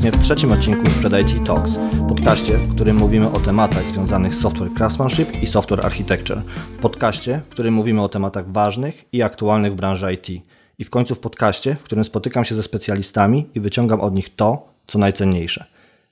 Serdecznie 0.00 0.20
w 0.20 0.24
trzecim 0.24 0.52
odcinku 0.52 0.90
Spread 0.90 1.30
IT 1.30 1.46
Talks, 1.46 1.78
podcaście, 2.08 2.58
w 2.58 2.74
którym 2.74 2.96
mówimy 2.96 3.30
o 3.32 3.40
tematach 3.40 3.84
związanych 3.84 4.34
z 4.34 4.40
software 4.40 4.74
craftsmanship 4.74 5.42
i 5.42 5.46
software 5.46 5.86
architecture. 5.86 6.42
W 6.76 6.78
podcaście, 6.78 7.40
w 7.46 7.52
którym 7.52 7.74
mówimy 7.74 8.02
o 8.02 8.08
tematach 8.08 8.52
ważnych 8.52 9.04
i 9.12 9.22
aktualnych 9.22 9.72
w 9.72 9.76
branży 9.76 10.12
IT. 10.12 10.44
I 10.78 10.84
w 10.84 10.90
końcu 10.90 11.14
w 11.14 11.18
podcaście, 11.18 11.74
w 11.74 11.82
którym 11.82 12.04
spotykam 12.04 12.44
się 12.44 12.54
ze 12.54 12.62
specjalistami 12.62 13.46
i 13.54 13.60
wyciągam 13.60 14.00
od 14.00 14.14
nich 14.14 14.36
to, 14.36 14.68
co 14.86 14.98
najcenniejsze 14.98 15.64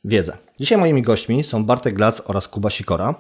wiedzę. 0.05 0.37
Dzisiaj 0.61 0.79
moimi 0.79 1.03
gośćmi 1.03 1.45
są 1.45 1.65
Bartek 1.65 1.95
Glac 1.95 2.23
oraz 2.27 2.49
Kuba 2.49 2.71
Sikora. 2.71 3.15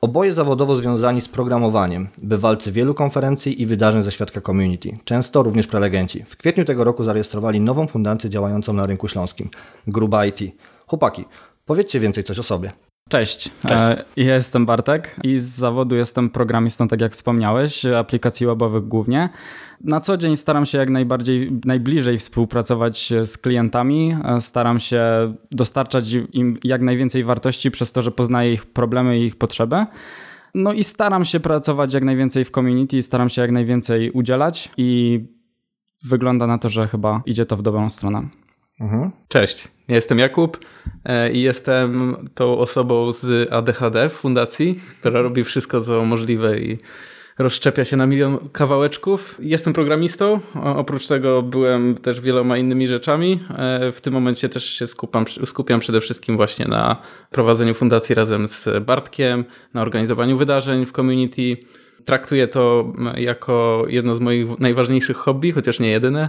Oboje 0.00 0.32
zawodowo 0.32 0.76
związani 0.76 1.20
z 1.20 1.28
programowaniem, 1.28 2.08
bywalcy 2.18 2.72
wielu 2.72 2.94
konferencji 2.94 3.62
i 3.62 3.66
wydarzeń 3.66 4.02
ze 4.02 4.12
świadka 4.12 4.40
community, 4.40 4.98
często 5.04 5.42
również 5.42 5.66
prelegenci. 5.66 6.24
W 6.28 6.36
kwietniu 6.36 6.64
tego 6.64 6.84
roku 6.84 7.04
zarejestrowali 7.04 7.60
nową 7.60 7.86
fundację 7.86 8.30
działającą 8.30 8.72
na 8.72 8.86
rynku 8.86 9.08
śląskim, 9.08 9.50
Gruba 9.86 10.26
IT. 10.26 10.40
Chłopaki, 10.86 11.24
powiedzcie 11.66 12.00
więcej 12.00 12.24
coś 12.24 12.38
o 12.38 12.42
sobie. 12.42 12.72
Cześć. 13.08 13.50
Cześć. 13.62 13.82
E, 13.82 14.04
ja 14.16 14.34
jestem 14.34 14.66
Bartek 14.66 15.16
i 15.24 15.38
z 15.38 15.44
zawodu 15.44 15.96
jestem 15.96 16.30
programistą, 16.30 16.88
tak 16.88 17.00
jak 17.00 17.12
wspomniałeś, 17.12 17.84
aplikacji 17.86 18.46
webowych 18.46 18.88
głównie. 18.88 19.28
Na 19.80 20.00
co 20.00 20.16
dzień 20.16 20.36
staram 20.36 20.66
się 20.66 20.78
jak 20.78 20.90
najbardziej, 20.90 21.52
najbliżej 21.64 22.18
współpracować 22.18 23.12
z 23.24 23.38
klientami. 23.38 24.16
E, 24.24 24.40
staram 24.40 24.78
się 24.78 25.02
dostarczać 25.50 26.04
im 26.32 26.58
jak 26.64 26.82
najwięcej 26.82 27.24
wartości 27.24 27.70
przez 27.70 27.92
to, 27.92 28.02
że 28.02 28.10
poznaję 28.10 28.52
ich 28.52 28.66
problemy 28.66 29.18
i 29.18 29.24
ich 29.24 29.36
potrzeby. 29.36 29.86
No 30.54 30.72
i 30.72 30.84
staram 30.84 31.24
się 31.24 31.40
pracować 31.40 31.94
jak 31.94 32.04
najwięcej 32.04 32.44
w 32.44 32.50
community, 32.50 33.02
staram 33.02 33.28
się 33.28 33.42
jak 33.42 33.50
najwięcej 33.50 34.10
udzielać 34.10 34.70
i 34.76 35.20
wygląda 36.04 36.46
na 36.46 36.58
to, 36.58 36.68
że 36.68 36.88
chyba 36.88 37.22
idzie 37.26 37.46
to 37.46 37.56
w 37.56 37.62
dobrą 37.62 37.90
stronę. 37.90 38.28
Mhm. 38.80 39.10
Cześć, 39.28 39.68
ja 39.88 39.94
jestem 39.94 40.18
Jakub 40.18 40.58
e, 41.04 41.32
i 41.32 41.42
jestem 41.42 42.16
tą 42.34 42.58
osobą 42.58 43.12
z 43.12 43.52
ADHD 43.52 44.08
w 44.08 44.12
fundacji, 44.12 44.80
która 45.00 45.22
robi 45.22 45.44
wszystko 45.44 45.80
co 45.80 46.04
możliwe 46.04 46.58
i 46.58 46.78
rozszczepia 47.38 47.84
się 47.84 47.96
na 47.96 48.06
milion 48.06 48.38
kawałeczków. 48.52 49.38
Jestem 49.40 49.72
programistą, 49.72 50.40
oprócz 50.54 51.06
tego 51.06 51.42
byłem 51.42 51.94
też 51.94 52.20
wieloma 52.20 52.58
innymi 52.58 52.88
rzeczami. 52.88 53.40
E, 53.50 53.92
w 53.92 54.00
tym 54.00 54.12
momencie 54.12 54.48
też 54.48 54.64
się 54.64 54.86
skupiam, 54.86 55.24
skupiam 55.44 55.80
przede 55.80 56.00
wszystkim 56.00 56.36
właśnie 56.36 56.66
na 56.66 56.96
prowadzeniu 57.30 57.74
fundacji 57.74 58.14
razem 58.14 58.46
z 58.46 58.84
Bartkiem, 58.84 59.44
na 59.74 59.82
organizowaniu 59.82 60.38
wydarzeń 60.38 60.86
w 60.86 60.92
community. 60.92 61.56
Traktuję 62.04 62.48
to 62.48 62.92
jako 63.16 63.84
jedno 63.88 64.14
z 64.14 64.20
moich 64.20 64.58
najważniejszych 64.58 65.16
hobby, 65.16 65.52
chociaż 65.52 65.80
nie 65.80 65.90
jedyne, 65.90 66.28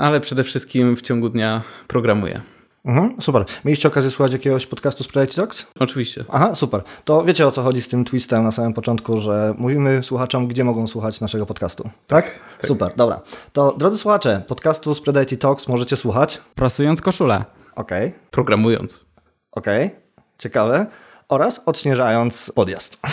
ale 0.00 0.20
przede 0.20 0.44
wszystkim 0.44 0.96
w 0.96 1.02
ciągu 1.02 1.28
dnia 1.28 1.62
programuję. 1.86 2.40
Mhm, 2.86 3.22
super. 3.22 3.44
Mieliście 3.64 3.88
okazję 3.88 4.10
słuchać 4.10 4.32
jakiegoś 4.32 4.66
podcastu 4.66 5.04
z 5.04 5.08
Play 5.08 5.28
Talks? 5.28 5.66
Oczywiście. 5.80 6.24
Aha, 6.28 6.54
super. 6.54 6.82
To 7.04 7.24
wiecie 7.24 7.46
o 7.46 7.50
co 7.50 7.62
chodzi 7.62 7.82
z 7.82 7.88
tym 7.88 8.04
twistem 8.04 8.44
na 8.44 8.52
samym 8.52 8.72
początku, 8.72 9.20
że 9.20 9.54
mówimy 9.58 10.02
słuchaczom, 10.02 10.48
gdzie 10.48 10.64
mogą 10.64 10.86
słuchać 10.86 11.20
naszego 11.20 11.46
podcastu. 11.46 11.90
Tak? 12.06 12.40
tak. 12.58 12.66
Super, 12.66 12.92
dobra. 12.96 13.20
To 13.52 13.74
drodzy 13.78 13.98
słuchacze, 13.98 14.42
podcastu 14.48 14.94
Spread 14.94 15.32
IT 15.32 15.40
Talks 15.40 15.68
możecie 15.68 15.96
słuchać. 15.96 16.40
Prasując 16.54 17.02
koszulę. 17.02 17.44
Okej. 17.74 18.08
Okay. 18.08 18.20
Programując. 18.30 19.04
Okej, 19.52 19.86
okay. 19.86 20.00
ciekawe. 20.38 20.86
Oraz 21.28 21.62
odśnieżając 21.66 22.52
podjazd. 22.54 22.98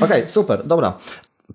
Okej, 0.00 0.20
okay, 0.20 0.28
super, 0.28 0.66
dobra. 0.66 0.98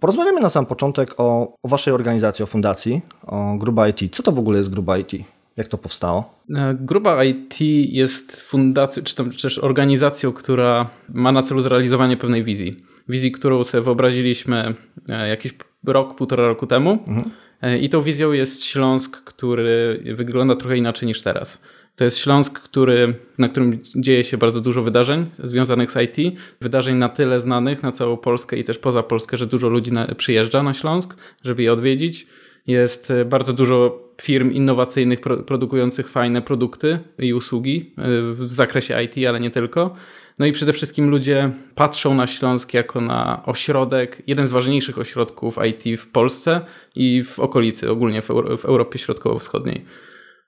Porozmawiamy 0.01 0.41
na 0.41 0.49
sam 0.49 0.65
początek 0.65 1.13
o, 1.17 1.57
o 1.63 1.67
waszej 1.67 1.93
organizacji, 1.93 2.43
o 2.43 2.45
fundacji, 2.45 3.01
o 3.27 3.55
Gruba 3.57 3.87
IT. 3.87 4.15
Co 4.15 4.23
to 4.23 4.31
w 4.31 4.39
ogóle 4.39 4.57
jest 4.57 4.69
Gruba 4.69 4.97
IT? 4.97 5.11
Jak 5.57 5.67
to 5.67 5.77
powstało? 5.77 6.33
E, 6.55 6.77
Gruba 6.79 7.23
IT 7.23 7.61
jest 7.89 8.41
fundacją, 8.41 9.03
czy, 9.03 9.15
tam, 9.15 9.31
też 9.31 9.59
organizacją, 9.59 10.31
która 10.31 10.89
ma 11.09 11.31
na 11.31 11.43
celu 11.43 11.61
zrealizowanie 11.61 12.17
pewnej 12.17 12.43
wizji. 12.43 12.83
Wizji, 13.09 13.31
którą 13.31 13.63
sobie 13.63 13.83
wyobraziliśmy 13.83 14.75
e, 15.09 15.27
jakiś 15.27 15.53
rok, 15.85 16.15
półtora 16.15 16.47
roku 16.47 16.67
temu. 16.67 16.91
Mhm. 16.91 17.31
E, 17.61 17.79
I 17.79 17.89
tą 17.89 18.01
wizją 18.01 18.31
jest 18.31 18.63
Śląsk, 18.63 19.23
który 19.23 20.03
wygląda 20.17 20.55
trochę 20.55 20.77
inaczej 20.77 21.07
niż 21.07 21.21
teraz. 21.21 21.61
To 21.95 22.03
jest 22.03 22.17
Śląsk, 22.17 22.59
który, 22.59 23.13
na 23.37 23.47
którym 23.47 23.79
dzieje 23.95 24.23
się 24.23 24.37
bardzo 24.37 24.61
dużo 24.61 24.83
wydarzeń 24.83 25.25
związanych 25.43 25.91
z 25.91 25.97
IT. 25.97 26.39
Wydarzeń 26.61 26.95
na 26.95 27.09
tyle 27.09 27.39
znanych 27.39 27.83
na 27.83 27.91
całą 27.91 28.17
Polskę 28.17 28.57
i 28.57 28.63
też 28.63 28.77
poza 28.77 29.03
Polskę, 29.03 29.37
że 29.37 29.47
dużo 29.47 29.69
ludzi 29.69 29.91
na, 29.91 30.15
przyjeżdża 30.15 30.63
na 30.63 30.73
Śląsk, 30.73 31.15
żeby 31.43 31.63
je 31.63 31.73
odwiedzić. 31.73 32.27
Jest 32.67 33.11
e, 33.11 33.25
bardzo 33.25 33.53
dużo 33.53 34.07
firm 34.21 34.51
innowacyjnych 34.51 35.21
pro, 35.21 35.37
produkujących 35.37 36.09
fajne 36.09 36.41
produkty 36.41 36.99
i 37.19 37.33
usługi 37.33 37.93
e, 37.97 38.01
w 38.33 38.53
zakresie 38.53 39.03
IT, 39.03 39.27
ale 39.27 39.39
nie 39.39 39.51
tylko. 39.51 39.95
No 40.39 40.45
i 40.45 40.51
przede 40.51 40.73
wszystkim 40.73 41.09
ludzie 41.09 41.51
patrzą 41.75 42.15
na 42.15 42.27
Śląsk 42.27 42.73
jako 42.73 43.01
na 43.01 43.43
ośrodek, 43.45 44.21
jeden 44.27 44.47
z 44.47 44.51
ważniejszych 44.51 44.97
ośrodków 44.97 45.57
IT 45.69 45.99
w 45.99 46.07
Polsce 46.07 46.61
i 46.95 47.23
w 47.23 47.39
okolicy, 47.39 47.91
ogólnie 47.91 48.21
w, 48.21 48.31
Euro, 48.31 48.57
w 48.57 48.65
Europie 48.65 48.99
Środkowo-Wschodniej. 48.99 49.85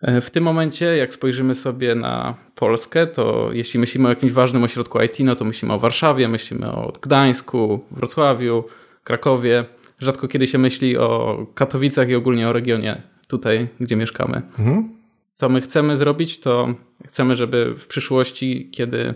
E, 0.03 0.22
w 0.22 0.31
tym 0.31 0.44
momencie, 0.44 0.86
jak 0.97 1.14
spojrzymy 1.14 1.56
sobie 1.56 1.96
na 1.96 2.36
Polskę, 2.56 3.08
to 3.08 3.50
jeśli 3.53 3.80
myślimy 3.80 4.08
o 4.08 4.09
jakimś 4.09 4.31
ważnym 4.31 4.64
ośrodku 4.64 5.02
IT, 5.02 5.19
no 5.19 5.36
to 5.36 5.46
myślimy 5.46 5.74
o 5.74 5.80
Warszawie, 5.80 6.28
myślimy 6.28 6.72
o 6.72 6.94
Gdańsku, 7.02 7.80
Wrocławiu, 7.91 8.64
Krakowie. 9.03 9.66
Rzadko 10.00 10.28
kiedy 10.28 10.47
się 10.47 10.58
myśli 10.58 10.97
o 10.97 11.38
Katowicach 11.56 12.09
i 12.09 12.16
ogólnie 12.16 12.50
o 12.50 12.53
regionie 12.53 13.02
tutaj, 13.28 13.68
gdzie 13.80 13.96
mieszkamy. 13.96 14.41
Mhm. 14.59 14.90
Co 15.30 15.50
my 15.50 15.62
chcemy 15.62 15.96
zrobić, 15.96 16.40
to 16.40 16.75
chcemy, 17.08 17.35
żeby 17.35 17.75
w 17.80 17.88
przyszłości, 17.88 18.70
kiedy 18.72 19.14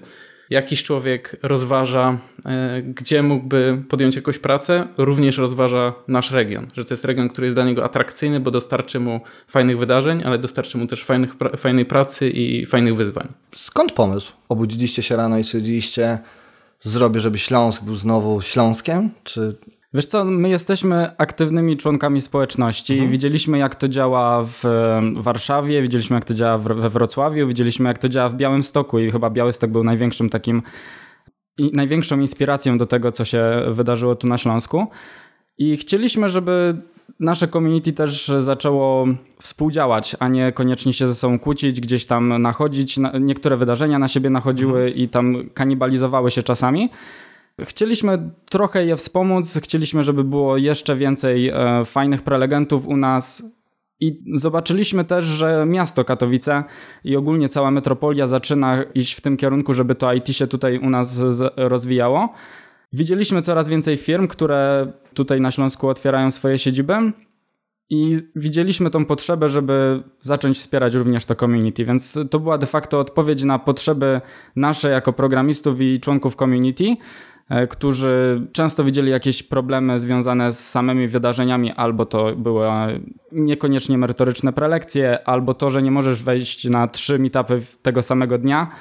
jakiś 0.50 0.84
człowiek 0.84 1.36
rozważa, 1.44 2.18
e, 2.46 2.82
gdzie 2.82 3.24
mógłby 3.24 3.84
podjąć 3.90 4.16
jakąś 4.16 4.40
pracę, 4.40 4.88
również 4.98 5.38
rozważa 5.38 5.94
nasz 6.08 6.32
region. 6.32 6.68
Że 6.76 6.86
to 6.86 6.94
jest 6.94 7.06
region, 7.06 7.30
który 7.30 7.48
jest 7.48 7.58
dla 7.58 7.66
niego 7.66 7.84
atrakcyjny, 7.84 8.40
bo 8.40 8.52
dostarczy 8.52 9.00
mu 9.00 9.22
fajnych 9.48 9.78
wydarzeń, 9.78 10.22
ale 10.26 10.40
dostarczy 10.40 10.78
mu 10.78 10.88
też 10.88 11.04
fajnych, 11.04 11.36
fajnej 11.58 11.86
pracy 11.86 12.30
i 12.30 12.66
fajnych 12.66 12.96
wyzwań. 12.96 13.28
Skąd 13.56 13.92
pomysł? 13.92 14.34
Obudziliście 14.50 15.04
się 15.04 15.16
rano 15.16 15.38
i 15.38 15.44
stwierdziliście, 15.44 16.20
zrobię, 16.80 17.20
żeby 17.20 17.38
Śląsk 17.38 17.84
był 17.84 17.96
znowu 17.96 18.42
Śląskiem? 18.42 19.10
Czy 19.24 19.56
Wiesz 19.98 20.06
co, 20.06 20.26
my 20.26 20.50
jesteśmy 20.50 21.18
aktywnymi 21.18 21.78
członkami 21.78 22.22
społeczności. 22.22 22.94
Mhm. 22.94 23.12
Widzieliśmy, 23.12 23.58
jak 23.58 23.76
to 23.76 23.88
działa 23.88 24.44
w 24.44 24.64
Warszawie, 25.16 25.82
widzieliśmy, 25.82 26.16
jak 26.16 26.26
to 26.26 26.34
działa 26.34 26.58
we 26.58 26.90
Wrocławiu, 26.90 27.48
widzieliśmy, 27.48 27.88
jak 27.88 27.98
to 27.98 28.10
działa 28.10 28.30
w 28.30 28.36
Białymstoku 28.36 29.00
i 29.00 29.12
chyba 29.12 29.30
Białystok 29.30 29.72
był 29.72 29.84
największym 29.84 30.30
takim, 30.30 30.62
i 31.58 31.72
największą 31.74 32.20
inspiracją 32.20 32.78
do 32.78 32.86
tego, 32.86 33.12
co 33.12 33.26
się 33.26 33.44
wydarzyło 33.68 34.16
tu 34.16 34.28
na 34.28 34.38
Śląsku. 34.38 34.88
I 35.58 35.78
chcieliśmy, 35.78 36.30
żeby 36.30 36.82
nasze 37.20 37.48
community 37.48 37.94
też 37.94 38.32
zaczęło 38.38 39.08
współdziałać, 39.42 40.16
a 40.20 40.28
nie 40.28 40.52
koniecznie 40.52 40.94
się 40.94 41.08
ze 41.08 41.16
sobą 41.16 41.40
kłócić, 41.40 41.82
gdzieś 41.82 42.06
tam 42.06 42.42
nachodzić. 42.42 43.00
Niektóre 43.20 43.58
wydarzenia 43.58 44.00
na 44.00 44.08
siebie 44.08 44.30
nachodziły 44.30 44.80
mhm. 44.80 44.96
i 44.96 45.10
tam 45.10 45.50
kanibalizowały 45.54 46.32
się 46.32 46.44
czasami. 46.44 46.90
Chcieliśmy 47.66 48.32
trochę 48.50 48.86
je 48.86 48.96
wspomóc, 48.96 49.60
chcieliśmy, 49.64 50.04
żeby 50.04 50.24
było 50.24 50.58
jeszcze 50.58 50.96
więcej 50.96 51.50
e, 51.50 51.86
fajnych 51.86 52.22
prelegentów 52.22 52.88
u 52.88 52.98
nas. 52.98 53.44
I 54.00 54.24
zobaczyliśmy 54.34 55.06
też, 55.06 55.26
że 55.26 55.66
miasto 55.68 56.06
Katowice 56.06 56.64
i 57.04 57.16
ogólnie 57.16 57.50
cała 57.50 57.72
metropolia 57.72 58.28
zaczyna 58.28 58.84
iść 58.84 59.14
w 59.14 59.22
tym 59.22 59.38
kierunku, 59.38 59.74
żeby 59.74 59.96
to 59.96 60.14
IT 60.14 60.28
się 60.28 60.48
tutaj 60.48 60.80
u 60.80 60.90
nas 60.90 61.24
rozwijało. 61.56 62.34
Widzieliśmy 62.94 63.42
coraz 63.42 63.70
więcej 63.70 63.98
firm, 63.98 64.28
które 64.28 64.92
tutaj 65.14 65.42
na 65.42 65.52
Śląsku 65.52 65.88
otwierają 65.88 66.32
swoje 66.32 66.58
siedziby. 66.58 66.94
I 67.90 68.20
widzieliśmy 68.36 68.90
tą 68.90 69.06
potrzebę, 69.06 69.50
żeby 69.50 70.04
zacząć 70.20 70.58
wspierać 70.58 70.94
również 70.96 71.26
to 71.26 71.36
community, 71.36 71.86
więc 71.86 72.20
to 72.32 72.40
była 72.40 72.58
de 72.58 72.66
facto 72.66 73.00
odpowiedź 73.00 73.44
na 73.44 73.60
potrzeby 73.60 74.22
nasze 74.56 74.90
jako 74.90 75.14
programistów 75.14 75.82
i 75.82 76.00
członków 76.00 76.36
community, 76.36 76.96
którzy 77.70 78.48
często 78.52 78.84
widzieli 78.84 79.12
jakieś 79.12 79.44
problemy 79.44 80.00
związane 80.00 80.52
z 80.52 80.70
samymi 80.70 81.08
wydarzeniami, 81.08 81.72
albo 81.72 82.06
to 82.06 82.36
były 82.36 82.68
niekoniecznie 83.32 83.98
merytoryczne 83.98 84.54
prelekcje, 84.54 85.28
albo 85.28 85.54
to, 85.54 85.70
że 85.70 85.82
nie 85.82 85.92
możesz 85.92 86.24
wejść 86.24 86.70
na 86.70 86.88
trzy 86.88 87.20
meetupy 87.20 87.62
tego 87.82 88.02
samego 88.02 88.38
dnia, 88.38 88.72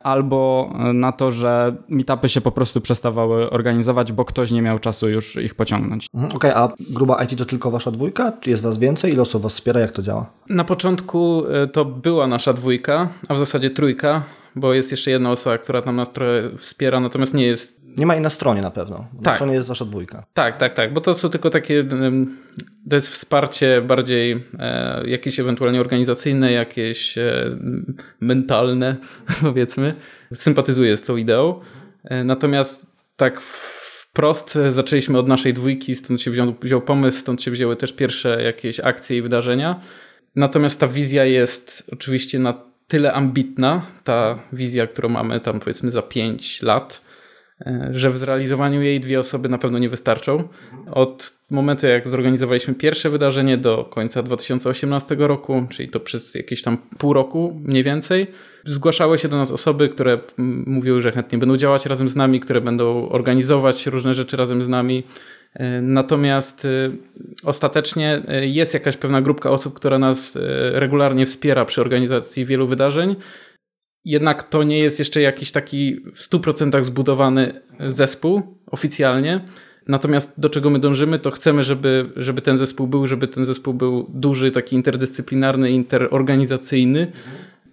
albo 0.00 0.70
na 0.94 1.12
to, 1.12 1.30
że 1.30 1.76
meetupy 1.88 2.28
się 2.28 2.40
po 2.40 2.52
prostu 2.52 2.80
przestawały 2.80 3.50
organizować, 3.50 4.12
bo 4.12 4.24
ktoś 4.24 4.50
nie 4.50 4.62
miał 4.62 4.78
czasu 4.78 5.08
już 5.08 5.36
ich 5.36 5.54
pociągnąć. 5.54 6.06
Mhm, 6.14 6.36
okej, 6.36 6.50
okay, 6.50 6.62
a 6.62 6.72
gruba 6.90 7.24
IT 7.24 7.38
to 7.38 7.44
tylko 7.44 7.70
wasza 7.70 7.90
dwójka? 7.90 8.32
Czy 8.40 8.50
jest 8.50 8.62
was 8.62 8.78
więcej? 8.78 9.12
Ile 9.12 9.22
osób 9.22 9.42
was 9.42 9.52
wspiera? 9.52 9.80
Jak 9.80 9.92
to 9.92 10.02
działa? 10.02 10.26
Na 10.48 10.64
początku 10.64 11.42
e, 11.46 11.66
to 11.66 11.84
była 11.84 12.26
nasza 12.26 12.52
dwójka, 12.52 13.08
a 13.28 13.34
w 13.34 13.38
zasadzie 13.38 13.70
trójka 13.70 14.22
bo 14.60 14.74
jest 14.74 14.90
jeszcze 14.90 15.10
jedna 15.10 15.30
osoba, 15.30 15.58
która 15.58 15.82
tam 15.82 15.96
nas 15.96 16.12
trochę 16.12 16.50
wspiera, 16.58 17.00
natomiast 17.00 17.34
nie 17.34 17.46
jest... 17.46 17.82
Nie 17.98 18.06
ma 18.06 18.14
jej 18.14 18.22
na 18.22 18.30
stronie 18.30 18.62
na 18.62 18.70
pewno. 18.70 18.96
Tak. 18.96 19.24
Na 19.24 19.34
stronie 19.34 19.54
jest 19.54 19.68
wasza 19.68 19.84
dwójka. 19.84 20.26
Tak, 20.34 20.56
tak, 20.56 20.74
tak, 20.74 20.92
bo 20.92 21.00
to 21.00 21.14
są 21.14 21.28
tylko 21.28 21.50
takie, 21.50 21.84
to 22.90 22.94
jest 22.96 23.08
wsparcie 23.08 23.82
bardziej 23.82 24.44
e, 24.58 25.08
jakieś 25.08 25.40
ewentualnie 25.40 25.80
organizacyjne, 25.80 26.52
jakieś 26.52 27.18
e, 27.18 27.58
mentalne, 28.20 28.96
powiedzmy. 29.42 29.94
Sympatyzuję 30.34 30.96
z 30.96 31.02
tą 31.02 31.16
ideą. 31.16 31.60
E, 32.04 32.24
natomiast 32.24 32.96
tak 33.16 33.40
wprost 33.40 34.58
zaczęliśmy 34.68 35.18
od 35.18 35.28
naszej 35.28 35.54
dwójki, 35.54 35.94
stąd 35.94 36.20
się 36.20 36.30
wziął, 36.30 36.54
wziął 36.62 36.80
pomysł, 36.80 37.18
stąd 37.18 37.42
się 37.42 37.50
wzięły 37.50 37.76
też 37.76 37.92
pierwsze 37.92 38.42
jakieś 38.42 38.80
akcje 38.80 39.16
i 39.16 39.22
wydarzenia. 39.22 39.80
Natomiast 40.36 40.80
ta 40.80 40.88
wizja 40.88 41.24
jest 41.24 41.90
oczywiście 41.92 42.38
na 42.38 42.68
tyle 42.88 43.12
ambitna, 43.12 43.82
ta 44.04 44.38
wizja, 44.52 44.86
którą 44.86 45.08
mamy 45.08 45.40
tam 45.40 45.60
powiedzmy 45.60 45.90
za 45.90 46.02
5 46.02 46.62
lat, 46.62 47.04
e, 47.60 47.90
że 47.92 48.10
w 48.10 48.18
zrealizowaniu 48.18 48.82
jej 48.82 49.00
dwie 49.00 49.20
osoby 49.20 49.48
na 49.48 49.58
pewno 49.58 49.78
nie 49.78 49.88
wystarczą. 49.88 50.48
Od 50.90 51.32
momentu, 51.50 51.86
jak 51.86 52.08
zorganizowaliśmy 52.08 52.74
pierwsze 52.74 53.10
wydarzenie 53.10 53.56
do 53.56 53.84
końca 53.84 54.22
2018 54.22 55.16
roku, 55.18 55.66
czyli 55.70 55.88
to 55.88 56.00
przez 56.00 56.34
jakieś 56.34 56.62
tam 56.62 56.78
pół 56.98 57.12
roku 57.12 57.60
mniej 57.64 57.84
więcej, 57.84 58.26
zgłaszały 58.64 59.18
się 59.18 59.28
do 59.28 59.36
nas 59.36 59.50
osoby, 59.50 59.88
które 59.88 60.18
mówiły, 60.66 61.02
że 61.02 61.12
chętnie 61.12 61.38
będą 61.38 61.56
działać 61.56 61.86
razem 61.86 62.08
z 62.08 62.16
nami, 62.16 62.40
które 62.40 62.60
będą 62.60 63.08
organizować 63.08 63.86
różne 63.86 64.14
rzeczy 64.14 64.36
razem 64.36 64.62
z 64.62 64.68
nami. 64.68 65.04
E, 65.54 65.82
natomiast 65.82 66.64
e, 66.64 66.68
ostatecznie 67.44 68.22
e, 68.28 68.46
jest 68.46 68.74
jakaś 68.74 68.96
pewna 68.96 69.22
grupka 69.22 69.50
osób, 69.50 69.74
która 69.74 69.98
nas 69.98 70.38
regularnie 70.72 71.26
wspiera 71.26 71.64
przy 71.64 71.80
organizacji 71.80 72.46
wielu 72.46 72.66
wydarzeń. 72.66 73.16
Jednak 74.04 74.42
to 74.42 74.62
nie 74.62 74.78
jest 74.78 74.98
jeszcze 74.98 75.20
jakiś 75.20 75.52
taki 75.52 76.00
w 76.14 76.20
100% 76.20 76.84
zbudowany 76.84 77.60
zespół 77.86 78.58
oficjalnie. 78.66 79.40
Natomiast 79.88 80.40
do 80.40 80.50
czego 80.50 80.70
my 80.70 80.78
dążymy, 80.78 81.18
to 81.18 81.30
chcemy, 81.30 81.62
żeby, 81.62 82.12
żeby 82.16 82.42
ten 82.42 82.56
zespół 82.56 82.86
był, 82.86 83.06
żeby 83.06 83.28
ten 83.28 83.44
zespół 83.44 83.74
był 83.74 84.06
duży, 84.14 84.50
taki 84.50 84.76
interdyscyplinarny, 84.76 85.70
interorganizacyjny, 85.70 87.12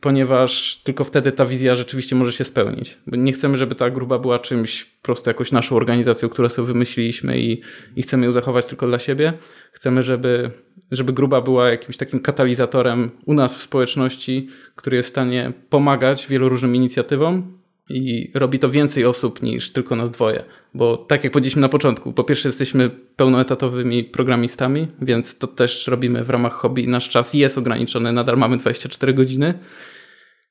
ponieważ 0.02 0.78
tylko 0.84 1.04
wtedy 1.04 1.32
ta 1.32 1.46
wizja 1.46 1.76
rzeczywiście 1.76 2.16
może 2.16 2.32
się 2.32 2.44
spełnić. 2.44 2.98
Nie 3.08 3.34
chcemy, 3.34 3.58
żeby 3.58 3.76
ta 3.76 3.90
grupa 3.90 4.20
była 4.20 4.40
czymś 4.40 4.84
po 4.84 5.06
prostu 5.06 5.30
jakąś 5.30 5.52
naszą 5.52 5.76
organizacją, 5.76 6.30
którą 6.30 6.50
sobie 6.50 6.68
wymyśliliśmy 6.68 7.40
i, 7.40 7.62
i 7.96 8.02
chcemy 8.02 8.26
ją 8.26 8.32
zachować 8.32 8.68
tylko 8.68 8.88
dla 8.88 9.00
siebie. 9.00 9.34
Chcemy, 9.72 10.04
żeby, 10.04 10.52
żeby 10.92 11.14
grupa 11.14 11.42
była 11.42 11.70
jakimś 11.70 11.98
takim 11.98 12.20
katalizatorem 12.20 13.12
u 13.26 13.34
nas 13.34 13.56
w 13.56 13.62
społeczności, 13.62 14.50
który 14.76 14.98
jest 14.98 15.10
w 15.10 15.12
stanie 15.12 15.54
pomagać 15.70 16.28
wielu 16.28 16.50
różnym 16.50 16.76
inicjatywom, 16.76 17.58
i 17.90 18.32
robi 18.34 18.60
to 18.60 18.70
więcej 18.70 19.06
osób 19.06 19.42
niż 19.42 19.72
tylko 19.72 19.96
nas 19.96 20.12
dwoje. 20.12 20.44
Bo 20.74 20.98
tak 20.98 21.24
jak 21.24 21.34
powiedzieliśmy 21.34 21.62
na 21.62 21.70
początku, 21.70 22.14
po 22.14 22.24
pierwsze 22.24 22.50
jesteśmy 22.50 22.90
pełnoetatowymi 22.90 24.04
programistami, 24.04 24.88
więc 25.02 25.38
to 25.38 25.48
też 25.48 25.88
robimy 25.88 26.24
w 26.24 26.30
ramach 26.30 26.54
hobby. 26.54 26.88
Nasz 26.88 27.10
czas 27.10 27.34
jest 27.34 27.58
ograniczony, 27.58 28.14
nadal 28.14 28.38
mamy 28.38 28.58
24 28.58 29.14
godziny. 29.14 29.54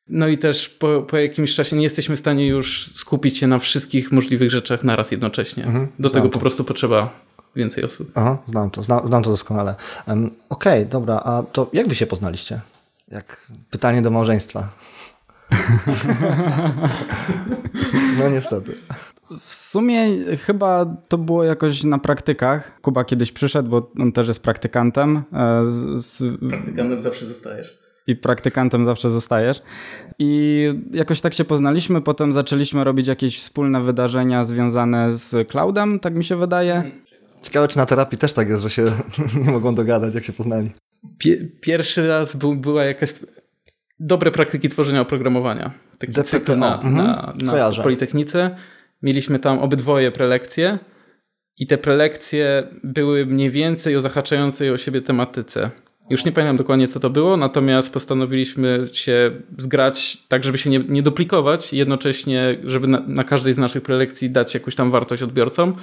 No 0.08 0.28
i 0.28 0.38
też 0.38 0.68
po, 0.68 1.02
po 1.02 1.16
jakimś 1.16 1.54
czasie 1.54 1.76
nie 1.76 1.82
jesteśmy 1.82 2.16
w 2.16 2.18
stanie 2.18 2.46
już 2.46 2.86
skupić 2.86 3.38
się 3.38 3.46
na 3.46 3.58
wszystkich 3.58 4.12
możliwych 4.12 4.50
rzeczach 4.50 4.84
naraz 4.84 5.10
jednocześnie. 5.10 5.64
Mhm, 5.64 5.88
Do 5.98 6.10
tego 6.10 6.26
to. 6.26 6.32
po 6.32 6.38
prostu 6.38 6.64
potrzeba 6.64 7.20
więcej 7.56 7.84
osób. 7.84 8.10
Aha, 8.14 8.38
znam 8.46 8.70
to, 8.70 8.82
znam, 8.82 9.06
znam 9.06 9.22
to 9.22 9.30
doskonale. 9.30 9.74
Um, 10.06 10.26
Okej, 10.48 10.80
okay, 10.80 10.86
dobra, 10.86 11.14
a 11.24 11.42
to 11.42 11.70
jak 11.72 11.88
wy 11.88 11.94
się 11.94 12.06
poznaliście? 12.06 12.60
Jak 13.08 13.50
pytanie 13.70 14.02
do 14.02 14.10
małżeństwa. 14.10 14.68
no 18.18 18.28
niestety. 18.30 18.72
W 19.30 19.54
sumie 19.54 20.24
chyba 20.36 20.96
to 21.08 21.18
było 21.18 21.44
jakoś 21.44 21.84
na 21.84 21.98
praktykach. 21.98 22.80
Kuba 22.80 23.04
kiedyś 23.04 23.32
przyszedł, 23.32 23.70
bo 23.70 23.90
on 23.98 24.12
też 24.12 24.28
jest 24.28 24.42
praktykantem. 24.42 25.22
E, 25.32 25.70
z, 25.70 26.04
z... 26.04 26.40
Praktykantem 26.50 27.02
zawsze 27.02 27.26
zostajesz 27.26 27.84
i 28.06 28.16
praktykantem 28.16 28.84
zawsze 28.84 29.10
zostajesz. 29.10 29.62
I 30.18 30.64
jakoś 30.92 31.20
tak 31.20 31.34
się 31.34 31.44
poznaliśmy, 31.44 32.00
potem 32.00 32.32
zaczęliśmy 32.32 32.84
robić 32.84 33.06
jakieś 33.06 33.38
wspólne 33.38 33.80
wydarzenia 33.80 34.44
związane 34.44 35.12
z 35.12 35.48
cloudem, 35.48 36.00
tak 36.00 36.14
mi 36.14 36.24
się 36.24 36.36
wydaje. 36.36 36.90
Ciekawe, 37.42 37.68
czy 37.68 37.76
na 37.76 37.86
terapii 37.86 38.18
też 38.18 38.32
tak 38.32 38.48
jest, 38.48 38.62
że 38.62 38.70
się 38.70 38.84
nie 39.44 39.50
mogą 39.50 39.74
dogadać, 39.74 40.14
jak 40.14 40.24
się 40.24 40.32
poznali. 40.32 40.70
Pierwszy 41.60 42.08
raz 42.08 42.36
był, 42.36 42.56
była 42.56 42.84
jakaś 42.84 43.14
dobre 44.00 44.30
praktyki 44.30 44.68
tworzenia 44.68 45.00
oprogramowania. 45.00 45.72
Taki 45.98 46.12
DPTO. 46.12 46.24
cykl 46.24 46.58
na, 46.58 46.74
mhm. 46.74 46.94
na, 46.94 47.32
na 47.38 47.82
Politechnice. 47.82 48.56
Mieliśmy 49.02 49.38
tam 49.38 49.58
obydwoje 49.58 50.12
prelekcje 50.12 50.78
i 51.58 51.66
te 51.66 51.78
prelekcje 51.78 52.68
były 52.84 53.26
mniej 53.26 53.50
więcej 53.50 53.96
o 53.96 54.00
zahaczającej 54.00 54.70
o 54.70 54.78
siebie 54.78 55.02
tematyce. 55.02 55.70
Już 56.10 56.24
nie 56.24 56.32
pamiętam 56.32 56.56
dokładnie, 56.56 56.88
co 56.88 57.00
to 57.00 57.10
było, 57.10 57.36
natomiast 57.36 57.92
postanowiliśmy 57.92 58.88
się 58.92 59.30
zgrać 59.58 60.16
tak, 60.28 60.44
żeby 60.44 60.58
się 60.58 60.70
nie, 60.70 60.78
nie 60.78 61.02
duplikować, 61.02 61.72
jednocześnie, 61.72 62.58
żeby 62.64 62.86
na, 62.86 63.00
na, 63.06 63.24
każdej 63.24 63.52
z 63.52 63.58
naszych 63.58 63.82
prelekcji 63.82 64.30
dać 64.30 64.54
jakąś 64.54 64.74
tam 64.74 64.90
wartość 64.90 65.22
odbiorcom. 65.22 65.70
E, 65.70 65.74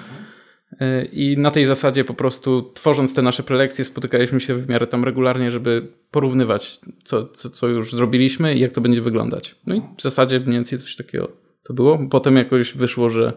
I 1.11 1.35
na 1.37 1.51
tej 1.51 1.65
zasadzie 1.65 2.03
po 2.03 2.13
prostu 2.13 2.71
tworząc 2.73 3.15
te 3.15 3.21
nasze 3.21 3.43
prelekcje 3.43 3.85
spotykaliśmy 3.85 4.41
się 4.41 4.55
w 4.55 4.69
miarę 4.69 4.87
tam 4.87 5.03
regularnie, 5.03 5.51
żeby 5.51 5.87
porównywać 6.11 6.79
co, 7.03 7.25
co, 7.27 7.49
co 7.49 7.67
już 7.67 7.93
zrobiliśmy 7.93 8.55
i 8.55 8.59
jak 8.59 8.71
to 8.71 8.81
będzie 8.81 9.01
wyglądać. 9.01 9.55
No 9.67 9.75
i 9.75 9.81
w 9.97 10.01
zasadzie 10.01 10.39
mniej 10.39 10.53
więcej 10.53 10.79
coś 10.79 10.95
takiego 10.95 11.31
to 11.63 11.73
było. 11.73 11.99
Potem 12.09 12.35
jakoś 12.35 12.73
wyszło, 12.73 13.09
że 13.09 13.33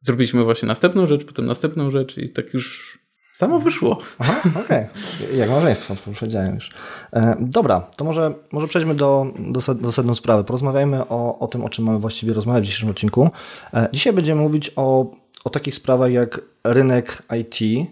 zrobiliśmy 0.00 0.44
właśnie 0.44 0.66
następną 0.66 1.06
rzecz, 1.06 1.24
potem 1.24 1.46
następną 1.46 1.90
rzecz 1.90 2.18
i 2.18 2.30
tak 2.30 2.54
już 2.54 2.98
Samo 3.36 3.58
wyszło. 3.58 3.98
Aha, 4.18 4.40
okej. 4.64 4.86
Okay. 5.24 5.36
Jak 5.36 5.50
małżeństwo, 5.50 5.94
powiedziałem 6.04 6.54
już. 6.54 6.70
E, 7.12 7.36
dobra, 7.40 7.80
to 7.80 8.04
może, 8.04 8.34
może 8.52 8.68
przejdźmy 8.68 8.94
do, 8.94 9.26
do, 9.38 9.74
do 9.74 9.92
sednu 9.92 10.14
sprawy. 10.14 10.44
Porozmawiajmy 10.44 11.08
o, 11.08 11.38
o 11.38 11.46
tym, 11.46 11.64
o 11.64 11.68
czym 11.68 11.84
mamy 11.84 11.98
właściwie 11.98 12.34
rozmawiać 12.34 12.62
w 12.62 12.66
dzisiejszym 12.66 12.90
odcinku. 12.90 13.30
E, 13.74 13.88
dzisiaj 13.92 14.12
będziemy 14.12 14.42
mówić 14.42 14.72
o, 14.76 15.06
o 15.46 15.50
takich 15.50 15.74
sprawach 15.74 16.12
jak 16.12 16.40
rynek 16.64 17.22
IT, 17.40 17.88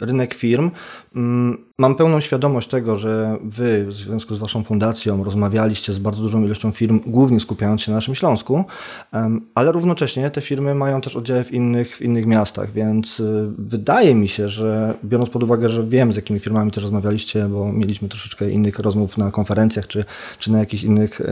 rynek 0.00 0.34
firm. 0.34 0.70
Mm, 1.16 1.64
mam 1.78 1.94
pełną 1.94 2.20
świadomość 2.20 2.68
tego, 2.68 2.96
że 2.96 3.38
Wy 3.42 3.86
w 3.86 3.92
związku 3.92 4.34
z 4.34 4.38
Waszą 4.38 4.64
fundacją 4.64 5.24
rozmawialiście 5.24 5.92
z 5.92 5.98
bardzo 5.98 6.22
dużą 6.22 6.44
ilością 6.44 6.70
firm, 6.70 7.00
głównie 7.06 7.40
skupiając 7.40 7.82
się 7.82 7.90
na 7.90 7.96
naszym 7.96 8.14
Śląsku, 8.14 8.64
ale 9.54 9.72
równocześnie 9.72 10.30
te 10.30 10.40
firmy 10.40 10.74
mają 10.74 11.00
też 11.00 11.16
oddziały 11.16 11.44
w 11.44 11.52
innych, 11.52 11.96
w 11.96 12.02
innych 12.02 12.26
miastach, 12.26 12.72
więc 12.72 13.20
y, 13.20 13.48
wydaje 13.58 14.14
mi 14.14 14.28
się, 14.28 14.48
że 14.48 14.94
biorąc 15.04 15.30
pod 15.30 15.42
uwagę, 15.42 15.68
że 15.68 15.86
wiem 15.86 16.12
z 16.12 16.16
jakimi 16.16 16.40
firmami 16.40 16.70
też 16.70 16.82
rozmawialiście, 16.82 17.48
bo 17.48 17.72
mieliśmy 17.72 18.08
troszeczkę 18.08 18.50
innych 18.50 18.78
rozmów 18.78 19.18
na 19.18 19.30
konferencjach 19.30 19.86
czy, 19.86 20.04
czy 20.38 20.52
na 20.52 20.58
jakichś 20.58 20.82
innych, 20.82 21.20
y, 21.20 21.24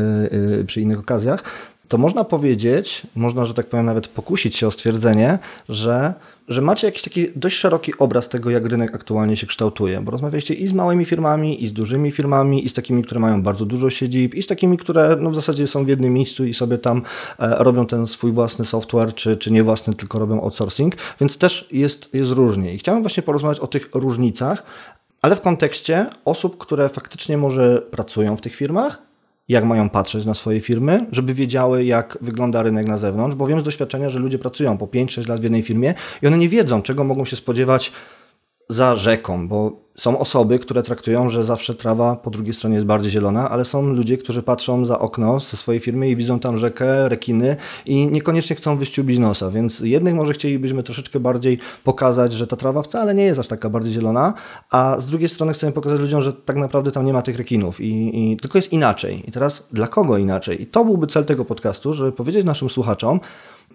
y, 0.60 0.64
przy 0.64 0.80
innych 0.80 0.98
okazjach, 0.98 1.42
to 1.90 1.98
można 1.98 2.24
powiedzieć, 2.24 3.02
można, 3.14 3.44
że 3.44 3.54
tak 3.54 3.66
powiem, 3.66 3.86
nawet 3.86 4.08
pokusić 4.08 4.56
się 4.56 4.66
o 4.66 4.70
stwierdzenie, 4.70 5.38
że 5.68 6.14
że 6.48 6.62
macie 6.62 6.86
jakiś 6.86 7.02
taki 7.02 7.26
dość 7.36 7.56
szeroki 7.56 7.92
obraz 7.98 8.28
tego, 8.28 8.50
jak 8.50 8.66
rynek 8.66 8.94
aktualnie 8.94 9.36
się 9.36 9.46
kształtuje, 9.46 10.00
bo 10.00 10.10
rozmawialiście 10.10 10.54
i 10.54 10.68
z 10.68 10.72
małymi 10.72 11.04
firmami, 11.04 11.64
i 11.64 11.68
z 11.68 11.72
dużymi 11.72 12.10
firmami, 12.10 12.64
i 12.64 12.68
z 12.68 12.72
takimi, 12.72 13.02
które 13.02 13.20
mają 13.20 13.42
bardzo 13.42 13.66
dużo 13.66 13.90
siedzib, 13.90 14.34
i 14.34 14.42
z 14.42 14.46
takimi, 14.46 14.76
które 14.76 15.16
no, 15.20 15.30
w 15.30 15.34
zasadzie 15.34 15.66
są 15.66 15.84
w 15.84 15.88
jednym 15.88 16.12
miejscu 16.12 16.44
i 16.44 16.54
sobie 16.54 16.78
tam 16.78 17.02
e, 17.38 17.64
robią 17.64 17.86
ten 17.86 18.06
swój 18.06 18.32
własny 18.32 18.64
software, 18.64 19.14
czy, 19.14 19.36
czy 19.36 19.50
nie 19.50 19.62
własny, 19.62 19.94
tylko 19.94 20.18
robią 20.18 20.42
outsourcing, 20.42 20.94
więc 21.20 21.38
też 21.38 21.68
jest, 21.72 22.14
jest 22.14 22.30
różnie. 22.30 22.74
I 22.74 22.78
chciałem 22.78 23.02
właśnie 23.02 23.22
porozmawiać 23.22 23.60
o 23.60 23.66
tych 23.66 23.88
różnicach, 23.94 24.62
ale 25.22 25.36
w 25.36 25.40
kontekście 25.40 26.06
osób, 26.24 26.58
które 26.58 26.88
faktycznie 26.88 27.38
może 27.38 27.82
pracują 27.90 28.36
w 28.36 28.40
tych 28.40 28.54
firmach, 28.54 29.09
jak 29.50 29.64
mają 29.64 29.88
patrzeć 29.88 30.26
na 30.26 30.34
swoje 30.34 30.60
firmy, 30.60 31.06
żeby 31.12 31.34
wiedziały, 31.34 31.84
jak 31.84 32.18
wygląda 32.20 32.62
rynek 32.62 32.86
na 32.86 32.98
zewnątrz, 32.98 33.36
bo 33.36 33.46
wiem 33.46 33.60
z 33.60 33.62
doświadczenia, 33.62 34.10
że 34.10 34.18
ludzie 34.18 34.38
pracują 34.38 34.78
po 34.78 34.86
5-6 34.86 35.28
lat 35.28 35.40
w 35.40 35.42
jednej 35.42 35.62
firmie 35.62 35.94
i 36.22 36.26
one 36.26 36.38
nie 36.38 36.48
wiedzą, 36.48 36.82
czego 36.82 37.04
mogą 37.04 37.24
się 37.24 37.36
spodziewać 37.36 37.92
za 38.68 38.96
rzeką, 38.96 39.48
bo 39.48 39.89
są 40.00 40.18
osoby, 40.18 40.58
które 40.58 40.82
traktują, 40.82 41.28
że 41.28 41.44
zawsze 41.44 41.74
trawa 41.74 42.16
po 42.16 42.30
drugiej 42.30 42.54
stronie 42.54 42.74
jest 42.74 42.86
bardziej 42.86 43.10
zielona, 43.10 43.50
ale 43.50 43.64
są 43.64 43.82
ludzie, 43.82 44.18
którzy 44.18 44.42
patrzą 44.42 44.84
za 44.84 44.98
okno 44.98 45.40
ze 45.40 45.56
swojej 45.56 45.80
firmy 45.80 46.08
i 46.08 46.16
widzą 46.16 46.38
tam 46.38 46.58
rzekę, 46.58 47.08
rekiny 47.08 47.56
i 47.86 48.06
niekoniecznie 48.06 48.56
chcą 48.56 48.76
wyściubić 48.76 49.18
nosa, 49.18 49.50
więc 49.50 49.80
jednych 49.80 50.14
może 50.14 50.32
chcielibyśmy 50.32 50.82
troszeczkę 50.82 51.20
bardziej 51.20 51.58
pokazać, 51.84 52.32
że 52.32 52.46
ta 52.46 52.56
trawa 52.56 52.82
wcale 52.82 53.14
nie 53.14 53.24
jest 53.24 53.40
aż 53.40 53.48
taka 53.48 53.70
bardziej 53.70 53.92
zielona, 53.92 54.34
a 54.70 54.96
z 54.98 55.06
drugiej 55.06 55.28
strony 55.28 55.52
chcemy 55.52 55.72
pokazać 55.72 56.00
ludziom, 56.00 56.22
że 56.22 56.32
tak 56.32 56.56
naprawdę 56.56 56.90
tam 56.92 57.06
nie 57.06 57.12
ma 57.12 57.22
tych 57.22 57.36
rekinów 57.36 57.80
i, 57.80 58.32
i 58.32 58.36
tylko 58.36 58.58
jest 58.58 58.72
inaczej. 58.72 59.28
I 59.28 59.32
teraz 59.32 59.68
dla 59.72 59.86
kogo 59.86 60.18
inaczej? 60.18 60.62
I 60.62 60.66
to 60.66 60.84
byłby 60.84 61.06
cel 61.06 61.24
tego 61.24 61.44
podcastu, 61.44 61.94
żeby 61.94 62.12
powiedzieć 62.12 62.44
naszym 62.44 62.70
słuchaczom, 62.70 63.20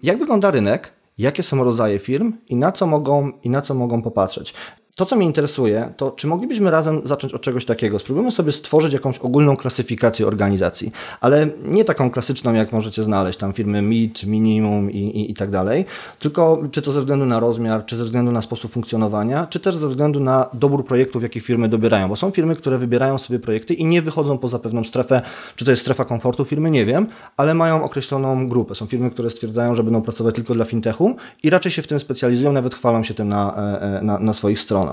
jak 0.02 0.18
wygląda 0.18 0.50
rynek, 0.50 0.92
jakie 1.18 1.42
są 1.42 1.64
rodzaje 1.64 1.98
firm 1.98 2.32
i 2.48 2.56
na 2.56 2.72
co 2.72 2.86
mogą, 2.86 3.32
i 3.42 3.50
na 3.50 3.60
co 3.60 3.74
mogą 3.74 4.02
popatrzeć. 4.02 4.54
To, 4.96 5.06
co 5.06 5.16
mnie 5.16 5.26
interesuje, 5.26 5.92
to 5.96 6.10
czy 6.10 6.26
moglibyśmy 6.26 6.70
razem 6.70 7.00
zacząć 7.04 7.34
od 7.34 7.40
czegoś 7.40 7.64
takiego? 7.64 7.98
Spróbujmy 7.98 8.30
sobie 8.30 8.52
stworzyć 8.52 8.92
jakąś 8.92 9.18
ogólną 9.18 9.56
klasyfikację 9.56 10.26
organizacji, 10.26 10.92
ale 11.20 11.48
nie 11.64 11.84
taką 11.84 12.10
klasyczną, 12.10 12.54
jak 12.54 12.72
możecie 12.72 13.02
znaleźć, 13.02 13.38
tam 13.38 13.52
firmy 13.52 13.82
MIT, 13.82 14.24
Minimum 14.24 14.90
i, 14.90 14.98
i, 14.98 15.30
i 15.30 15.34
tak 15.34 15.50
dalej, 15.50 15.84
tylko 16.18 16.62
czy 16.70 16.82
to 16.82 16.92
ze 16.92 17.00
względu 17.00 17.26
na 17.26 17.40
rozmiar, 17.40 17.86
czy 17.86 17.96
ze 17.96 18.04
względu 18.04 18.32
na 18.32 18.42
sposób 18.42 18.72
funkcjonowania, 18.72 19.46
czy 19.46 19.60
też 19.60 19.76
ze 19.76 19.88
względu 19.88 20.20
na 20.20 20.46
dobór 20.54 20.84
projektów, 20.84 21.22
jakie 21.22 21.40
firmy 21.40 21.68
dobierają, 21.68 22.08
bo 22.08 22.16
są 22.16 22.30
firmy, 22.30 22.56
które 22.56 22.78
wybierają 22.78 23.18
sobie 23.18 23.38
projekty 23.38 23.74
i 23.74 23.84
nie 23.84 24.02
wychodzą 24.02 24.38
poza 24.38 24.58
pewną 24.58 24.84
strefę, 24.84 25.22
czy 25.56 25.64
to 25.64 25.70
jest 25.70 25.82
strefa 25.82 26.04
komfortu 26.04 26.44
firmy, 26.44 26.70
nie 26.70 26.84
wiem, 26.84 27.06
ale 27.36 27.54
mają 27.54 27.84
określoną 27.84 28.48
grupę. 28.48 28.74
Są 28.74 28.86
firmy, 28.86 29.10
które 29.10 29.30
stwierdzają, 29.30 29.74
że 29.74 29.82
będą 29.82 30.02
pracować 30.02 30.34
tylko 30.34 30.54
dla 30.54 30.64
fintechu 30.64 31.16
i 31.42 31.50
raczej 31.50 31.72
się 31.72 31.82
w 31.82 31.86
tym 31.86 32.00
specjalizują, 32.00 32.52
nawet 32.52 32.74
chwalą 32.74 33.02
się 33.02 33.14
tym 33.14 33.28
na, 33.28 33.56
e, 33.56 33.82
e, 33.98 34.02
na, 34.02 34.18
na 34.18 34.32
swoich 34.32 34.60
stronach 34.60 34.85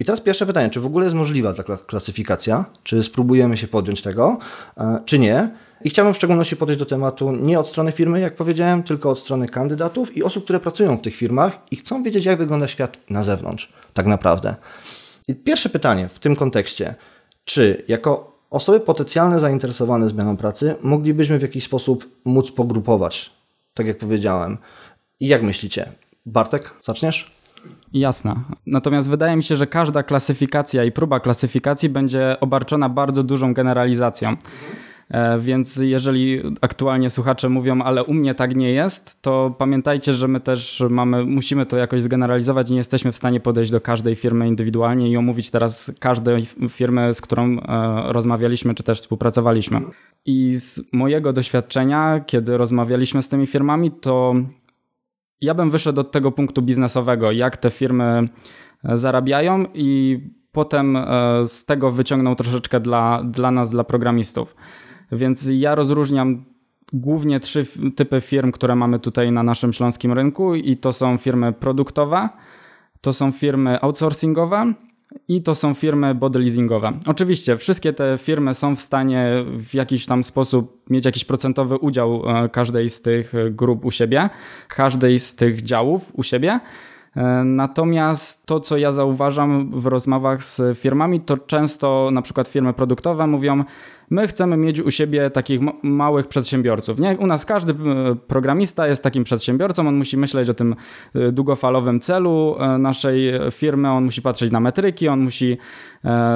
I 0.00 0.04
teraz 0.04 0.20
pierwsze 0.20 0.46
pytanie, 0.46 0.70
czy 0.70 0.80
w 0.80 0.86
ogóle 0.86 1.04
jest 1.04 1.16
możliwa 1.16 1.54
ta 1.54 1.62
klasyfikacja? 1.76 2.64
Czy 2.82 3.02
spróbujemy 3.02 3.56
się 3.56 3.68
podjąć 3.68 4.02
tego, 4.02 4.38
e, 4.76 4.98
czy 5.04 5.18
nie? 5.18 5.50
I 5.84 5.90
chciałbym 5.90 6.14
w 6.14 6.16
szczególności 6.16 6.56
podejść 6.56 6.78
do 6.78 6.86
tematu 6.86 7.32
nie 7.32 7.60
od 7.60 7.68
strony 7.68 7.92
firmy, 7.92 8.20
jak 8.20 8.36
powiedziałem, 8.36 8.82
tylko 8.82 9.10
od 9.10 9.18
strony 9.18 9.48
kandydatów 9.48 10.16
i 10.16 10.22
osób, 10.22 10.44
które 10.44 10.60
pracują 10.60 10.96
w 10.96 11.00
tych 11.00 11.16
firmach 11.16 11.58
i 11.70 11.76
chcą 11.76 12.02
wiedzieć, 12.02 12.24
jak 12.24 12.38
wygląda 12.38 12.68
świat 12.68 12.98
na 13.10 13.22
zewnątrz, 13.22 13.72
tak 13.94 14.06
naprawdę. 14.06 14.54
I 15.28 15.34
pierwsze 15.34 15.68
pytanie 15.68 16.08
w 16.08 16.18
tym 16.18 16.36
kontekście, 16.36 16.94
czy 17.44 17.84
jako 17.88 18.38
osoby 18.50 18.80
potencjalne 18.80 19.40
zainteresowane 19.40 20.08
zmianą 20.08 20.36
pracy 20.36 20.74
moglibyśmy 20.82 21.38
w 21.38 21.42
jakiś 21.42 21.64
sposób 21.64 22.08
móc 22.24 22.52
pogrupować, 22.52 23.30
tak 23.74 23.86
jak 23.86 23.98
powiedziałem. 23.98 24.58
I 25.20 25.26
jak 25.26 25.42
myślicie? 25.42 25.92
Bartek, 26.26 26.70
zaczniesz? 26.82 27.33
Jasna. 27.94 28.44
Natomiast 28.66 29.10
wydaje 29.10 29.36
mi 29.36 29.42
się, 29.42 29.56
że 29.56 29.66
każda 29.66 30.02
klasyfikacja 30.02 30.84
i 30.84 30.92
próba 30.92 31.20
klasyfikacji 31.20 31.88
będzie 31.88 32.36
obarczona 32.40 32.88
bardzo 32.88 33.22
dużą 33.22 33.54
generalizacją. 33.54 34.36
E, 35.10 35.38
więc 35.38 35.76
jeżeli 35.76 36.42
aktualnie 36.60 37.10
słuchacze 37.10 37.48
mówią, 37.48 37.82
ale 37.82 38.04
u 38.04 38.14
mnie 38.14 38.34
tak 38.34 38.56
nie 38.56 38.72
jest, 38.72 39.22
to 39.22 39.54
pamiętajcie, 39.58 40.12
że 40.12 40.28
my 40.28 40.40
też 40.40 40.84
mamy, 40.90 41.24
musimy 41.24 41.66
to 41.66 41.76
jakoś 41.76 42.02
zgeneralizować 42.02 42.68
i 42.70 42.72
nie 42.72 42.78
jesteśmy 42.78 43.12
w 43.12 43.16
stanie 43.16 43.40
podejść 43.40 43.70
do 43.70 43.80
każdej 43.80 44.16
firmy 44.16 44.48
indywidualnie 44.48 45.10
i 45.10 45.16
omówić 45.16 45.50
teraz 45.50 45.92
każdej 46.00 46.46
firmy, 46.68 47.14
z 47.14 47.20
którą 47.20 47.60
e, 47.60 48.12
rozmawialiśmy 48.12 48.74
czy 48.74 48.82
też 48.82 48.98
współpracowaliśmy. 48.98 49.80
I 50.26 50.56
z 50.56 50.92
mojego 50.92 51.32
doświadczenia, 51.32 52.20
kiedy 52.26 52.56
rozmawialiśmy 52.56 53.22
z 53.22 53.28
tymi 53.28 53.46
firmami, 53.46 53.90
to 53.90 54.34
ja 55.44 55.54
bym 55.54 55.70
wyszedł 55.70 56.00
od 56.00 56.12
tego 56.12 56.32
punktu 56.32 56.62
biznesowego, 56.62 57.32
jak 57.32 57.56
te 57.56 57.70
firmy 57.70 58.28
e, 58.84 58.96
zarabiają 58.96 59.64
i 59.74 60.20
potem 60.52 60.96
e, 60.96 61.04
z 61.46 61.64
tego 61.64 61.90
wyciągnął 61.90 62.34
troszeczkę 62.34 62.80
dla, 62.80 63.22
dla 63.24 63.50
nas, 63.50 63.70
dla 63.70 63.84
programistów. 63.84 64.56
Więc 65.12 65.50
ja 65.52 65.74
rozróżniam 65.74 66.44
głównie 66.92 67.40
trzy 67.40 67.66
typy 67.96 68.20
firm, 68.20 68.52
które 68.52 68.76
mamy 68.76 68.98
tutaj 68.98 69.32
na 69.32 69.42
naszym 69.42 69.72
śląskim 69.72 70.12
rynku 70.12 70.54
i 70.54 70.76
to 70.76 70.92
są 70.92 71.16
firmy 71.16 71.52
produktowe, 71.52 72.28
to 73.00 73.12
są 73.12 73.32
firmy 73.32 73.80
outsourcingowe 73.80 74.74
i 75.28 75.42
to 75.42 75.54
są 75.54 75.74
firmy 75.74 76.14
body 76.14 76.38
leasingowe. 76.38 76.92
Oczywiście 77.06 77.56
wszystkie 77.56 77.92
te 77.92 78.18
firmy 78.18 78.54
są 78.54 78.76
w 78.76 78.80
stanie 78.80 79.44
w 79.68 79.74
jakiś 79.74 80.06
tam 80.06 80.22
sposób 80.22 80.90
mieć 80.90 81.04
jakiś 81.04 81.24
procentowy 81.24 81.76
udział 81.76 82.22
e, 82.26 82.48
każdej 82.48 82.90
z 82.90 83.02
tych 83.02 83.32
grup 83.50 83.84
u 83.84 83.90
siebie, 83.90 84.30
każdej 84.68 85.20
z 85.20 85.36
tych 85.36 85.62
działów 85.62 86.12
u 86.12 86.22
siebie. 86.22 86.60
E, 87.16 87.44
natomiast 87.44 88.46
to, 88.46 88.60
co 88.60 88.76
ja 88.76 88.92
zauważam 88.92 89.80
w 89.80 89.86
rozmowach 89.86 90.44
z 90.44 90.78
firmami, 90.78 91.20
to 91.20 91.36
często 91.36 92.10
na 92.12 92.22
przykład 92.22 92.48
firmy 92.48 92.72
produktowe 92.72 93.26
mówią, 93.26 93.64
My 94.10 94.28
chcemy 94.28 94.56
mieć 94.56 94.80
u 94.80 94.90
siebie 94.90 95.30
takich 95.30 95.60
małych 95.82 96.28
przedsiębiorców. 96.28 96.98
Nie? 96.98 97.18
U 97.18 97.26
nas 97.26 97.46
każdy 97.46 97.72
e, 97.72 98.14
programista 98.14 98.86
jest 98.86 99.02
takim 99.02 99.24
przedsiębiorcą, 99.24 99.88
on 99.88 99.96
musi 99.96 100.16
myśleć 100.16 100.48
o 100.48 100.54
tym 100.54 100.76
e, 101.14 101.32
długofalowym 101.32 102.00
celu 102.00 102.56
e, 102.58 102.78
naszej 102.78 103.32
firmy, 103.50 103.90
on 103.90 104.04
musi 104.04 104.22
patrzeć 104.22 104.52
na 104.52 104.60
metryki, 104.60 105.08
on 105.08 105.20
musi 105.20 105.58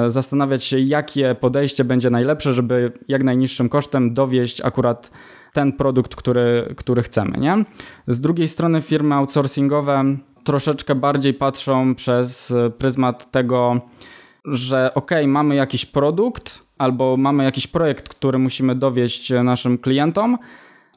zastanawiać 0.07 0.63
się, 0.63 0.79
jakie 0.79 1.35
podejście 1.39 1.83
będzie 1.83 2.09
najlepsze, 2.09 2.53
żeby 2.53 2.91
jak 3.07 3.23
najniższym 3.23 3.69
kosztem 3.69 4.13
dowieść 4.13 4.61
akurat 4.61 5.11
ten 5.53 5.73
produkt, 5.73 6.15
który, 6.15 6.73
który 6.77 7.01
chcemy. 7.01 7.37
Nie? 7.37 7.65
Z 8.07 8.21
drugiej 8.21 8.47
strony 8.47 8.81
firmy 8.81 9.15
outsourcingowe 9.15 10.03
troszeczkę 10.43 10.95
bardziej 10.95 11.33
patrzą 11.33 11.95
przez 11.95 12.53
pryzmat 12.77 13.31
tego, 13.31 13.81
że 14.45 14.93
ok, 14.93 15.11
mamy 15.27 15.55
jakiś 15.55 15.85
produkt, 15.85 16.68
albo 16.79 17.17
mamy 17.17 17.43
jakiś 17.43 17.67
projekt, 17.67 18.09
który 18.09 18.39
musimy 18.39 18.75
dowieść 18.75 19.33
naszym 19.43 19.77
klientom, 19.77 20.37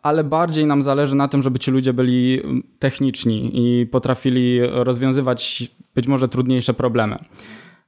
ale 0.03 0.25
bardziej 0.25 0.67
nam 0.67 0.83
zależy 0.83 1.17
na 1.17 1.29
tym, 1.29 1.43
żeby 1.43 1.59
ci 1.59 1.71
ludzie 1.71 1.93
byli 1.93 2.41
techniczni 2.79 3.51
i 3.55 3.87
potrafili 3.87 4.61
rozwiązywać 4.63 5.71
być 5.95 6.07
może 6.09 6.29
trudniejsze 6.29 6.75
problemy. 6.75 7.17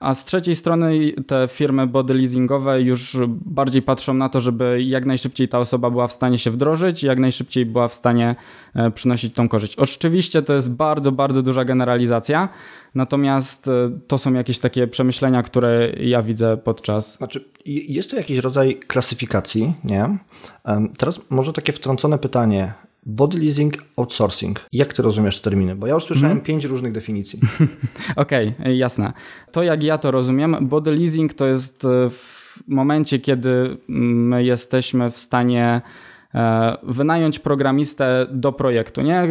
A 0.04 0.14
z 0.14 0.24
trzeciej 0.24 0.56
strony 0.56 1.12
te 1.26 1.48
firmy 1.48 1.86
body 1.86 2.14
leasingowe 2.14 2.82
już 2.82 3.16
bardziej 3.28 3.82
patrzą 3.82 4.14
na 4.14 4.28
to, 4.28 4.40
żeby 4.40 4.82
jak 4.82 5.06
najszybciej 5.06 5.48
ta 5.48 5.58
osoba 5.58 5.90
była 5.90 6.06
w 6.06 6.12
stanie 6.12 6.38
się 6.38 6.50
wdrożyć, 6.50 7.02
jak 7.02 7.18
najszybciej 7.18 7.66
była 7.66 7.88
w 7.88 7.94
stanie 7.94 8.36
e, 8.74 8.90
przynosić 8.90 9.34
tą 9.34 9.48
korzyść. 9.48 9.76
Oczywiście 9.76 10.42
to 10.42 10.54
jest 10.54 10.76
bardzo, 10.76 11.12
bardzo 11.12 11.42
duża 11.42 11.64
generalizacja, 11.64 12.48
natomiast 12.94 13.68
e, 13.68 13.98
to 14.06 14.18
są 14.18 14.32
jakieś 14.32 14.58
takie 14.58 14.86
przemyślenia, 14.86 15.42
które 15.42 15.92
ja 16.00 16.22
widzę 16.22 16.56
podczas. 16.56 17.16
Znaczy, 17.16 17.44
jest 17.66 18.10
to 18.10 18.16
jakiś 18.16 18.38
rodzaj 18.38 18.76
klasyfikacji, 18.76 19.72
nie? 19.84 20.18
Teraz 20.98 21.20
może 21.30 21.52
takie 21.52 21.72
wtrącone 21.72 22.18
pytanie. 22.18 22.72
Body 23.06 23.38
leasing, 23.38 23.74
outsourcing. 23.96 24.60
Jak 24.72 24.92
ty 24.92 25.02
rozumiesz 25.02 25.40
te 25.40 25.50
terminy? 25.50 25.76
Bo 25.76 25.86
ja 25.86 25.94
już 25.94 26.04
słyszałem 26.04 26.28
hmm. 26.28 26.44
pięć 26.44 26.64
różnych 26.64 26.92
definicji. 26.92 27.38
Okej, 28.16 28.54
okay, 28.60 28.76
jasne. 28.76 29.12
To 29.52 29.62
jak 29.62 29.82
ja 29.82 29.98
to 29.98 30.10
rozumiem, 30.10 30.56
body 30.60 30.90
leasing 30.90 31.34
to 31.34 31.46
jest 31.46 31.84
e, 31.84 32.10
w 32.10 32.62
momencie, 32.68 33.18
kiedy 33.18 33.76
my 33.88 34.44
jesteśmy 34.44 35.10
w 35.10 35.18
stanie 35.18 35.80
e, 36.34 36.76
wynająć 36.82 37.38
programistę 37.38 38.26
do 38.30 38.52
projektu. 38.52 39.02
Nie? 39.02 39.28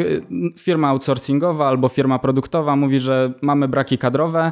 Firma 0.57 0.87
outsourcingowa 0.87 1.67
albo 1.67 1.89
firma 1.89 2.19
produktowa 2.19 2.75
mówi, 2.75 2.99
że 2.99 3.33
mamy 3.41 3.67
braki 3.67 3.97
kadrowe. 3.97 4.51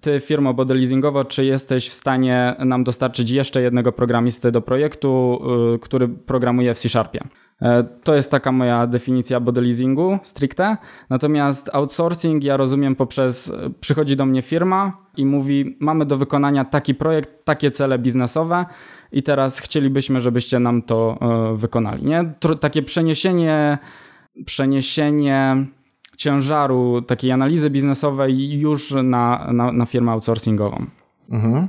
Ty, 0.00 0.20
firmo 0.20 0.54
body 0.54 0.74
leasingowo, 0.74 1.24
czy 1.24 1.44
jesteś 1.44 1.88
w 1.88 1.92
stanie 1.92 2.56
nam 2.58 2.84
dostarczyć 2.84 3.30
jeszcze 3.30 3.62
jednego 3.62 3.92
programisty 3.92 4.52
do 4.52 4.60
projektu, 4.60 5.40
e, 5.74 5.78
który 5.78 6.08
programuje 6.08 6.74
w 6.74 6.78
C-Sharpie? 6.78 7.20
E, 7.62 7.84
to 7.84 8.14
jest 8.14 8.30
taka 8.30 8.52
moja 8.52 8.86
definicja 8.86 9.40
body 9.40 9.60
leasingu 9.60 10.18
stricte. 10.22 10.76
Natomiast 11.10 11.70
outsourcing 11.72 12.44
ja 12.44 12.56
rozumiem 12.56 12.96
poprzez 12.96 13.50
e, 13.50 13.70
przychodzi 13.80 14.16
do 14.16 14.26
mnie 14.26 14.42
firma 14.42 14.96
i 15.16 15.26
mówi: 15.26 15.76
Mamy 15.80 16.06
do 16.06 16.18
wykonania 16.18 16.64
taki 16.64 16.94
projekt, 16.94 17.44
takie 17.44 17.70
cele 17.70 17.98
biznesowe 17.98 18.64
i 19.12 19.22
teraz 19.22 19.58
chcielibyśmy, 19.58 20.20
żebyście 20.20 20.58
nam 20.58 20.82
to 20.82 21.18
e, 21.20 21.56
wykonali. 21.56 22.06
Nie? 22.06 22.24
Takie 22.60 22.82
przeniesienie, 22.82 23.78
przeniesienie 24.46 25.66
ciężaru 26.16 27.02
takiej 27.02 27.32
analizy 27.32 27.70
biznesowej 27.70 28.60
już 28.60 28.94
na, 29.02 29.48
na, 29.52 29.72
na 29.72 29.86
firmę 29.86 30.12
outsourcingową. 30.12 30.86
Mhm. 31.30 31.68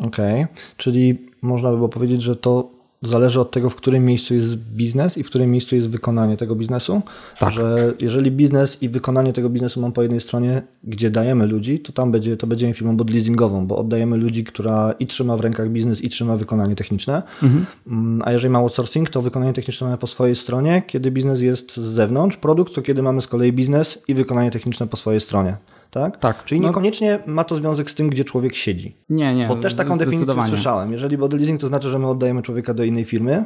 Okej, 0.00 0.42
okay. 0.44 0.56
czyli 0.76 1.18
można 1.42 1.70
by 1.70 1.76
było 1.76 1.88
powiedzieć, 1.88 2.22
że 2.22 2.36
to 2.36 2.81
zależy 3.02 3.40
od 3.40 3.50
tego, 3.50 3.70
w 3.70 3.74
którym 3.74 4.04
miejscu 4.04 4.34
jest 4.34 4.56
biznes 4.56 5.18
i 5.18 5.22
w 5.22 5.26
którym 5.26 5.50
miejscu 5.50 5.76
jest 5.76 5.90
wykonanie 5.90 6.36
tego 6.36 6.54
biznesu. 6.54 7.02
Tak. 7.38 7.52
Że 7.52 7.94
jeżeli 7.98 8.30
biznes 8.30 8.82
i 8.82 8.88
wykonanie 8.88 9.32
tego 9.32 9.50
biznesu 9.50 9.80
mam 9.80 9.92
po 9.92 10.02
jednej 10.02 10.20
stronie, 10.20 10.62
gdzie 10.84 11.10
dajemy 11.10 11.46
ludzi, 11.46 11.80
to 11.80 11.92
tam 11.92 12.12
będzie, 12.12 12.36
to 12.36 12.46
będziemy 12.46 12.74
firmą 12.74 12.96
bodleasingową, 12.96 13.66
bo 13.66 13.76
oddajemy 13.76 14.16
ludzi, 14.16 14.44
która 14.44 14.94
i 14.98 15.06
trzyma 15.06 15.36
w 15.36 15.40
rękach 15.40 15.70
biznes 15.70 16.00
i 16.00 16.08
trzyma 16.08 16.36
wykonanie 16.36 16.76
techniczne. 16.76 17.22
Mhm. 17.42 17.66
Mm, 17.86 18.22
a 18.24 18.32
jeżeli 18.32 18.50
ma 18.50 18.58
outsourcing, 18.58 19.10
to 19.10 19.22
wykonanie 19.22 19.52
techniczne 19.52 19.86
mamy 19.86 19.98
po 19.98 20.06
swojej 20.06 20.36
stronie. 20.36 20.82
Kiedy 20.86 21.10
biznes 21.10 21.40
jest 21.40 21.76
z 21.76 21.80
zewnątrz, 21.80 22.36
produkt, 22.36 22.74
to 22.74 22.82
kiedy 22.82 23.02
mamy 23.02 23.22
z 23.22 23.26
kolei 23.26 23.52
biznes 23.52 23.98
i 24.08 24.14
wykonanie 24.14 24.50
techniczne 24.50 24.86
po 24.86 24.96
swojej 24.96 25.20
stronie 25.20 25.56
tak? 25.92 26.18
Tak. 26.18 26.44
Czyli 26.44 26.60
no. 26.60 26.68
niekoniecznie 26.68 27.18
ma 27.26 27.44
to 27.44 27.56
związek 27.56 27.90
z 27.90 27.94
tym, 27.94 28.10
gdzie 28.10 28.24
człowiek 28.24 28.54
siedzi. 28.54 28.96
Nie, 29.10 29.34
nie. 29.34 29.48
Bo 29.48 29.56
też 29.56 29.74
taką 29.74 29.98
definicję 29.98 30.42
słyszałem. 30.46 30.92
Jeżeli 30.92 31.18
body 31.18 31.36
leasing 31.36 31.60
to 31.60 31.66
znaczy, 31.66 31.90
że 31.90 31.98
my 31.98 32.08
oddajemy 32.08 32.42
człowieka 32.42 32.74
do 32.74 32.84
innej 32.84 33.04
firmy, 33.04 33.44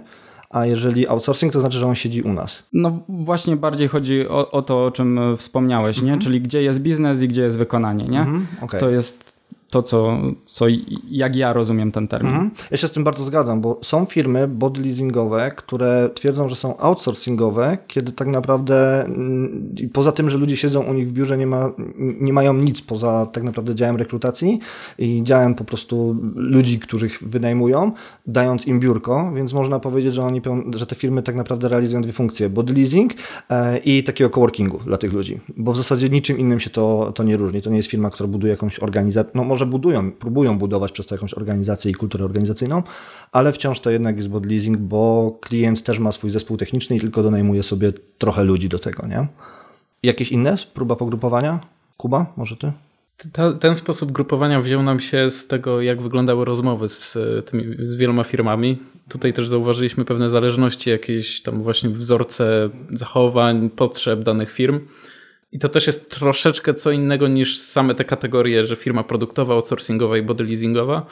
a 0.51 0.67
jeżeli 0.67 1.09
outsourcing, 1.09 1.53
to 1.53 1.61
znaczy, 1.61 1.79
że 1.79 1.87
on 1.87 1.95
siedzi 1.95 2.23
u 2.23 2.33
nas. 2.33 2.63
No 2.73 2.99
właśnie 3.09 3.57
bardziej 3.57 3.89
chodzi 3.89 4.29
o, 4.29 4.51
o 4.51 4.63
to, 4.63 4.85
o 4.85 4.91
czym 4.91 5.37
wspomniałeś, 5.37 5.97
nie? 5.97 6.03
Mhm. 6.03 6.21
czyli 6.21 6.41
gdzie 6.41 6.63
jest 6.63 6.83
biznes 6.83 7.23
i 7.23 7.29
gdzie 7.29 7.43
jest 7.43 7.59
wykonanie. 7.59 8.05
Nie? 8.05 8.21
Mhm, 8.21 8.47
okay. 8.63 8.81
To 8.81 8.91
jest 8.91 9.36
to, 9.71 9.83
co, 9.83 10.19
co 10.45 10.67
jak 11.11 11.37
ja 11.37 11.53
rozumiem 11.53 11.93
ten 11.93 12.09
termin. 12.09 12.33
Mhm. 12.33 12.51
Ja 12.71 12.77
się 12.77 12.89
z 12.89 12.91
tym 12.91 13.05
bardzo 13.05 13.25
zgadzam, 13.25 13.61
bo 13.61 13.79
są 13.83 14.05
firmy 14.05 14.49
body 14.49 14.81
leasingowe, 14.81 15.53
które 15.57 16.11
twierdzą, 16.15 16.49
że 16.49 16.57
są 16.57 16.77
outsourcingowe, 16.79 17.79
kiedy 17.87 18.13
tak 18.13 18.29
naprawdę 18.29 19.05
mm, 19.05 19.73
poza 19.93 20.13
tym, 20.13 20.31
że 20.31 20.39
ludzie 20.39 20.57
siedzą 20.57 20.83
u 20.83 20.93
nich 20.93 21.09
w 21.09 21.13
biurze, 21.13 21.39
nie, 21.39 21.47
ma, 21.47 21.73
nie 21.99 22.33
mają 22.33 22.55
nic 22.55 22.83
poza 22.83 23.27
tak 23.27 23.43
naprawdę 23.43 23.75
działem 23.75 23.97
rekrutacji 23.97 24.61
i 24.99 25.23
działem 25.23 25.55
po 25.55 25.65
prostu 25.65 26.17
ludzi, 26.35 26.79
których 26.79 27.23
wynajmują, 27.23 27.93
dając 28.27 28.67
im 28.67 28.81
biurko, 28.81 29.33
więc 29.35 29.53
można 29.53 29.81
powiedzieć, 29.81 30.15
że, 30.15 30.25
oni, 30.25 30.43
że 30.75 30.87
te 30.87 30.95
firmy 30.95 31.23
tak 31.23 31.35
naprawdę 31.35 31.69
realizują 31.69 32.03
dwie 32.03 32.13
funkcje, 32.13 32.49
body 32.49 32.73
leasing 32.75 33.13
e, 33.51 33.79
i 33.79 34.05
takiego 34.05 34.31
coworkingu 34.31 34.79
dla 34.79 34.97
tych 34.97 35.13
ludzi, 35.13 35.41
bo 35.57 35.73
w 35.73 35.77
zasadzie 35.77 36.09
niczym 36.09 36.39
innym 36.39 36.61
się 36.61 36.71
to, 36.71 37.13
to 37.15 37.23
nie 37.23 37.37
różni. 37.37 37.63
To 37.63 37.71
nie 37.71 37.77
jest 37.77 37.91
firma, 37.91 38.11
która 38.11 38.27
buduje 38.27 38.51
jakąś 38.51 38.79
organizację, 38.79 39.33
no 39.35 39.45
może 39.57 39.67
budują, 39.67 40.13
próbują 40.13 40.59
budować 40.59 40.93
przez 40.93 41.07
to 41.07 41.15
jakąś 41.15 41.35
organizację 41.35 41.91
i 41.91 41.95
kulturę 41.95 42.25
organizacyjną, 42.25 42.83
ale 43.33 43.53
wciąż 43.53 43.81
to 43.81 43.91
jednak 43.91 44.17
jest 44.17 44.29
bot 44.29 44.47
leasing, 44.47 44.79
bo 44.79 45.39
klient 45.41 45.83
też 45.83 45.99
ma 45.99 46.13
swój 46.13 46.31
zespół 46.31 46.57
techniczny 46.57 46.97
i 46.97 47.01
tylko 47.01 47.23
donajmuje 47.23 47.63
sobie 47.63 47.93
trochę 48.19 48.45
ludzi 48.45 48.69
do 48.69 48.79
tego, 48.79 49.07
nie? 49.07 49.27
Jakieś 50.03 50.33
inne 50.33 50.57
próba 50.75 50.97
pogrupowania? 50.97 51.61
Kuba, 51.97 52.33
może 52.37 52.57
ty? 52.57 52.73
Ta, 53.33 53.53
ten 53.53 53.75
sposób 53.75 54.13
grupowania 54.13 54.61
wziął 54.63 54.83
nam 54.83 55.01
się 55.01 55.31
z 55.31 55.47
tego, 55.47 55.83
jak 55.83 56.03
wyglądały 56.03 56.45
rozmowy 56.45 56.89
z, 56.89 57.19
tymi, 57.51 57.77
z 57.79 57.95
wieloma 57.95 58.25
firmami. 58.25 58.79
Tutaj 59.09 59.33
też 59.33 59.49
zauważyliśmy 59.49 60.05
pewne 60.05 60.31
zależności, 60.31 60.91
jakieś 60.91 61.43
tam 61.43 61.63
właśnie 61.63 61.91
wzorce 61.91 62.71
zachowań, 62.93 63.71
potrzeb 63.71 64.23
danych 64.23 64.53
firm. 64.53 64.81
I 65.53 65.59
to 65.59 65.69
też 65.69 65.87
jest 65.87 66.11
troszeczkę 66.11 66.75
co 66.75 66.91
innego 66.91 67.29
niż 67.29 67.59
same 67.59 67.95
te 67.95 68.05
kategorie, 68.05 68.67
że 68.67 68.77
firma 68.77 69.05
produktowa, 69.05 69.55
outsourcingowa 69.55 70.17
i 70.17 70.23
body 70.23 70.45
leasingowa, 70.45 71.07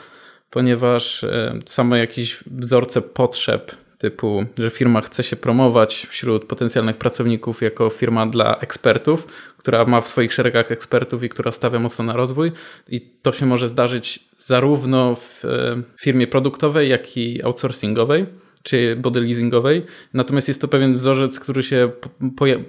ponieważ 0.50 1.25
e, 1.25 1.61
same 1.67 1.99
jakieś 1.99 2.45
wzorce 2.47 3.03
potrzeb 3.03 3.76
typu, 3.99 4.45
że 4.59 4.71
firma 4.71 5.00
chce 5.00 5.23
się 5.23 5.37
promować 5.37 6.07
wśród 6.11 6.45
potencjalnych 6.45 6.97
pracowników 6.97 7.62
jako 7.62 7.91
firma 7.91 8.26
dla 8.26 8.57
ekspertów, 8.57 9.26
która 9.57 9.85
ma 9.85 10.00
w 10.00 10.09
swoich 10.09 10.33
szeregach 10.33 10.73
ekspertów 10.73 11.23
i 11.23 11.29
która 11.29 11.53
stawia 11.53 11.79
mocno 11.79 12.05
na 12.05 12.12
rozwój. 12.12 12.53
I 12.88 13.00
to 13.00 13.33
się 13.33 13.47
może 13.47 13.69
zdarzyć 13.69 14.21
zarówno 14.38 15.14
w 15.14 15.45
e, 15.45 15.83
firmie 15.97 16.26
produktowej, 16.26 16.88
jak 16.88 17.17
i 17.17 17.43
outsourcingowej 17.43 18.26
czy 18.64 18.97
body 18.97 19.21
leasingowej. 19.21 19.83
Natomiast 20.14 20.49
jest 20.49 20.61
to 20.61 20.68
pewien 20.68 20.97
wzorzec, 20.97 21.40
który 21.40 21.62
się 21.62 21.92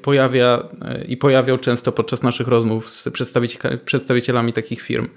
pojawia 0.02 0.70
e, 0.82 1.06
i 1.06 1.18
pojawiał 1.18 1.58
często 1.58 1.92
podczas 1.92 2.24
naszych 2.24 2.48
rozmów 2.48 2.92
z 2.92 3.10
przedstawicielami 3.86 4.54
takich 4.54 4.82
firm. 4.82 5.08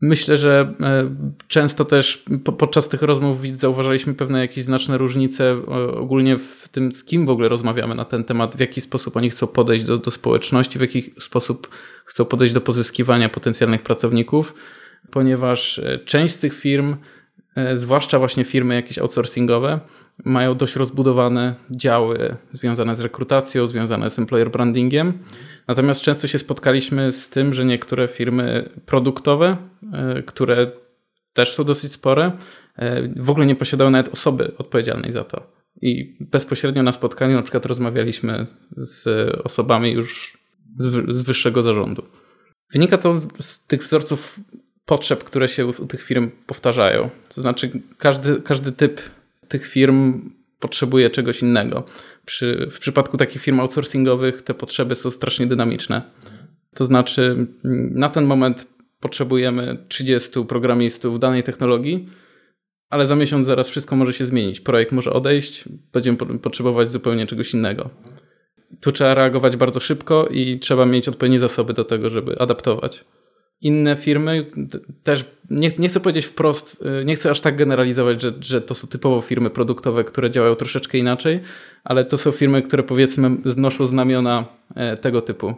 Myślę, 0.00 0.36
że 0.36 0.74
e, 0.80 1.14
często 1.48 1.84
też 1.84 2.24
podczas 2.58 2.88
tych 2.88 3.02
rozmów 3.02 3.48
zauważaliśmy 3.48 4.14
pewne 4.14 4.40
jakieś 4.40 4.64
znaczne 4.64 4.98
różnice 4.98 5.56
ogólnie 5.94 6.38
w 6.38 6.68
tym, 6.68 6.92
z 6.92 7.04
kim 7.04 7.26
w 7.26 7.30
ogóle 7.30 7.48
rozmawiamy 7.48 7.94
na 7.94 8.04
ten 8.04 8.24
temat, 8.24 8.56
w 8.56 8.60
jaki 8.60 8.80
sposób 8.80 9.16
oni 9.16 9.30
chcą 9.30 9.46
podejść 9.46 9.84
do, 9.84 9.98
do 9.98 10.10
społeczności, 10.10 10.78
w 10.78 10.82
jaki 10.82 11.14
sposób 11.18 11.68
chcą 12.04 12.24
podejść 12.24 12.54
do 12.54 12.60
pozyskiwania 12.60 13.28
potencjalnych 13.28 13.82
pracowników, 13.82 14.54
ponieważ 15.10 15.78
e, 15.78 15.98
część 15.98 16.34
z 16.34 16.40
tych 16.40 16.54
firm 16.54 16.96
E, 16.96 17.17
zwłaszcza 17.74 18.18
właśnie 18.18 18.44
firmy 18.44 18.74
jakieś 18.74 18.98
outsourcingowe, 18.98 19.80
mają 20.24 20.54
dość 20.54 20.76
rozbudowane 20.76 21.54
działy 21.70 22.36
związane 22.52 22.94
z 22.94 23.00
rekrutacją, 23.00 23.66
związane 23.66 24.10
z 24.10 24.18
employer 24.18 24.50
brandingiem. 24.50 25.12
Natomiast 25.68 26.02
często 26.02 26.26
się 26.26 26.38
spotkaliśmy 26.38 27.12
z 27.12 27.30
tym, 27.30 27.54
że 27.54 27.64
niektóre 27.64 28.08
firmy 28.08 28.70
produktowe, 28.86 29.56
e, 29.92 30.22
które 30.22 30.70
też 31.34 31.54
są 31.54 31.64
dosyć 31.64 31.92
spore, 31.92 32.32
e, 32.76 33.08
w 33.16 33.30
ogóle 33.30 33.46
nie 33.46 33.56
posiadają 33.56 33.90
nawet 33.90 34.12
osoby 34.12 34.52
odpowiedzialnej 34.58 35.12
za 35.12 35.24
to. 35.24 35.52
I 35.82 36.16
bezpośrednio 36.20 36.82
na 36.82 36.92
spotkaniu 36.92 37.36
na 37.36 37.42
przykład 37.42 37.66
rozmawialiśmy 37.66 38.46
z 38.76 39.30
osobami 39.44 39.90
już 39.90 40.38
z 41.08 41.22
wyższego 41.22 41.62
zarządu. 41.62 42.02
Wynika 42.72 42.98
to 42.98 43.20
z 43.40 43.66
tych 43.66 43.82
wzorców 43.82 44.40
potrzeb, 44.88 45.24
które 45.24 45.48
się 45.48 45.66
u 45.66 45.86
tych 45.86 46.02
firm 46.02 46.30
powtarzają. 46.46 47.10
To 47.34 47.40
znaczy, 47.40 47.70
każdy, 47.98 48.40
każdy 48.42 48.72
typ 48.72 49.00
tych 49.48 49.66
firm 49.66 50.30
potrzebuje 50.60 51.10
czegoś 51.10 51.42
innego. 51.42 51.84
Przy, 52.24 52.68
w 52.70 52.78
przypadku 52.78 53.16
takich 53.16 53.42
firm 53.42 53.60
outsourcingowych 53.60 54.42
te 54.42 54.54
potrzeby 54.54 54.94
są 54.94 55.10
strasznie 55.10 55.46
dynamiczne. 55.46 56.02
To 56.74 56.84
znaczy, 56.84 57.46
na 57.94 58.08
ten 58.08 58.24
moment 58.24 58.66
potrzebujemy 59.00 59.84
30 59.88 60.44
programistów 60.48 61.20
danej 61.20 61.42
technologii, 61.42 62.08
ale 62.90 63.06
za 63.06 63.16
miesiąc 63.16 63.46
zaraz 63.46 63.68
wszystko 63.68 63.96
może 63.96 64.12
się 64.12 64.24
zmienić. 64.24 64.60
Projekt 64.60 64.92
może 64.92 65.12
odejść, 65.12 65.64
będziemy 65.92 66.18
potrzebować 66.18 66.90
zupełnie 66.90 67.26
czegoś 67.26 67.54
innego. 67.54 67.90
Tu 68.80 68.92
trzeba 68.92 69.14
reagować 69.14 69.56
bardzo 69.56 69.80
szybko 69.80 70.28
i 70.30 70.58
trzeba 70.58 70.86
mieć 70.86 71.08
odpowiednie 71.08 71.38
zasoby 71.38 71.74
do 71.74 71.84
tego, 71.84 72.10
żeby 72.10 72.38
adaptować 72.38 73.04
inne 73.60 73.96
firmy 73.96 74.46
też, 75.02 75.24
nie, 75.50 75.70
nie 75.78 75.88
chcę 75.88 76.00
powiedzieć 76.00 76.26
wprost, 76.26 76.84
y, 77.00 77.04
nie 77.04 77.14
chcę 77.14 77.30
aż 77.30 77.40
tak 77.40 77.56
generalizować, 77.56 78.22
że, 78.22 78.32
że 78.40 78.62
to 78.62 78.74
są 78.74 78.88
typowo 78.88 79.20
firmy 79.20 79.50
produktowe, 79.50 80.04
które 80.04 80.30
działają 80.30 80.54
troszeczkę 80.54 80.98
inaczej, 80.98 81.40
ale 81.84 82.04
to 82.04 82.16
są 82.16 82.30
firmy, 82.30 82.62
które 82.62 82.82
powiedzmy 82.82 83.30
znoszą 83.44 83.86
znamiona 83.86 84.46
e, 84.74 84.96
tego 84.96 85.20
typu. 85.20 85.48
E, 85.48 85.54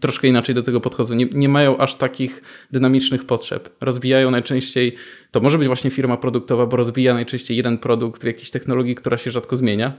troszkę 0.00 0.28
inaczej 0.28 0.54
do 0.54 0.62
tego 0.62 0.80
podchodzą. 0.80 1.14
Nie, 1.14 1.26
nie 1.32 1.48
mają 1.48 1.78
aż 1.78 1.96
takich 1.96 2.42
dynamicznych 2.70 3.24
potrzeb. 3.24 3.76
Rozwijają 3.80 4.30
najczęściej, 4.30 4.94
to 5.30 5.40
może 5.40 5.58
być 5.58 5.66
właśnie 5.66 5.90
firma 5.90 6.16
produktowa, 6.16 6.66
bo 6.66 6.76
rozwija 6.76 7.14
najczęściej 7.14 7.56
jeden 7.56 7.78
produkt 7.78 8.22
w 8.22 8.26
jakiejś 8.26 8.50
technologii, 8.50 8.94
która 8.94 9.16
się 9.16 9.30
rzadko 9.30 9.56
zmienia 9.56 9.92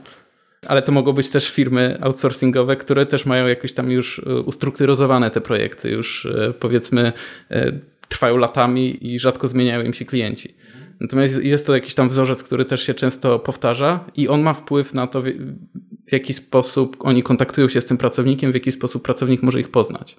ale 0.66 0.82
to 0.82 0.92
mogą 0.92 1.12
być 1.12 1.30
też 1.30 1.50
firmy 1.50 1.98
outsourcingowe, 2.00 2.76
które 2.76 3.06
też 3.06 3.26
mają 3.26 3.46
jakoś 3.46 3.72
tam 3.72 3.90
już 3.90 4.18
e, 4.18 4.40
ustrukturyzowane 4.40 5.30
te 5.30 5.40
projekty, 5.40 5.90
już 5.90 6.26
e, 6.26 6.52
powiedzmy 6.60 7.12
e, 7.50 7.72
trwają 8.08 8.36
latami 8.36 9.12
i 9.12 9.18
rzadko 9.18 9.48
zmieniają 9.48 9.82
im 9.82 9.94
się 9.94 10.04
klienci. 10.04 10.54
Natomiast 11.00 11.44
jest 11.44 11.66
to 11.66 11.74
jakiś 11.74 11.94
tam 11.94 12.08
wzorzec, 12.08 12.42
który 12.42 12.64
też 12.64 12.82
się 12.82 12.94
często 12.94 13.38
powtarza 13.38 14.04
i 14.16 14.28
on 14.28 14.40
ma 14.40 14.54
wpływ 14.54 14.94
na 14.94 15.06
to, 15.06 15.22
w 15.22 16.12
jaki 16.12 16.32
sposób 16.32 16.96
oni 17.00 17.22
kontaktują 17.22 17.68
się 17.68 17.80
z 17.80 17.86
tym 17.86 17.96
pracownikiem, 17.96 18.50
w 18.52 18.54
jaki 18.54 18.72
sposób 18.72 19.02
pracownik 19.02 19.42
może 19.42 19.60
ich 19.60 19.70
poznać. 19.70 20.16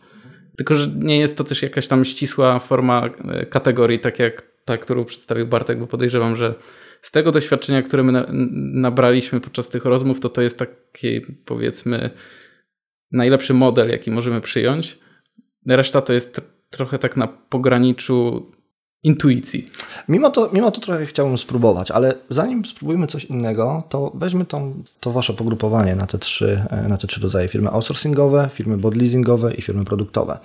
Tylko, 0.58 0.76
że 0.76 0.88
nie 0.96 1.20
jest 1.20 1.38
to 1.38 1.44
też 1.44 1.62
jakaś 1.62 1.88
tam 1.88 2.06
ścisła 2.06 2.60
forma 2.60 3.10
kategorii, 3.50 4.00
tak 4.00 4.20
jak 4.20 4.42
ta, 4.66 4.78
którą 4.78 5.06
przedstawił 5.06 5.48
Bartek, 5.48 5.80
bo 5.80 5.88
podejrzewam, 5.88 6.36
że 6.36 6.56
z 7.02 7.12
tego 7.12 7.32
doświadczenia, 7.32 7.82
które 7.82 8.04
my 8.04 8.26
nabraliśmy 8.74 9.40
podczas 9.40 9.70
tych 9.70 9.86
rozmów, 9.86 10.20
to 10.20 10.30
to 10.30 10.42
jest 10.42 10.60
taki 10.60 11.22
powiedzmy 11.46 12.10
najlepszy 13.12 13.54
model, 13.54 13.90
jaki 13.90 14.12
możemy 14.12 14.42
przyjąć. 14.42 15.00
Reszta 15.68 16.02
to 16.02 16.14
jest 16.14 16.42
trochę 16.70 17.00
tak 17.00 17.18
na 17.18 17.28
pograniczu 17.28 18.52
intuicji. 19.04 19.70
Mimo 20.08 20.30
to, 20.30 20.50
mimo 20.54 20.72
to 20.72 20.82
trochę 20.82 21.06
chciałbym 21.06 21.38
spróbować, 21.38 21.92
ale 21.92 22.14
zanim 22.30 22.66
spróbujmy 22.66 23.08
coś 23.08 23.26
innego, 23.26 23.84
to 23.90 24.12
weźmy 24.16 24.46
tą, 24.46 24.84
to 25.00 25.12
wasze 25.12 25.34
pogrupowanie 25.34 25.96
na 25.96 26.08
te, 26.08 26.18
trzy, 26.18 26.66
e, 26.70 26.88
na 26.88 26.98
te 26.98 27.08
trzy 27.08 27.22
rodzaje 27.22 27.48
firmy 27.48 27.70
outsourcingowe, 27.70 28.50
firmy 28.54 28.78
bodleasingowe 28.78 29.54
i 29.54 29.62
firmy 29.62 29.86
produktowe. 29.86 30.40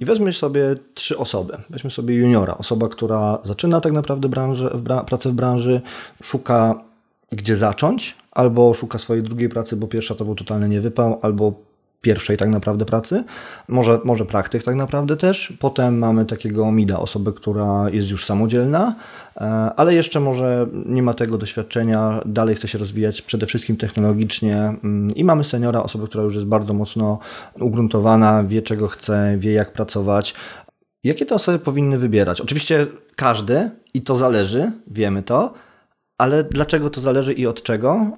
I 0.00 0.04
weźmy 0.04 0.32
sobie 0.32 0.76
trzy 0.94 1.18
osoby. 1.18 1.56
Weźmy 1.70 1.90
sobie 1.90 2.14
juniora, 2.14 2.58
osoba, 2.58 2.88
która 2.88 3.38
zaczyna 3.42 3.80
tak 3.80 3.92
naprawdę 3.92 4.28
branżę, 4.28 4.70
bra 4.78 5.04
pracę 5.04 5.30
w 5.30 5.32
branży, 5.32 5.80
szuka 6.22 6.74
gdzie 7.32 7.56
zacząć, 7.56 8.16
albo 8.30 8.74
szuka 8.74 8.98
swojej 8.98 9.22
drugiej 9.22 9.48
pracy, 9.48 9.76
bo 9.76 9.86
pierwsza 9.86 10.14
to 10.14 10.24
był 10.24 10.34
totalny 10.34 10.68
niewypał, 10.68 11.18
albo 11.22 11.69
pierwszej 12.00 12.36
tak 12.36 12.48
naprawdę 12.48 12.84
pracy, 12.84 13.24
może, 13.68 14.00
może 14.04 14.24
praktyk 14.24 14.62
tak 14.62 14.74
naprawdę 14.74 15.16
też. 15.16 15.52
Potem 15.60 15.98
mamy 15.98 16.26
takiego 16.26 16.72
mida, 16.72 16.98
osobę, 16.98 17.32
która 17.32 17.90
jest 17.90 18.10
już 18.10 18.24
samodzielna, 18.24 18.94
e, 19.36 19.40
ale 19.76 19.94
jeszcze 19.94 20.20
może 20.20 20.66
nie 20.86 21.02
ma 21.02 21.14
tego 21.14 21.38
doświadczenia, 21.38 22.20
dalej 22.26 22.54
chce 22.54 22.68
się 22.68 22.78
rozwijać 22.78 23.22
przede 23.22 23.46
wszystkim 23.46 23.76
technologicznie 23.76 24.56
mm, 24.56 25.14
i 25.14 25.24
mamy 25.24 25.44
seniora, 25.44 25.82
osobę, 25.82 26.06
która 26.06 26.24
już 26.24 26.34
jest 26.34 26.46
bardzo 26.46 26.74
mocno 26.74 27.18
ugruntowana, 27.60 28.44
wie 28.44 28.62
czego 28.62 28.88
chce, 28.88 29.34
wie 29.38 29.52
jak 29.52 29.72
pracować. 29.72 30.34
Jakie 31.04 31.26
te 31.26 31.34
osoby 31.34 31.58
powinny 31.58 31.98
wybierać? 31.98 32.40
Oczywiście 32.40 32.86
każdy 33.16 33.70
i 33.94 34.02
to 34.02 34.16
zależy, 34.16 34.72
wiemy 34.86 35.22
to, 35.22 35.54
ale 36.18 36.44
dlaczego 36.44 36.90
to 36.90 37.00
zależy 37.00 37.32
i 37.32 37.46
od 37.46 37.62
czego? 37.62 38.10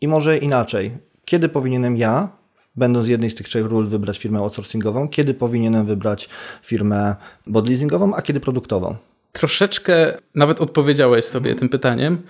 I 0.00 0.08
może 0.08 0.38
inaczej. 0.38 0.98
Kiedy 1.24 1.48
powinienem 1.48 1.96
ja 1.96 2.39
będąc 2.76 3.08
jednej 3.08 3.30
z 3.30 3.34
tych 3.34 3.48
trzech 3.48 3.66
ról, 3.66 3.86
wybrać 3.86 4.18
firmę 4.18 4.38
outsourcingową, 4.38 5.08
kiedy 5.08 5.34
powinienem 5.34 5.86
wybrać 5.86 6.28
firmę 6.62 7.16
bodleasingową, 7.46 8.14
a 8.14 8.22
kiedy 8.22 8.40
produktową? 8.40 8.96
Troszeczkę 9.32 10.16
nawet 10.34 10.60
odpowiedziałeś 10.60 11.24
sobie 11.24 11.54
tym 11.54 11.68
pytaniem. 11.68 12.22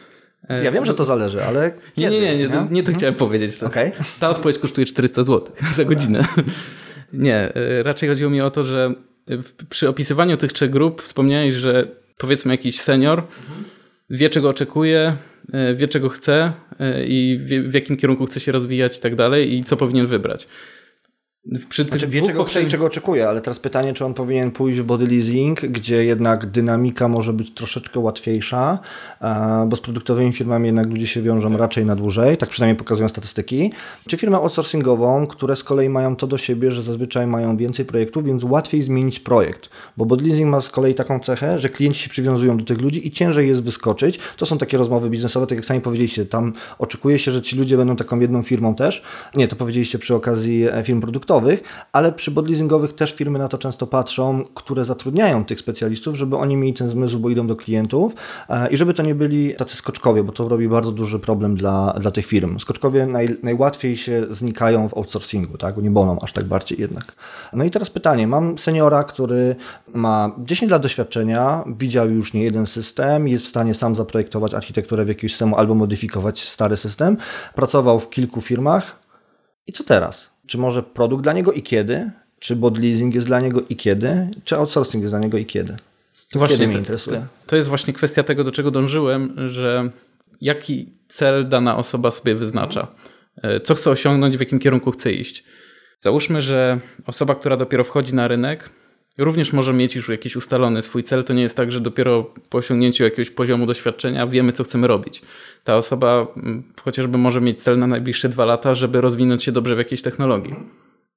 Ja 0.65 0.73
wiem, 0.73 0.85
że 0.85 0.95
to 0.95 1.05
zależy, 1.05 1.45
ale. 1.45 1.73
Kiedy, 1.95 2.11
nie, 2.11 2.21
nie, 2.21 2.39
nie, 2.39 2.49
nie, 2.49 2.67
nie 2.71 2.83
to 2.83 2.93
chciałem 2.93 3.15
powiedzieć. 3.15 3.63
Okay. 3.63 3.93
Ta 4.21 4.31
odpowiedź 4.31 4.59
kosztuje 4.59 4.87
400 4.87 5.23
zł 5.23 5.53
za 5.77 5.85
godzinę. 5.85 6.25
Nie, 7.13 7.55
e, 7.55 7.83
raczej 7.83 8.09
chodziło 8.09 8.31
mi 8.31 8.41
o 8.41 8.51
to, 8.51 8.65
że 8.65 8.95
przy 9.69 9.89
opisywaniu 9.89 10.37
tych 10.37 10.53
trzech 10.53 10.71
grup 10.71 11.03
wspomniałeś, 11.03 11.55
że 11.55 11.89
powiedzmy 12.19 12.55
jakiś 12.55 12.81
senior 12.81 13.23
wie 14.11 14.31
czego 14.31 14.49
oczekuje, 14.49 15.17
wie 15.77 15.89
czego 15.89 16.09
chce 16.09 16.53
i 17.07 17.41
wie, 17.45 17.63
w 17.63 17.75
jakim 17.75 17.97
kierunku 17.97 18.27
chce 18.27 18.41
się 18.41 18.53
rozwijać 18.53 18.99
i 18.99 19.01
tak 19.01 19.15
dalej 19.15 19.55
i 19.55 19.65
co 19.65 19.77
powinien 19.77 20.07
wybrać. 20.07 20.49
Przy 21.69 21.85
znaczy, 21.85 22.09
wie 22.09 22.23
czego 22.23 22.47
i 22.67 22.67
czego 22.67 22.87
oczekuje, 22.87 23.29
ale 23.29 23.41
teraz 23.41 23.59
pytanie, 23.59 23.93
czy 23.93 24.05
on 24.05 24.15
powinien 24.15 24.51
pójść 24.51 24.81
w 24.81 24.85
body 24.85 25.07
leasing, 25.07 25.61
gdzie 25.61 26.05
jednak 26.05 26.47
dynamika 26.47 27.09
może 27.09 27.33
być 27.33 27.55
troszeczkę 27.55 28.01
łatwiejsza, 28.01 28.79
bo 29.67 29.77
z 29.77 29.81
produktowymi 29.81 30.33
firmami 30.33 30.67
jednak 30.67 30.87
ludzie 30.87 31.07
się 31.07 31.23
wiążą 31.23 31.57
raczej 31.57 31.87
na 31.87 31.97
dłużej, 31.97 32.37
tak 32.37 32.49
przynajmniej 32.49 32.77
pokazują 32.77 33.09
statystyki, 33.09 33.73
czy 34.09 34.17
firmę 34.17 34.37
outsourcingową, 34.37 35.27
które 35.27 35.57
z 35.57 35.65
kolei 35.65 35.89
mają 35.89 36.17
to 36.17 36.27
do 36.27 36.39
siebie, 36.39 36.71
że 36.71 36.83
zazwyczaj 36.83 37.27
mają 37.27 37.57
więcej 37.57 37.85
projektów, 37.85 38.25
więc 38.25 38.45
łatwiej 38.45 38.83
zmienić 38.83 39.21
projekt, 39.21 39.69
bo 39.97 40.07
body 40.07 40.25
leasing 40.25 40.51
ma 40.51 40.61
z 40.61 40.71
kolei 40.71 40.95
taką 40.95 41.21
cechę, 41.21 41.59
że 41.59 41.69
klienci 41.69 42.03
się 42.03 42.11
przywiązują 42.11 42.57
do 42.57 42.65
tych 42.65 42.81
ludzi 42.81 43.07
i 43.07 43.11
ciężej 43.11 43.49
jest 43.49 43.65
wyskoczyć. 43.65 44.19
To 44.37 44.47
są 44.47 44.59
takie 44.59 44.79
rozmowy 44.79 45.11
biznesowe, 45.11 45.47
tak 45.47 45.59
jak 45.59 45.65
sami 45.65 45.81
powiedzieliście, 45.81 46.27
tam 46.27 46.53
oczekuje 46.79 47.19
się, 47.19 47.33
że 47.33 47.43
ci 47.43 47.57
ludzie 47.57 47.77
będą 47.77 47.97
taką 47.97 48.21
jedną 48.21 48.43
firmą 48.43 48.75
też. 48.75 49.05
Nie, 49.35 49.49
to 49.49 49.57
powiedzieliście 49.57 49.99
przy 49.99 50.15
okazji 50.15 50.69
e, 50.73 50.83
firm 50.83 51.01
produktowych, 51.01 51.30
ale 51.93 52.13
przy 52.13 52.31
bodleasingowych 52.31 52.93
też 52.93 53.13
firmy 53.13 53.39
na 53.39 53.49
to 53.49 53.59
często 53.59 53.87
patrzą, 53.87 54.45
które 54.55 54.85
zatrudniają 54.85 55.45
tych 55.45 55.61
specjalistów, 55.61 56.17
żeby 56.17 56.37
oni 56.37 56.57
mieli 56.57 56.75
ten 56.75 56.89
zmysł, 56.89 57.19
bo 57.19 57.31
idą 57.31 57.47
do 57.47 57.57
klientów 57.57 58.15
e, 58.49 58.71
i 58.71 58.77
żeby 58.77 58.95
to 58.95 59.03
nie 59.03 59.15
byli 59.15 59.55
tacy 59.55 59.77
skoczkowie, 59.77 60.25
bo 60.25 60.33
to 60.33 60.49
robi 60.49 60.69
bardzo 60.69 60.93
duży 60.93 61.19
problem 61.19 61.57
dla, 61.57 61.95
dla 62.01 62.11
tych 62.11 62.27
firm. 62.27 62.59
Skoczkowie 62.59 63.07
naj, 63.07 63.37
najłatwiej 63.43 63.97
się 63.97 64.27
znikają 64.31 64.89
w 64.89 64.95
outsourcingu, 64.95 65.59
tak? 65.59 65.77
nie 65.77 65.91
bolą 65.91 66.19
aż 66.23 66.33
tak 66.33 66.45
bardziej 66.45 66.81
jednak. 66.81 67.05
No 67.53 67.65
i 67.65 67.71
teraz 67.71 67.91
pytanie, 67.91 68.27
mam 68.27 68.59
seniora, 68.59 69.05
który 69.05 69.57
ma 69.95 70.33
10 70.39 70.73
lat 70.73 70.83
doświadczenia, 70.83 71.65
widział 71.67 72.11
już 72.11 72.35
nie 72.35 72.43
jeden 72.43 72.67
system, 72.67 73.29
jest 73.29 73.45
w 73.45 73.49
stanie 73.49 73.75
sam 73.75 73.95
zaprojektować 73.95 74.55
architekturę 74.55 75.05
w 75.05 75.09
jakimś 75.09 75.33
systemu 75.33 75.57
albo 75.57 75.75
modyfikować 75.75 76.49
stary 76.49 76.77
system, 76.77 77.17
pracował 77.55 78.01
w 78.01 78.11
kilku 78.11 78.41
firmach, 78.41 79.01
i 79.67 79.73
co 79.73 79.85
teraz? 79.85 80.31
Czy 80.51 80.59
może 80.59 80.83
produkt 80.83 81.23
dla 81.23 81.33
niego 81.33 81.53
i 81.53 81.63
kiedy? 81.63 82.11
Czy 82.39 82.57
bot 82.57 82.79
leasing 82.79 83.15
jest 83.15 83.27
dla 83.27 83.41
niego 83.41 83.63
i 83.69 83.77
kiedy? 83.77 84.29
Czy 84.45 84.57
outsourcing 84.57 85.03
jest 85.03 85.13
dla 85.13 85.19
niego 85.19 85.39
i 85.39 85.47
kiedy? 85.47 85.77
To 86.33 86.39
właśnie 86.39 86.57
kiedy 86.57 86.69
mnie 86.69 86.79
interesuje. 86.79 87.17
To, 87.21 87.27
to 87.47 87.57
jest 87.57 87.69
właśnie 87.69 87.95
kwestia 87.95 88.23
tego, 88.23 88.45
do 88.45 88.53
czego 88.53 88.71
dążyłem, 88.71 89.51
że 89.51 89.91
jaki 90.41 90.93
cel 91.09 91.49
dana 91.49 91.77
osoba 91.77 92.11
sobie 92.11 92.35
wyznacza. 92.35 92.89
E, 93.43 93.61
co 93.61 93.75
chce 93.75 93.91
osiągnąć, 93.91 94.37
w 94.37 94.41
jakim 94.41 94.59
kierunku 94.59 94.91
chce 94.91 95.13
iść. 95.13 95.45
Załóżmy, 95.99 96.43
że 96.43 96.81
osoba, 97.07 97.35
która 97.35 97.57
dopiero 97.57 97.85
wchodzi 97.85 98.15
na 98.15 98.29
rynek, 98.29 98.71
również 99.21 99.53
może 99.53 99.73
mieć 99.73 99.97
już 99.97 100.09
jakiś 100.09 100.37
ustalony 100.37 100.83
swój 100.83 101.03
cel. 101.03 101.25
To 101.25 101.33
nie 101.33 101.43
jest 101.43 101.57
tak, 101.57 101.73
że 101.73 101.81
dopiero 101.81 102.35
po 102.49 102.59
osiągnięciu 102.59 103.05
jakiegoś 103.05 103.31
poziomu 103.31 103.67
doświadczenia 103.67 104.27
wiemy, 104.27 104.53
co 104.53 104.65
chcemy 104.65 104.87
robić. 104.87 105.23
Ta 105.65 105.77
osoba 105.77 106.27
mm, 106.37 106.63
chociażby 106.83 107.19
może 107.19 107.41
mieć 107.41 107.63
cel 107.63 107.79
na 107.79 107.87
najbliższe 107.87 108.29
dwa 108.29 108.45
lata, 108.45 108.75
żeby 108.75 109.01
rozwinąć 109.01 109.45
się 109.45 109.53
dobrze 109.53 109.75
w 109.75 109.79
jakiejś 109.79 110.03
technologii. 110.03 110.55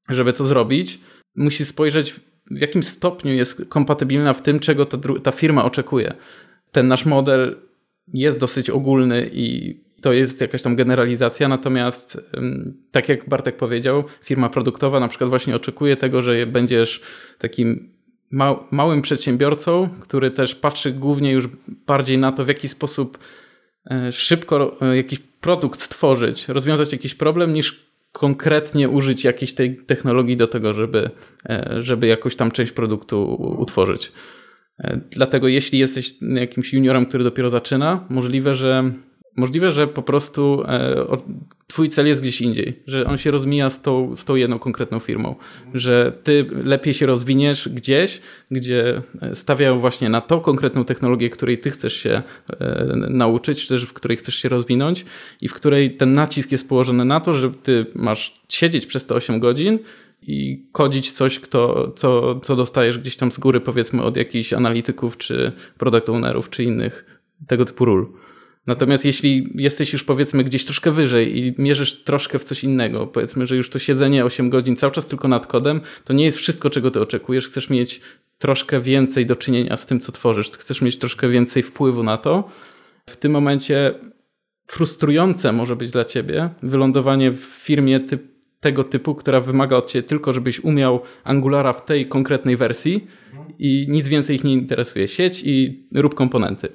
Żeby 0.10 0.34
to 0.34 0.44
zrobić, 0.44 1.00
musi 1.36 1.66
spojrzeć, 1.66 2.16
w 2.52 2.62
jakim 2.62 2.84
stopniu 2.84 3.34
jest 3.34 3.66
kompatybilna 3.70 4.34
w 4.34 4.42
tym, 4.42 4.60
czego 4.60 4.86
ta, 4.86 4.98
ta 5.24 5.32
firma 5.32 5.66
oczekuje. 5.66 6.14
Ten 6.72 6.88
nasz 6.88 7.06
model 7.06 7.56
jest 8.08 8.40
dosyć 8.40 8.70
ogólny 8.70 9.30
i 9.34 9.78
to 10.04 10.14
jest 10.14 10.42
jakaś 10.42 10.62
tam 10.62 10.76
generalizacja, 10.76 11.48
natomiast 11.48 12.22
tak 12.92 13.10
jak 13.10 13.30
Bartek 13.30 13.58
powiedział, 13.58 14.04
firma 14.24 14.50
produktowa 14.50 15.00
na 15.00 15.08
przykład 15.08 15.30
właśnie 15.30 15.56
oczekuje 15.56 15.98
tego, 15.98 16.22
że 16.22 16.46
będziesz 16.46 17.02
takim 17.38 17.93
małym 18.72 19.02
przedsiębiorcą, 19.02 19.90
który 20.02 20.32
też 20.32 20.56
patrzy 20.56 20.92
głównie 20.92 21.32
już 21.32 21.48
bardziej 21.88 22.18
na 22.18 22.32
to, 22.32 22.46
w 22.46 22.48
jaki 22.48 22.68
sposób 22.68 23.18
e, 23.92 24.12
szybko 24.12 24.78
e, 24.82 24.98
jakiś 24.98 25.20
produkt 25.20 25.80
stworzyć, 25.80 26.48
rozwiązać 26.48 26.92
jakiś 26.92 27.16
problem, 27.16 27.54
niż 27.54 27.86
konkretnie 28.12 28.90
użyć 28.90 29.24
jakiejś 29.24 29.54
tej 29.54 29.78
technologii 29.78 30.38
do 30.38 30.48
tego, 30.48 30.74
żeby, 30.74 31.10
e, 31.50 31.78
żeby 31.80 32.08
jakąś 32.08 32.36
tam 32.36 32.52
część 32.52 32.72
produktu 32.72 33.36
utworzyć. 33.60 34.12
Dlatego 35.12 35.48
jeśli 35.48 35.80
jesteś 35.80 36.12
jakimś 36.22 36.74
juniorem, 36.74 37.06
który 37.06 37.24
dopiero 37.24 37.50
zaczyna, 37.50 38.06
możliwe, 38.10 38.56
że 38.56 38.94
Możliwe, 39.36 39.72
że 39.72 39.88
po 39.88 40.02
prostu 40.02 40.64
e, 40.68 41.06
twój 41.68 41.90
cel 41.90 42.08
jest 42.08 42.22
gdzieś 42.22 42.42
indziej, 42.42 42.84
że 42.88 43.06
on 43.06 43.18
się 43.18 43.32
rozmija 43.32 43.70
z 43.70 43.82
tą, 43.82 44.16
z 44.16 44.26
tą 44.26 44.36
jedną 44.36 44.60
konkretną 44.60 45.00
firmą, 45.00 45.36
że 45.74 46.18
ty 46.24 46.46
lepiej 46.64 46.94
się 46.94 47.06
rozwiniesz 47.06 47.70
gdzieś, 47.70 48.22
gdzie 48.52 49.02
e, 49.22 49.36
stawiają 49.36 49.80
właśnie 49.80 50.10
na 50.10 50.22
tą 50.22 50.40
konkretną 50.40 50.86
technologię, 50.86 51.30
której 51.30 51.58
ty 51.58 51.72
chcesz 51.72 51.94
się 51.94 52.22
e, 52.50 52.96
nauczyć, 53.10 53.62
czy 53.62 53.68
też 53.68 53.86
w 53.86 53.94
której 53.94 54.18
chcesz 54.18 54.36
się 54.36 54.50
rozwinąć 54.50 55.06
i 55.42 55.48
w 55.48 55.54
której 55.54 55.98
ten 55.98 56.14
nacisk 56.14 56.52
jest 56.52 56.70
położony 56.70 57.06
na 57.06 57.20
to, 57.20 57.34
że 57.34 57.52
ty 57.52 57.86
masz 57.96 58.42
siedzieć 58.50 58.86
przez 58.86 59.06
te 59.06 59.16
8 59.16 59.40
godzin 59.40 59.80
i 60.22 60.66
kodzić 60.72 61.12
coś, 61.12 61.40
kto, 61.40 61.92
co, 61.96 62.40
co 62.40 62.56
dostajesz 62.56 62.98
gdzieś 62.98 63.18
tam 63.18 63.32
z 63.32 63.40
góry, 63.40 63.60
powiedzmy 63.60 64.04
od 64.04 64.18
jakichś 64.18 64.54
analityków, 64.54 65.18
czy 65.18 65.52
product 65.78 66.10
ownerów, 66.10 66.50
czy 66.50 66.64
innych 66.64 67.06
tego 67.48 67.66
typu 67.66 67.86
ról. 67.86 68.08
Natomiast 68.68 69.06
jeśli 69.06 69.50
jesteś 69.56 69.94
już 69.94 70.04
powiedzmy 70.04 70.44
gdzieś 70.44 70.66
troszkę 70.66 70.92
wyżej 70.92 71.38
i 71.38 71.56
mierzysz 71.58 72.04
troszkę 72.04 72.40
w 72.40 72.44
coś 72.44 72.64
innego, 72.64 73.08
powiedzmy, 73.08 73.48
że 73.48 73.56
już 73.56 73.70
to 73.70 73.80
siedzenie 73.80 74.26
8 74.26 74.50
godzin 74.50 74.76
cały 74.76 74.94
czas 74.94 75.08
tylko 75.08 75.28
nad 75.28 75.48
kodem, 75.48 75.82
to 76.06 76.14
nie 76.14 76.26
jest 76.26 76.38
wszystko, 76.38 76.70
czego 76.70 76.92
ty 76.92 77.02
oczekujesz. 77.02 77.48
Chcesz 77.48 77.70
mieć 77.70 78.02
troszkę 78.38 78.82
więcej 78.82 79.26
do 79.26 79.36
czynienia 79.36 79.78
z 79.78 79.86
tym, 79.86 80.00
co 80.00 80.12
tworzysz. 80.12 80.52
Chcesz 80.52 80.82
mieć 80.82 80.98
troszkę 80.98 81.30
więcej 81.30 81.64
wpływu 81.64 82.04
na 82.04 82.18
to. 82.18 82.50
W 83.10 83.18
tym 83.18 83.32
momencie 83.32 83.94
frustrujące 84.68 85.52
może 85.52 85.76
być 85.76 85.92
dla 85.92 86.06
ciebie 86.06 86.50
wylądowanie 86.64 87.32
w 87.32 87.44
firmie 87.44 88.00
tego 88.60 88.84
typu, 88.84 89.16
która 89.16 89.42
wymaga 89.42 89.76
od 89.76 89.92
ciebie 89.92 90.08
tylko, 90.08 90.34
żebyś 90.34 90.60
umiał 90.60 91.02
Angulara 91.24 91.74
w 91.74 91.86
tej 91.86 92.08
konkretnej 92.08 92.58
wersji 92.58 93.08
i 93.60 93.86
nic 93.90 94.08
więcej 94.08 94.36
ich 94.36 94.44
nie 94.44 94.54
interesuje. 94.54 95.08
Sieć 95.08 95.42
i 95.46 95.88
rób 95.96 96.16
komponenty. 96.16 96.70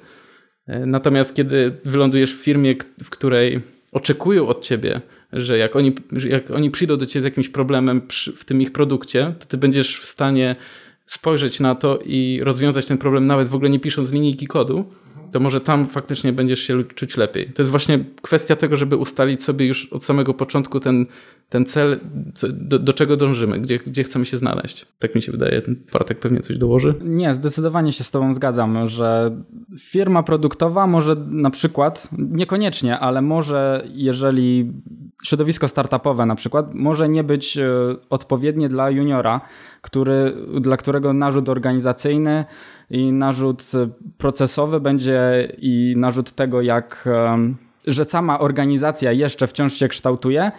E, 0.69 0.85
natomiast 0.85 1.35
kiedy 1.35 1.71
wylądujesz 1.85 2.35
w 2.35 2.43
firmie, 2.43 2.75
w 3.03 3.09
której 3.09 3.61
oczekują 3.91 4.47
od 4.47 4.65
ciebie, 4.65 5.01
że 5.33 5.57
jak 5.57 5.75
oni, 5.75 5.95
jak 6.29 6.51
oni 6.51 6.71
przyjdą 6.71 6.97
do 6.97 7.05
ciebie 7.05 7.21
z 7.21 7.25
jakimś 7.25 7.49
problemem 7.49 8.01
przy, 8.01 8.31
w 8.31 8.45
tym 8.45 8.61
ich 8.61 8.71
produkcie, 8.71 9.33
to 9.39 9.45
ty 9.45 9.57
będziesz 9.57 9.99
w 9.99 10.05
stanie 10.05 10.55
spojrzeć 11.05 11.59
na 11.59 11.75
to 11.75 11.99
i 12.05 12.39
rozwiązać 12.43 12.85
ten 12.85 12.97
problem, 12.97 13.25
nawet 13.25 13.47
w 13.47 13.55
ogóle 13.55 13.69
nie 13.69 13.79
pisząc 13.79 14.11
linijki 14.11 14.47
kodu, 14.47 14.85
to 15.31 15.39
może 15.39 15.61
tam 15.61 15.87
faktycznie 15.87 16.33
będziesz 16.33 16.59
się 16.59 16.83
czuć 16.83 17.17
lepiej. 17.17 17.53
To 17.53 17.61
jest 17.61 17.71
właśnie 17.71 17.99
kwestia 18.21 18.55
tego, 18.55 18.77
żeby 18.77 18.95
ustalić 18.95 19.43
sobie 19.43 19.65
już 19.65 19.93
od 19.93 20.03
samego 20.03 20.33
początku 20.33 20.79
ten, 20.79 21.05
ten 21.49 21.65
cel, 21.65 21.99
do, 22.51 22.79
do 22.79 22.93
czego 22.93 23.17
dążymy, 23.17 23.59
gdzie, 23.59 23.79
gdzie 23.79 24.03
chcemy 24.03 24.25
się 24.25 24.37
znaleźć. 24.37 24.85
Tak 24.99 25.15
mi 25.15 25.21
się 25.21 25.31
wydaje. 25.31 25.61
Ten 25.61 25.75
Bartek 25.93 26.19
pewnie 26.19 26.39
coś 26.39 26.57
dołoży? 26.57 26.95
Nie, 27.03 27.33
zdecydowanie 27.33 27.91
się 27.91 28.03
z 28.03 28.11
Tobą 28.11 28.33
zgadzam, 28.33 28.87
że 28.87 29.37
firma 29.79 30.23
produktowa 30.23 30.87
może 30.87 31.15
na 31.29 31.49
przykład, 31.49 32.09
niekoniecznie, 32.17 32.99
ale 32.99 33.21
może 33.21 33.83
jeżeli 33.93 34.73
środowisko 35.23 35.67
startupowe 35.67 36.25
na 36.25 36.35
przykład 36.35 36.73
może 36.73 37.09
nie 37.09 37.23
być 37.23 37.57
e, 37.57 37.69
odpowiednie 38.09 38.69
dla 38.69 38.89
juniora, 38.89 39.41
który, 39.81 40.33
dla 40.61 40.77
którego 40.77 41.13
narzut 41.13 41.49
organizacyjny 41.49 42.45
i 42.89 43.11
narzut 43.11 43.63
procesowy 44.17 44.79
będzie 44.79 45.51
i 45.57 45.93
narzut 45.97 46.31
tego, 46.31 46.61
jak, 46.61 47.09
że 47.87 48.05
sama 48.05 48.39
organizacja 48.39 49.11
jeszcze 49.11 49.47
wciąż 49.47 49.73
się 49.73 49.87
kształtuje, 49.87 50.51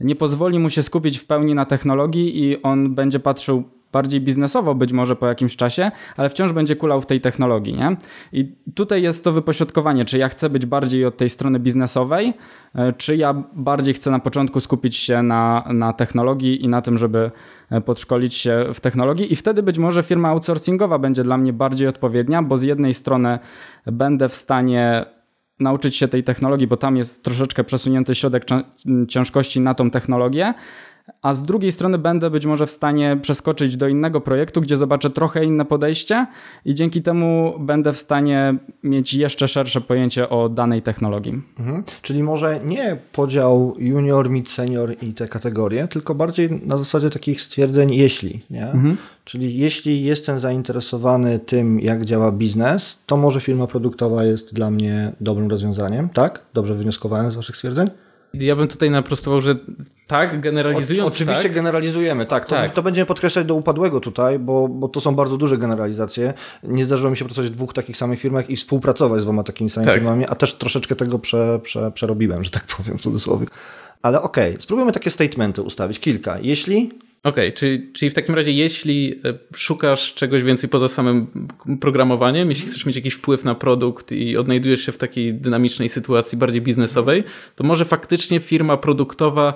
nie 0.00 0.16
pozwoli 0.16 0.58
mu 0.58 0.70
się 0.70 0.82
skupić 0.82 1.18
w 1.18 1.26
pełni 1.26 1.54
na 1.54 1.64
technologii 1.64 2.44
i 2.44 2.62
on 2.62 2.94
będzie 2.94 3.20
patrzył 3.20 3.64
bardziej 3.92 4.20
biznesowo 4.20 4.74
być 4.74 4.92
może 4.92 5.16
po 5.16 5.26
jakimś 5.26 5.56
czasie, 5.56 5.90
ale 6.16 6.28
wciąż 6.28 6.52
będzie 6.52 6.76
kulał 6.76 7.00
w 7.00 7.06
tej 7.06 7.20
technologii, 7.20 7.74
nie? 7.74 7.96
I 8.32 8.56
tutaj 8.74 9.02
jest 9.02 9.24
to 9.24 9.32
wypośrodkowanie, 9.32 10.04
czy 10.04 10.18
ja 10.18 10.28
chcę 10.28 10.50
być 10.50 10.66
bardziej 10.66 11.04
od 11.04 11.16
tej 11.16 11.30
strony 11.30 11.58
biznesowej, 11.58 12.34
e, 12.74 12.92
czy 12.92 13.16
ja 13.16 13.34
bardziej 13.52 13.94
chcę 13.94 14.10
na 14.10 14.18
początku 14.18 14.60
skupić 14.60 14.96
się 14.96 15.22
na, 15.22 15.64
na 15.72 15.92
technologii 15.92 16.64
i 16.64 16.68
na 16.68 16.82
tym, 16.82 16.98
żeby 16.98 17.30
e, 17.70 17.80
podszkolić 17.80 18.34
się 18.34 18.64
w 18.74 18.80
technologii 18.80 19.32
i 19.32 19.36
wtedy 19.36 19.62
być 19.62 19.78
może 19.78 20.02
firma 20.02 20.28
outsourcingowa 20.28 20.98
będzie 20.98 21.22
dla 21.22 21.38
mnie 21.38 21.52
bardziej 21.52 21.88
odpowiednia, 21.88 22.42
bo 22.42 22.56
z 22.56 22.62
jednej 22.62 22.94
strony 22.94 23.38
będę 23.86 24.28
w 24.28 24.34
stanie 24.34 25.04
nauczyć 25.60 25.96
się 25.96 26.08
tej 26.08 26.24
technologii, 26.24 26.66
bo 26.66 26.76
tam 26.76 26.96
jest 26.96 27.24
troszeczkę 27.24 27.64
przesunięty 27.64 28.14
środek 28.14 28.44
ciężkości 29.08 29.60
na 29.60 29.74
tą 29.74 29.90
technologię, 29.90 30.54
a 31.22 31.34
z 31.34 31.44
drugiej 31.44 31.72
strony 31.72 31.98
będę 31.98 32.30
być 32.30 32.46
może 32.46 32.66
w 32.66 32.70
stanie 32.70 33.18
przeskoczyć 33.22 33.76
do 33.76 33.88
innego 33.88 34.20
projektu, 34.20 34.60
gdzie 34.60 34.76
zobaczę 34.76 35.10
trochę 35.10 35.44
inne 35.44 35.64
podejście 35.64 36.26
i 36.64 36.74
dzięki 36.74 37.02
temu 37.02 37.54
będę 37.60 37.92
w 37.92 37.98
stanie 37.98 38.54
mieć 38.82 39.14
jeszcze 39.14 39.48
szersze 39.48 39.80
pojęcie 39.80 40.28
o 40.28 40.48
danej 40.48 40.82
technologii. 40.82 41.42
Mhm. 41.58 41.84
Czyli 42.02 42.22
może 42.22 42.60
nie 42.64 42.96
podział 43.12 43.74
junior, 43.78 44.30
mid, 44.30 44.50
senior 44.50 44.94
i 45.02 45.14
te 45.14 45.28
kategorie, 45.28 45.88
tylko 45.88 46.14
bardziej 46.14 46.50
na 46.66 46.76
zasadzie 46.76 47.10
takich 47.10 47.42
stwierdzeń 47.42 47.94
jeśli, 47.94 48.40
nie? 48.50 48.70
Mhm. 48.70 48.96
Czyli 49.24 49.58
jeśli 49.58 50.04
jestem 50.04 50.40
zainteresowany 50.40 51.38
tym, 51.38 51.80
jak 51.80 52.04
działa 52.04 52.32
biznes, 52.32 52.98
to 53.06 53.16
może 53.16 53.40
firma 53.40 53.66
produktowa 53.66 54.24
jest 54.24 54.54
dla 54.54 54.70
mnie 54.70 55.12
dobrym 55.20 55.50
rozwiązaniem, 55.50 56.08
tak? 56.08 56.42
Dobrze 56.54 56.74
wywnioskowałem 56.74 57.30
z 57.30 57.36
Waszych 57.36 57.56
stwierdzeń? 57.56 57.90
Ja 58.34 58.56
bym 58.56 58.68
tutaj 58.68 58.90
naprostował, 58.90 59.40
że 59.40 59.56
tak, 60.06 60.40
generalizując. 60.40 61.04
O, 61.04 61.14
oczywiście 61.14 61.42
tak. 61.42 61.52
generalizujemy, 61.52 62.26
tak. 62.26 62.44
To, 62.44 62.54
tak. 62.54 62.72
to 62.72 62.82
będziemy 62.82 63.06
podkreślać 63.06 63.46
do 63.46 63.54
upadłego 63.54 64.00
tutaj, 64.00 64.38
bo, 64.38 64.68
bo 64.68 64.88
to 64.88 65.00
są 65.00 65.14
bardzo 65.14 65.36
duże 65.36 65.58
generalizacje. 65.58 66.34
Nie 66.62 66.84
zdarzyło 66.84 67.10
mi 67.10 67.16
się 67.16 67.24
pracować 67.24 67.50
w 67.50 67.54
dwóch 67.54 67.72
takich 67.72 67.96
samych 67.96 68.20
firmach 68.20 68.50
i 68.50 68.56
współpracować 68.56 69.20
z 69.20 69.24
dwoma 69.24 69.42
takimi 69.42 69.70
samymi 69.70 69.86
tak. 69.92 70.00
firmami, 70.00 70.24
a 70.28 70.34
też 70.34 70.54
troszeczkę 70.54 70.96
tego 70.96 71.18
prze, 71.18 71.60
prze, 71.62 71.90
przerobiłem, 71.90 72.44
że 72.44 72.50
tak 72.50 72.64
powiem 72.76 72.98
w 72.98 73.00
cudzysłowie. 73.00 73.46
Ale 74.02 74.22
okej, 74.22 74.50
okay, 74.50 74.62
spróbujmy 74.62 74.92
takie 74.92 75.10
statementy 75.10 75.62
ustawić, 75.62 76.00
kilka. 76.00 76.38
Jeśli 76.42 76.90
Okej, 77.22 77.48
okay, 77.48 77.52
czyli, 77.52 77.92
czyli 77.92 78.10
w 78.10 78.14
takim 78.14 78.34
razie, 78.34 78.52
jeśli 78.52 79.20
e, 79.24 79.56
szukasz 79.56 80.14
czegoś 80.14 80.42
więcej 80.42 80.70
poza 80.70 80.88
samym 80.88 81.26
programowaniem, 81.80 82.48
jeśli 82.48 82.68
chcesz 82.68 82.86
mieć 82.86 82.96
jakiś 82.96 83.14
wpływ 83.14 83.44
na 83.44 83.54
produkt 83.54 84.12
i 84.12 84.36
odnajdujesz 84.36 84.86
się 84.86 84.92
w 84.92 84.98
takiej 84.98 85.34
dynamicznej 85.34 85.88
sytuacji 85.88 86.38
bardziej 86.38 86.62
biznesowej, 86.62 87.24
to 87.56 87.64
może 87.64 87.84
faktycznie 87.84 88.40
firma 88.40 88.76
produktowa 88.76 89.54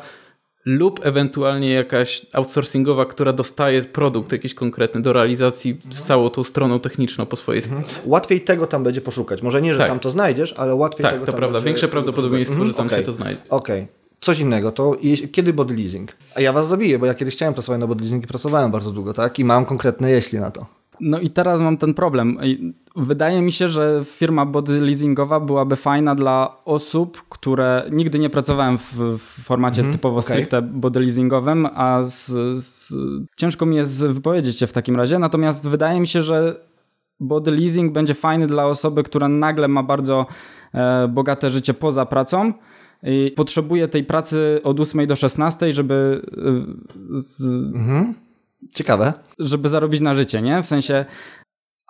lub 0.64 1.06
ewentualnie 1.06 1.70
jakaś 1.70 2.26
outsourcingowa, 2.32 3.04
która 3.04 3.32
dostaje 3.32 3.82
produkt 3.82 4.32
jakiś 4.32 4.54
konkretny 4.54 5.02
do 5.02 5.12
realizacji 5.12 5.80
z 5.90 6.02
całą 6.02 6.30
tą 6.30 6.44
stroną 6.44 6.80
techniczną 6.80 7.26
po 7.26 7.36
swojej 7.36 7.62
stronie. 7.62 7.84
Mhm. 7.84 8.10
Łatwiej 8.10 8.40
tego 8.40 8.66
tam 8.66 8.84
będzie 8.84 9.00
poszukać. 9.00 9.42
Może 9.42 9.62
nie, 9.62 9.72
że 9.72 9.78
tak. 9.78 9.88
tam 9.88 10.00
to 10.00 10.10
znajdziesz, 10.10 10.54
ale 10.56 10.74
łatwiej 10.74 11.02
tak, 11.02 11.12
tego 11.12 11.26
to 11.26 11.32
tam 11.32 11.38
prawda. 11.38 11.60
Większe 11.60 11.88
prawdopodobieństwo, 11.88 12.54
mhm. 12.54 12.70
że 12.70 12.74
tam 12.74 12.86
okay. 12.86 12.98
się 12.98 13.04
to 13.04 13.12
znajdzie. 13.12 13.42
Okej. 13.48 13.82
Okay 13.82 14.01
coś 14.22 14.40
innego, 14.40 14.72
to 14.72 14.96
kiedy 15.32 15.52
body 15.52 15.74
leasing? 15.74 16.16
A 16.34 16.40
ja 16.40 16.52
was 16.52 16.68
zabiję, 16.68 16.98
bo 16.98 17.06
ja 17.06 17.14
kiedyś 17.14 17.34
chciałem 17.34 17.54
pracować 17.54 17.80
na 17.80 17.86
body 17.86 18.02
leasing 18.02 18.24
i 18.24 18.26
pracowałem 18.26 18.70
bardzo 18.70 18.90
długo, 18.90 19.12
tak? 19.12 19.38
I 19.38 19.44
mam 19.44 19.64
konkretne 19.64 20.10
jeśli 20.10 20.38
na 20.38 20.50
to. 20.50 20.66
No 21.00 21.18
i 21.18 21.30
teraz 21.30 21.60
mam 21.60 21.76
ten 21.76 21.94
problem. 21.94 22.38
Wydaje 22.96 23.42
mi 23.42 23.52
się, 23.52 23.68
że 23.68 24.02
firma 24.04 24.46
body 24.46 24.80
leasingowa 24.80 25.40
byłaby 25.40 25.76
fajna 25.76 26.14
dla 26.14 26.56
osób, 26.64 27.22
które 27.28 27.88
nigdy 27.92 28.18
nie 28.18 28.30
pracowałem 28.30 28.78
w, 28.78 28.94
w 29.18 29.44
formacie 29.44 29.80
mhm, 29.80 29.92
typowo 29.92 30.18
okay. 30.18 30.22
stricte 30.22 30.62
body 30.62 31.00
leasingowym, 31.00 31.68
a 31.74 32.02
z, 32.02 32.30
z, 32.64 32.94
ciężko 33.36 33.66
mi 33.66 33.76
jest 33.76 34.06
wypowiedzieć 34.06 34.58
się 34.58 34.66
w 34.66 34.72
takim 34.72 34.96
razie. 34.96 35.18
Natomiast 35.18 35.68
wydaje 35.68 36.00
mi 36.00 36.06
się, 36.06 36.22
że 36.22 36.60
body 37.20 37.50
leasing 37.50 37.92
będzie 37.92 38.14
fajny 38.14 38.46
dla 38.46 38.66
osoby, 38.66 39.02
która 39.02 39.28
nagle 39.28 39.68
ma 39.68 39.82
bardzo 39.82 40.26
e, 40.74 41.08
bogate 41.08 41.50
życie 41.50 41.74
poza 41.74 42.06
pracą 42.06 42.52
i 43.02 43.32
potrzebuje 43.36 43.88
tej 43.88 44.04
pracy 44.04 44.60
od 44.64 44.80
8 44.80 45.06
do 45.06 45.16
16, 45.16 45.72
żeby 45.72 46.22
y, 47.16 47.20
z... 47.20 47.42
mhm. 47.74 48.14
Ciekawe. 48.74 49.12
Żeby 49.38 49.68
zarobić 49.68 50.00
na 50.00 50.14
życie, 50.14 50.42
nie? 50.42 50.62
W 50.62 50.66
sensie 50.66 51.04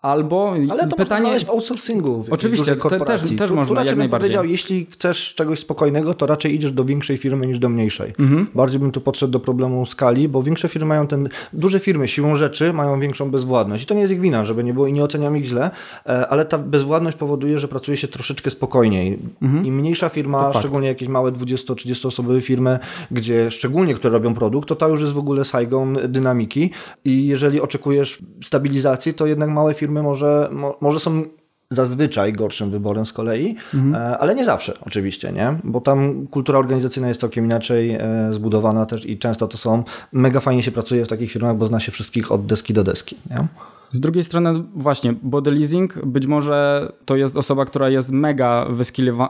Albo 0.02 0.54
Ale 0.70 0.88
to 0.88 0.96
pytanie... 0.96 1.30
można 1.30 1.48
w 1.48 1.50
outsourcingu. 1.50 2.22
W 2.22 2.32
Oczywiście, 2.32 2.76
te, 2.76 3.00
też, 3.00 3.20
też 3.36 3.50
tu, 3.50 3.56
można, 3.56 3.80
tu 3.80 3.86
jak 3.86 3.96
najbardziej. 3.96 4.08
powiedział, 4.08 4.44
jeśli 4.44 4.86
chcesz 4.90 5.34
czegoś 5.34 5.58
spokojnego, 5.58 6.14
to 6.14 6.26
raczej 6.26 6.54
idziesz 6.54 6.72
do 6.72 6.84
większej 6.84 7.16
firmy 7.16 7.46
niż 7.46 7.58
do 7.58 7.68
mniejszej. 7.68 8.12
Mhm. 8.18 8.46
Bardziej 8.54 8.80
bym 8.80 8.90
tu 8.90 9.00
podszedł 9.00 9.32
do 9.32 9.40
problemu 9.40 9.86
skali, 9.86 10.28
bo 10.28 10.42
większe 10.42 10.68
firmy 10.68 10.88
mają 10.88 11.06
ten... 11.06 11.28
Duże 11.52 11.78
firmy 11.78 12.08
siłą 12.08 12.36
rzeczy 12.36 12.72
mają 12.72 13.00
większą 13.00 13.30
bezwładność. 13.30 13.82
I 13.82 13.86
to 13.86 13.94
nie 13.94 14.00
jest 14.00 14.12
ich 14.12 14.20
wina, 14.20 14.44
żeby 14.44 14.64
nie 14.64 14.74
było 14.74 14.86
i 14.86 14.92
nie 14.92 15.04
oceniam 15.04 15.36
ich 15.36 15.44
źle, 15.44 15.70
e, 16.06 16.28
ale 16.28 16.44
ta 16.44 16.58
bezwładność 16.58 17.16
powoduje, 17.16 17.58
że 17.58 17.68
pracuje 17.68 17.96
się 17.96 18.08
troszeczkę 18.08 18.50
spokojniej. 18.50 19.18
Mhm. 19.42 19.66
Im 19.66 19.74
mniejsza 19.74 20.08
firma, 20.08 20.52
szczególnie 20.52 20.88
jakieś 20.88 21.08
małe 21.08 21.32
20-30 21.32 22.06
osobowe 22.06 22.40
firmy, 22.40 22.78
gdzie 23.10 23.50
szczególnie, 23.50 23.94
które 23.94 24.12
robią 24.12 24.34
produkt, 24.34 24.68
to 24.68 24.76
ta 24.76 24.88
już 24.88 25.00
jest 25.00 25.12
w 25.12 25.18
ogóle 25.18 25.44
sajgon 25.44 25.98
dynamiki 26.08 26.70
i 27.04 27.26
jeżeli 27.26 27.60
oczekujesz 27.60 28.18
stabilizacji, 28.42 29.14
to 29.14 29.26
jednak 29.26 29.50
małe 29.50 29.74
firmy 29.74 29.91
firmy 29.92 30.02
może, 30.02 30.48
mo, 30.52 30.76
może 30.80 31.00
są 31.00 31.24
zazwyczaj 31.70 32.32
gorszym 32.32 32.70
wyborem 32.70 33.06
z 33.06 33.12
kolei, 33.12 33.56
mhm. 33.74 33.94
E, 33.94 34.18
ale 34.18 34.34
nie 34.34 34.44
zawsze 34.44 34.74
oczywiście, 34.86 35.32
nie? 35.32 35.58
Bo 35.64 35.80
tam 35.80 36.26
kultura 36.26 36.58
organizacyjna 36.58 37.08
jest 37.08 37.20
całkiem 37.20 37.44
inaczej 37.44 37.90
e, 37.90 38.28
zbudowana 38.30 38.86
też 38.86 39.06
i 39.06 39.18
często 39.18 39.48
to 39.48 39.56
są, 39.56 39.84
mega 40.12 40.40
fajnie 40.40 40.62
się 40.62 40.72
pracuje 40.72 41.04
w 41.04 41.08
takich 41.08 41.32
firmach, 41.32 41.56
bo 41.56 41.66
zna 41.66 41.80
się 41.80 41.92
wszystkich 41.92 42.32
od 42.32 42.46
deski 42.46 42.74
do 42.74 42.84
deski, 42.84 43.16
nie? 43.30 43.46
Z 43.90 44.00
drugiej 44.00 44.22
strony 44.22 44.64
właśnie 44.74 45.14
body 45.22 45.50
leasing, 45.50 46.06
być 46.06 46.26
może 46.26 46.92
to 47.04 47.16
jest 47.16 47.36
osoba, 47.36 47.64
która 47.64 47.88
jest 47.88 48.12
mega 48.12 48.66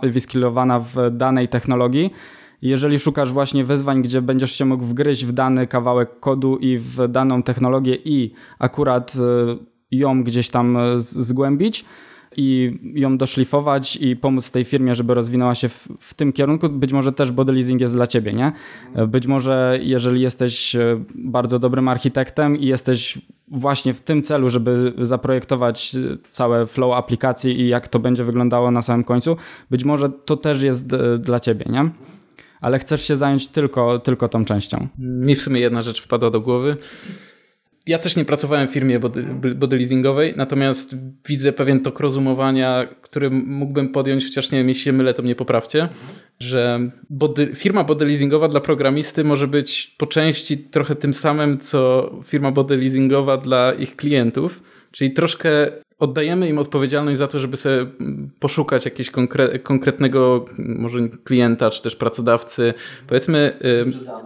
wyskillowana 0.02 0.80
w 0.80 0.94
danej 1.10 1.48
technologii, 1.48 2.10
jeżeli 2.62 2.98
szukasz 2.98 3.32
właśnie 3.32 3.64
wyzwań, 3.64 4.02
gdzie 4.02 4.22
będziesz 4.22 4.52
się 4.52 4.64
mógł 4.64 4.84
wgryźć 4.84 5.24
w 5.24 5.32
dany 5.32 5.66
kawałek 5.66 6.20
kodu 6.20 6.56
i 6.56 6.78
w 6.78 7.08
daną 7.08 7.42
technologię 7.42 7.94
i 8.04 8.34
akurat 8.58 9.12
e, 9.14 9.71
ją 9.92 10.24
gdzieś 10.24 10.50
tam 10.50 10.76
e, 10.76 10.98
zgłębić 10.98 11.84
i 12.36 12.78
ją 12.94 13.18
doszlifować 13.18 13.96
i 13.96 14.16
pomóc 14.16 14.50
tej 14.50 14.64
firmie, 14.64 14.94
żeby 14.94 15.14
rozwinęła 15.14 15.54
się 15.54 15.68
w, 15.68 15.88
w, 16.00 16.14
tym 16.14 16.32
kierunku. 16.32 16.68
Być 16.68 16.92
może 16.92 17.12
też 17.12 17.32
body 17.32 17.52
leasing 17.52 17.80
jest 17.80 17.94
dla 17.94 18.06
ciebie, 18.06 18.32
nie? 18.32 18.52
E, 18.94 19.06
być 19.06 19.26
może 19.26 19.78
jeżeli 19.82 20.20
jesteś 20.20 20.76
e, 20.76 21.04
bardzo 21.14 21.58
dobrym 21.58 21.88
architektem 21.88 22.56
i 22.56 22.66
jesteś 22.66 23.18
właśnie 23.48 23.94
w 23.94 24.00
tym 24.00 24.22
celu, 24.22 24.50
żeby 24.50 24.92
zaprojektować 24.98 25.96
całe 26.28 26.66
flow 26.66 26.96
aplikacji 26.96 27.60
i 27.60 27.68
jak 27.68 27.88
to 27.88 27.98
będzie 27.98 28.24
wyglądało 28.24 28.70
na 28.70 28.82
samym 28.82 29.04
końcu, 29.04 29.36
być 29.70 29.84
może 29.84 30.10
to 30.10 30.36
też 30.36 30.62
jest 30.62 30.94
dla 31.18 31.40
ciebie, 31.40 31.66
nie? 31.70 31.90
Ale 32.60 32.78
chcesz 32.78 33.02
się 33.02 33.16
zająć 33.16 33.48
tylko, 33.48 33.98
tylko 33.98 34.28
tą 34.28 34.44
częścią. 34.44 34.88
Mi 34.98 35.36
w 35.36 35.42
sumie 35.42 35.60
jedna 35.60 35.82
rzecz 35.82 36.02
wpadła 36.02 36.30
do 36.30 36.40
głowy 36.40 36.76
ja 37.86 37.98
też 37.98 38.16
nie 38.16 38.24
pracowałem 38.24 38.68
w 38.68 38.70
firmie 38.70 39.00
body, 39.00 39.22
body 39.54 39.76
leasingowej, 39.76 40.34
natomiast 40.36 40.96
widzę 41.28 41.52
pewien 41.52 41.80
tok 41.80 42.00
rozumowania, 42.00 42.86
który 43.02 43.30
mógłbym 43.30 43.88
podjąć, 43.88 44.24
chociaż 44.24 44.52
nie 44.52 44.58
wiem, 44.58 44.68
jeśli 44.68 44.84
się 44.84 44.92
mylę, 44.92 45.14
to 45.14 45.22
mnie 45.22 45.34
poprawcie, 45.34 45.88
że 46.40 46.90
body, 47.10 47.50
firma 47.54 47.84
body 47.84 48.04
leasingowa 48.04 48.48
dla 48.48 48.60
programisty 48.60 49.24
może 49.24 49.48
być 49.48 49.94
po 49.98 50.06
części 50.06 50.58
trochę 50.58 50.96
tym 50.96 51.14
samym, 51.14 51.58
co 51.58 52.10
firma 52.24 52.50
body 52.50 52.76
leasingowa 52.76 53.36
dla 53.36 53.72
ich 53.72 53.96
klientów, 53.96 54.62
czyli 54.90 55.10
troszkę 55.10 55.72
oddajemy 56.02 56.48
im 56.48 56.58
odpowiedzialność 56.58 57.18
za 57.18 57.28
to, 57.28 57.38
żeby 57.38 57.56
sobie 57.56 57.76
mm, 57.76 58.30
poszukać 58.40 58.84
jakiegoś 58.84 59.10
konkre 59.10 59.58
konkretnego 59.58 60.44
może 60.58 60.98
klienta, 61.24 61.70
czy 61.70 61.82
też 61.82 61.96
pracodawcy. 61.96 62.74
Powiedzmy, 63.06 63.52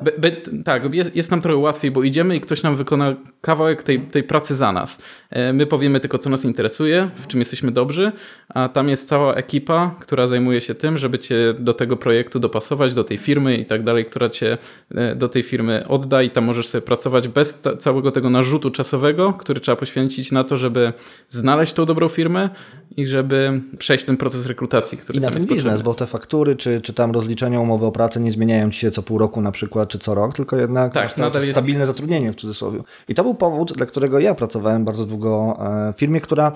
be, 0.02 0.12
be, 0.18 0.30
tak, 0.64 0.94
jest, 0.94 1.16
jest, 1.16 1.30
nam 1.30 1.40
trochę 1.40 1.56
łatwiej, 1.56 1.90
bo 1.90 2.02
idziemy 2.02 2.36
i 2.36 2.40
ktoś 2.40 2.62
nam 2.62 2.76
wykona 2.76 3.16
kawałek 3.40 3.82
tej, 3.82 4.00
tej 4.00 4.22
pracy 4.22 4.54
za 4.54 4.72
nas. 4.72 5.02
E, 5.30 5.52
my 5.52 5.66
powiemy 5.66 6.00
tylko, 6.00 6.18
co 6.18 6.30
nas 6.30 6.44
interesuje, 6.44 7.10
w 7.16 7.26
czym 7.26 7.40
jesteśmy 7.40 7.72
dobrzy, 7.72 8.12
a 8.48 8.68
tam 8.68 8.88
jest 8.88 9.08
cała 9.08 9.34
ekipa, 9.34 9.94
która 10.00 10.26
zajmuje 10.26 10.60
się 10.60 10.74
tym, 10.74 10.98
żeby 10.98 11.18
cię 11.18 11.54
do 11.58 11.74
tego 11.74 11.96
projektu 11.96 12.40
dopasować, 12.40 12.94
do 12.94 13.04
tej 13.04 13.18
firmy 13.18 13.56
i 13.56 13.66
tak 13.66 13.84
dalej, 13.84 14.04
która 14.04 14.28
cię 14.28 14.58
e, 14.94 15.14
do 15.14 15.28
tej 15.28 15.42
firmy 15.42 15.84
odda 15.88 16.22
i 16.22 16.30
tam 16.30 16.44
możesz 16.44 16.66
sobie 16.66 16.82
pracować 16.82 17.28
bez 17.28 17.62
całego 17.78 18.12
tego 18.12 18.30
narzutu 18.30 18.70
czasowego, 18.70 19.32
który 19.32 19.60
trzeba 19.60 19.76
poświęcić 19.76 20.32
na 20.32 20.44
to, 20.44 20.56
żeby 20.56 20.92
znaleźć 21.28 21.65
znaleźć 21.66 21.72
tą 21.72 21.85
dobrą 21.85 22.09
firmę 22.09 22.50
i 22.96 23.07
żeby 23.07 23.62
przejść 23.79 24.05
ten 24.05 24.16
proces 24.16 24.46
rekrutacji, 24.46 24.98
który 24.98 25.18
I 25.18 25.22
na 25.22 25.31
ten 25.31 25.42
biznes, 25.42 25.62
potrzebny. 25.62 25.85
bo 25.85 25.94
te 25.94 26.07
faktury, 26.07 26.57
czy, 26.57 26.81
czy 26.81 26.92
tam 26.92 27.11
rozliczenia 27.11 27.61
umowy 27.61 27.87
o 27.87 27.92
pracę 27.92 28.20
nie 28.20 28.33
zmieniają 28.33 28.70
ci 28.70 28.81
się 28.81 28.90
co 28.90 29.02
pół 29.02 29.18
roku 29.18 29.40
na 29.40 29.52
przykład, 29.52 29.88
czy 29.88 29.98
co 29.98 30.14
rok, 30.14 30.35
tylko 30.35 30.57
jednak 30.57 30.92
tak, 30.92 31.18
jest 31.35 31.50
stabilne 31.50 31.87
zatrudnienie 31.87 32.33
w 32.33 32.37
cudzysłowie. 32.37 32.81
I 33.09 33.14
to 33.14 33.22
był 33.22 33.35
powód, 33.35 33.72
dla 33.72 33.87
którego 33.87 34.18
ja 34.18 34.35
pracowałem 34.35 34.85
bardzo 34.85 35.07
długo 35.07 35.59
e, 35.88 35.92
w 35.92 35.98
firmie, 35.98 36.20
która 36.20 36.52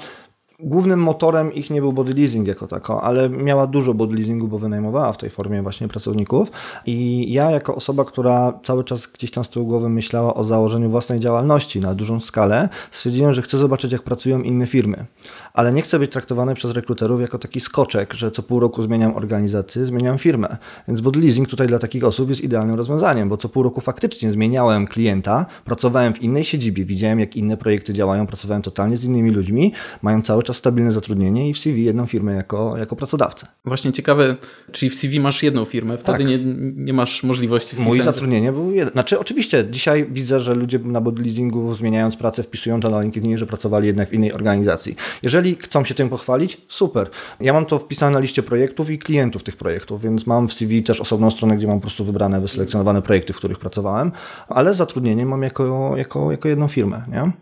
Głównym 0.62 1.00
motorem 1.00 1.52
ich 1.52 1.70
nie 1.70 1.80
był 1.80 1.92
body 1.92 2.12
leasing 2.12 2.48
jako 2.48 2.66
tako, 2.66 3.02
ale 3.02 3.28
miała 3.28 3.66
dużo 3.66 3.94
body 3.94 4.16
leasingu, 4.16 4.48
bo 4.48 4.58
wynajmowała 4.58 5.12
w 5.12 5.18
tej 5.18 5.30
formie 5.30 5.62
właśnie 5.62 5.88
pracowników. 5.88 6.52
I 6.86 7.26
ja, 7.32 7.50
jako 7.50 7.74
osoba, 7.74 8.04
która 8.04 8.52
cały 8.62 8.84
czas 8.84 9.06
gdzieś 9.06 9.30
tam 9.30 9.44
z 9.44 9.48
tyłu 9.48 9.66
głowy 9.66 9.88
myślała 9.88 10.34
o 10.34 10.44
założeniu 10.44 10.90
własnej 10.90 11.20
działalności 11.20 11.80
na 11.80 11.94
dużą 11.94 12.20
skalę, 12.20 12.68
stwierdziłem, 12.90 13.32
że 13.32 13.42
chcę 13.42 13.58
zobaczyć, 13.58 13.92
jak 13.92 14.02
pracują 14.02 14.42
inne 14.42 14.66
firmy. 14.66 15.04
Ale 15.54 15.72
nie 15.72 15.82
chcę 15.82 15.98
być 15.98 16.12
traktowany 16.12 16.54
przez 16.54 16.72
rekruterów 16.72 17.20
jako 17.20 17.38
taki 17.38 17.60
skoczek, 17.60 18.14
że 18.14 18.30
co 18.30 18.42
pół 18.42 18.60
roku 18.60 18.82
zmieniam 18.82 19.16
organizację, 19.16 19.86
zmieniam 19.86 20.18
firmę. 20.18 20.56
Więc 20.88 21.00
body 21.00 21.20
leasing 21.20 21.48
tutaj 21.48 21.66
dla 21.66 21.78
takich 21.78 22.04
osób 22.04 22.28
jest 22.28 22.40
idealnym 22.40 22.76
rozwiązaniem, 22.76 23.28
bo 23.28 23.36
co 23.36 23.48
pół 23.48 23.62
roku 23.62 23.80
faktycznie 23.80 24.30
zmieniałem 24.30 24.86
klienta, 24.86 25.46
pracowałem 25.64 26.14
w 26.14 26.22
innej 26.22 26.44
siedzibie, 26.44 26.84
widziałem, 26.84 27.20
jak 27.20 27.36
inne 27.36 27.56
projekty 27.56 27.92
działają, 27.92 28.26
pracowałem 28.26 28.62
totalnie 28.62 28.96
z 28.96 29.04
innymi 29.04 29.30
ludźmi, 29.30 29.72
mają 30.02 30.22
cały 30.22 30.42
czas 30.42 30.56
stabilne 30.56 30.92
zatrudnienie 30.92 31.50
i 31.50 31.54
w 31.54 31.58
CV 31.58 31.84
jedną 31.84 32.06
firmę 32.06 32.34
jako, 32.34 32.76
jako 32.76 32.96
pracodawcę. 32.96 33.46
Właśnie 33.64 33.92
ciekawe, 33.92 34.36
czyli 34.72 34.90
w 34.90 34.94
CV 34.94 35.20
masz 35.20 35.42
jedną 35.42 35.64
firmę, 35.64 35.98
wtedy 35.98 36.18
tak. 36.18 36.26
nie, 36.26 36.38
nie 36.76 36.92
masz 36.92 37.22
możliwości 37.22 37.68
wpisania. 37.68 37.88
Mój 37.88 38.02
zatrudnienie 38.02 38.52
był 38.52 38.72
jeden. 38.72 38.92
Znaczy 38.92 39.18
oczywiście, 39.18 39.64
dzisiaj 39.70 40.06
widzę, 40.10 40.40
że 40.40 40.54
ludzie 40.54 40.78
na 40.78 41.00
body 41.00 41.22
leasingu 41.22 41.74
zmieniając 41.74 42.16
pracę 42.16 42.42
wpisują 42.42 42.80
to 42.80 42.90
na 42.90 43.02
LinkedInie, 43.02 43.38
że 43.38 43.46
pracowali 43.46 43.86
jednak 43.86 44.08
w 44.08 44.12
innej 44.12 44.32
organizacji. 44.32 44.96
Jeżeli 45.22 45.39
chcą 45.60 45.84
się 45.84 45.94
tym 45.94 46.08
pochwalić, 46.08 46.60
super. 46.68 47.10
Ja 47.40 47.52
mam 47.52 47.66
to 47.66 47.78
wpisane 47.78 48.12
na 48.12 48.18
liście 48.18 48.42
projektów 48.42 48.90
i 48.90 48.98
klientów 48.98 49.42
tych 49.42 49.56
projektów, 49.56 50.02
więc 50.02 50.26
mam 50.26 50.48
w 50.48 50.52
CV 50.52 50.82
też 50.82 51.00
osobną 51.00 51.30
stronę, 51.30 51.56
gdzie 51.56 51.66
mam 51.66 51.76
po 51.76 51.82
prostu 51.82 52.04
wybrane, 52.04 52.40
wyselekcjonowane 52.40 53.02
projekty, 53.02 53.32
w 53.32 53.36
których 53.36 53.58
pracowałem, 53.58 54.12
ale 54.48 54.74
zatrudnienie 54.74 55.26
mam 55.26 55.42
jako, 55.42 55.96
jako, 55.96 56.30
jako 56.30 56.48
jedną 56.48 56.68
firmę. 56.68 57.04
Nie? 57.08 57.32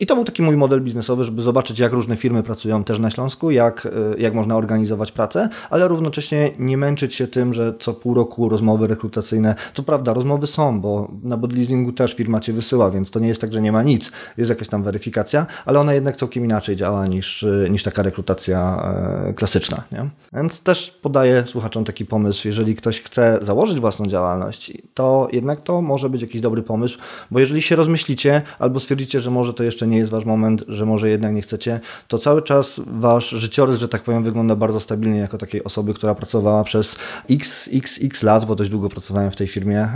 I 0.00 0.06
to 0.06 0.14
był 0.14 0.24
taki 0.24 0.42
mój 0.42 0.56
model 0.56 0.80
biznesowy, 0.80 1.24
żeby 1.24 1.42
zobaczyć, 1.42 1.78
jak 1.78 1.92
różne 1.92 2.16
firmy 2.16 2.42
pracują 2.42 2.84
też 2.84 2.98
na 2.98 3.10
Śląsku, 3.10 3.50
jak, 3.50 3.86
e, 3.86 4.20
jak 4.20 4.34
można 4.34 4.56
organizować 4.56 5.12
pracę, 5.12 5.48
ale 5.70 5.88
równocześnie 5.88 6.50
nie 6.58 6.76
męczyć 6.76 7.14
się 7.14 7.26
tym, 7.26 7.52
że 7.54 7.74
co 7.78 7.94
pół 7.94 8.14
roku 8.14 8.48
rozmowy 8.48 8.86
rekrutacyjne. 8.86 9.54
To 9.74 9.82
prawda, 9.82 10.14
rozmowy 10.14 10.46
są, 10.46 10.80
bo 10.80 11.10
na 11.22 11.36
bodleasingu 11.36 11.92
też 11.92 12.14
firma 12.14 12.40
cię 12.40 12.52
wysyła, 12.52 12.90
więc 12.90 13.10
to 13.10 13.20
nie 13.20 13.28
jest 13.28 13.40
tak, 13.40 13.52
że 13.52 13.60
nie 13.60 13.72
ma 13.72 13.82
nic. 13.82 14.10
Jest 14.36 14.50
jakaś 14.50 14.68
tam 14.68 14.82
weryfikacja, 14.82 15.46
ale 15.66 15.80
ona 15.80 15.94
jednak 15.94 16.16
całkiem 16.16 16.44
inaczej 16.44 16.76
działa 16.76 17.06
niż, 17.06 17.42
e, 17.42 17.70
niż 17.70 17.82
taka 17.82 18.02
rekrutacja 18.02 18.82
e, 19.28 19.32
klasyczna. 19.34 19.82
Nie? 19.92 20.08
Więc 20.32 20.62
też 20.62 20.90
podaję 21.02 21.44
słuchaczom 21.46 21.84
taki 21.84 22.06
pomysł, 22.06 22.48
jeżeli 22.48 22.74
ktoś 22.74 23.00
chce 23.00 23.38
założyć 23.42 23.80
własną 23.80 24.06
działalność, 24.06 24.72
to 24.94 25.28
jednak 25.32 25.60
to 25.60 25.82
może 25.82 26.10
być 26.10 26.22
jakiś 26.22 26.40
dobry 26.40 26.62
pomysł, 26.62 26.98
bo 27.30 27.40
jeżeli 27.40 27.62
się 27.62 27.76
rozmyślicie 27.76 28.42
albo 28.58 28.80
stwierdzicie, 28.80 29.20
że 29.20 29.30
może 29.30 29.54
to 29.54 29.62
jeszcze 29.62 29.89
nie 29.90 29.98
jest 29.98 30.10
wasz 30.10 30.24
moment, 30.24 30.64
że 30.68 30.86
może 30.86 31.10
jednak 31.10 31.34
nie 31.34 31.42
chcecie, 31.42 31.80
to 32.08 32.18
cały 32.18 32.42
czas 32.42 32.80
wasz 32.86 33.28
życiorys, 33.28 33.78
że 33.78 33.88
tak 33.88 34.02
powiem, 34.02 34.24
wygląda 34.24 34.56
bardzo 34.56 34.80
stabilnie 34.80 35.18
jako 35.18 35.38
takiej 35.38 35.64
osoby, 35.64 35.94
która 35.94 36.14
pracowała 36.14 36.64
przez 36.64 36.96
x, 37.30 37.70
x, 37.72 38.00
x 38.02 38.22
lat, 38.22 38.44
bo 38.44 38.56
dość 38.56 38.70
długo 38.70 38.88
pracowałem 38.88 39.30
w 39.30 39.36
tej 39.36 39.48
firmie, 39.48 39.88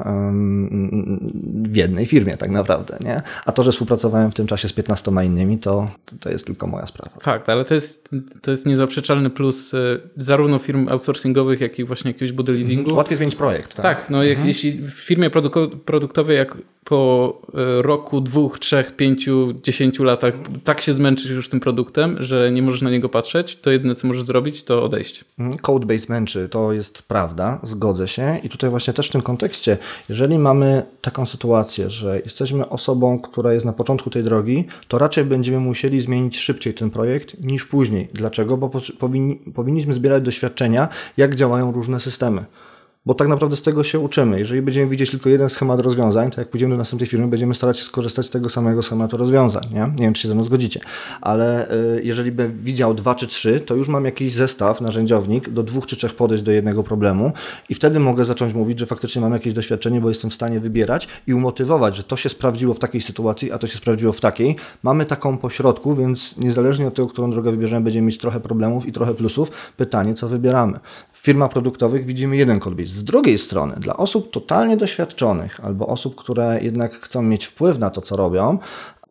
w 1.63 1.77
jednej 1.77 2.07
firmie 2.07 2.37
tak 2.37 2.51
naprawdę, 2.51 2.99
nie? 3.01 3.23
A 3.47 3.53
to, 3.53 3.63
że 3.63 3.73
współpracowałem 3.73 4.31
w 4.31 4.35
tym 4.35 4.47
czasie 4.47 4.69
z 4.69 4.73
15 4.73 5.11
innymi, 5.25 5.59
to, 5.59 5.91
to 6.21 6.31
jest 6.31 6.47
tylko 6.47 6.67
moja 6.67 6.87
sprawa. 6.87 7.17
Fakt, 7.21 7.49
ale 7.49 7.65
to 7.65 7.75
jest, 7.75 8.11
to 8.43 8.51
jest 8.51 8.67
niezaprzeczalny 8.67 9.31
plus 9.31 9.75
y, 9.75 10.01
zarówno 10.17 10.59
firm 10.59 10.89
outsourcingowych, 10.89 11.61
jak 11.61 11.79
i 11.79 11.85
właśnie 11.85 12.11
jakiegoś 12.11 12.33
body 12.33 12.53
leasingu. 12.53 12.81
Mhm. 12.81 12.97
Łatwiej 12.97 13.17
zmienić 13.17 13.37
projekt, 13.37 13.75
tak? 13.75 13.83
Tak, 13.83 14.11
no 14.11 14.23
jak, 14.23 14.37
mhm. 14.37 14.49
jeśli 14.49 14.73
w 14.73 14.91
firmie 14.91 15.31
produktowej, 15.85 16.37
jak 16.37 16.57
po 16.85 17.43
y, 17.49 17.83
roku, 17.83 18.21
dwóch, 18.21 18.59
trzech, 18.59 18.97
pięciu, 18.97 19.55
dziesięciu 19.63 19.84
pięciu 19.85 20.05
latach 20.05 20.35
tak 20.65 20.81
się 20.81 20.95
zmęczysz 20.95 21.31
już 21.31 21.49
tym 21.49 21.61
produktem, 21.61 22.17
że 22.21 22.53
nie 22.53 22.63
możesz 22.63 22.83
na 22.83 22.91
niego 22.91 23.09
patrzeć, 23.09 23.57
to 23.57 23.71
jedyne 23.71 23.95
co 23.95 24.09
możesz 24.09 24.23
zrobić, 24.23 24.65
to 24.65 24.83
odejść. 24.83 25.25
Mhm. 25.39 25.59
Codebase 25.59 26.07
męczy, 26.09 26.49
to 26.49 26.73
jest 26.73 27.03
prawda, 27.03 27.61
zgodzę 27.63 28.09
się. 28.09 28.39
I 28.43 28.49
tutaj 28.49 28.71
właśnie 28.71 28.93
też 28.93 29.09
w 29.09 29.13
tym 29.13 29.23
kontekście, 29.23 29.79
jeżeli 30.09 30.39
mamy 30.39 30.83
taką 31.01 31.27
sytuację, 31.27 31.91
że 31.91 32.21
jesteśmy 32.21 32.69
osobą, 32.69 33.19
która 33.19 33.53
jest 33.53 33.67
na 33.67 33.73
początku 33.73 34.11
tej 34.11 34.25
drogi, 34.25 34.65
to 34.89 34.99
raczej 34.99 35.25
będziemy 35.25 35.61
musieli 35.61 36.01
zmienić 36.01 36.39
szybciej 36.39 36.75
ten 36.75 36.91
projekt 36.91 37.41
niż 37.41 37.65
później. 37.65 38.09
Dlaczego? 38.13 38.57
Bo 38.57 38.71
powinni, 38.99 39.37
powinniśmy 39.37 39.95
zbierać 39.95 40.23
doświadczenia, 40.23 40.89
jak 41.17 41.35
działają 41.35 41.73
różne 41.73 42.01
systemy 42.01 42.45
bo 43.07 43.15
tak 43.15 43.29
naprawdę 43.29 43.57
z 43.57 43.63
tego 43.63 43.85
się 43.85 43.99
uczymy. 43.99 44.39
Jeżeli 44.39 44.63
będziemy 44.63 44.91
widzieć 44.91 45.11
tylko 45.11 45.29
jeden 45.29 45.49
schemat 45.49 45.81
rozwiązań, 45.81 46.31
to 46.31 46.41
jak 46.41 46.51
pójdziemy 46.51 46.75
do 46.75 46.79
następnej 46.79 47.09
firmy, 47.09 47.29
będziemy 47.29 47.55
starać 47.55 47.79
się 47.79 47.85
skorzystać 47.85 48.27
z 48.27 48.31
tego 48.31 48.51
samego 48.51 48.83
schematu 48.83 49.17
rozwiązań. 49.17 49.63
Nie, 49.73 49.81
nie 49.81 50.05
wiem, 50.05 50.13
czy 50.13 50.23
się 50.23 50.29
ze 50.29 50.35
mną 50.35 50.45
zgodzicie, 50.45 50.81
ale 51.21 51.73
y, 51.73 52.01
jeżeli 52.05 52.33
bym 52.33 52.59
widział 52.63 52.95
dwa 52.95 53.15
czy 53.15 53.27
trzy, 53.27 53.61
to 53.61 53.75
już 53.75 53.89
mam 53.89 54.05
jakiś 54.05 54.33
zestaw, 54.33 54.81
narzędziownik 54.81 55.51
do 55.51 55.63
dwóch 55.63 55.87
czy 55.87 55.97
trzech 55.97 56.15
podejść 56.15 56.45
do 56.45 56.53
jednego 56.53 56.83
problemu 56.83 57.33
i 57.69 57.75
wtedy 57.75 58.01
mogę 58.01 58.25
zacząć 58.25 58.55
mówić, 58.55 58.79
że 58.79 58.87
faktycznie 58.87 59.23
mam 59.23 59.33
jakieś 59.33 59.53
doświadczenie, 59.53 60.01
bo 60.01 60.09
jestem 60.09 60.31
w 60.31 60.35
stanie 60.35 60.61
wybierać 60.61 61.09
i 61.27 61.35
umotywować, 61.35 61.97
że 61.97 62.03
to 62.03 62.17
się 62.17 62.29
sprawdziło 62.29 62.75
w 62.75 62.79
takiej 62.79 63.01
sytuacji, 63.01 63.53
a 63.53 63.59
to 63.59 63.67
się 63.67 63.79
sprawdziło 63.79 64.13
w 64.13 64.21
takiej. 64.21 64.57
Mamy 64.83 65.05
taką 65.05 65.39
pośrodku, 65.39 65.95
więc 65.95 66.37
niezależnie 66.37 66.87
od 66.87 66.95
tego, 66.95 67.09
którą 67.09 67.31
drogę 67.31 67.51
wybierzemy, 67.51 67.85
będziemy 67.85 68.07
mieć 68.07 68.19
trochę 68.19 68.41
problemów 68.41 68.87
i 68.87 68.93
trochę 68.93 69.15
plusów. 69.15 69.51
Pytanie, 69.77 70.15
co 70.15 70.29
wybieramy 70.29 70.81
firmach 71.25 71.51
produktowych 71.51 72.07
widzimy 72.07 72.37
jeden 72.37 72.61
codebase. 72.61 72.94
Z 72.95 73.05
drugiej 73.05 73.39
strony, 73.39 73.75
dla 73.79 73.97
osób 73.97 74.31
totalnie 74.31 74.77
doświadczonych 74.77 75.65
albo 75.65 75.87
osób, 75.87 76.15
które 76.15 76.59
jednak 76.63 76.95
chcą 76.95 77.23
mieć 77.23 77.45
wpływ 77.45 77.79
na 77.79 77.91
to, 77.91 78.01
co 78.01 78.17
robią, 78.17 78.59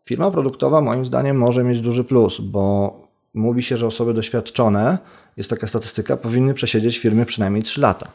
firma 0.05 0.31
produktowa 0.31 0.81
moim 0.81 1.05
zdaniem 1.05 1.37
może 1.37 1.63
mieć 1.63 1.81
duży 1.81 2.03
plus, 2.03 2.41
bo 2.41 2.93
mówi 3.33 3.63
się, 3.63 3.77
że 3.77 3.87
osoby 3.87 4.13
doświadczone, 4.13 4.97
jest 5.37 5.49
taka 5.49 5.67
statystyka, 5.67 6.17
powinny 6.17 6.53
przesiedzieć 6.53 6.97
w 6.97 7.01
firmie 7.01 7.25
przynajmniej 7.25 7.63
3 7.63 7.81
lata. 7.81 8.11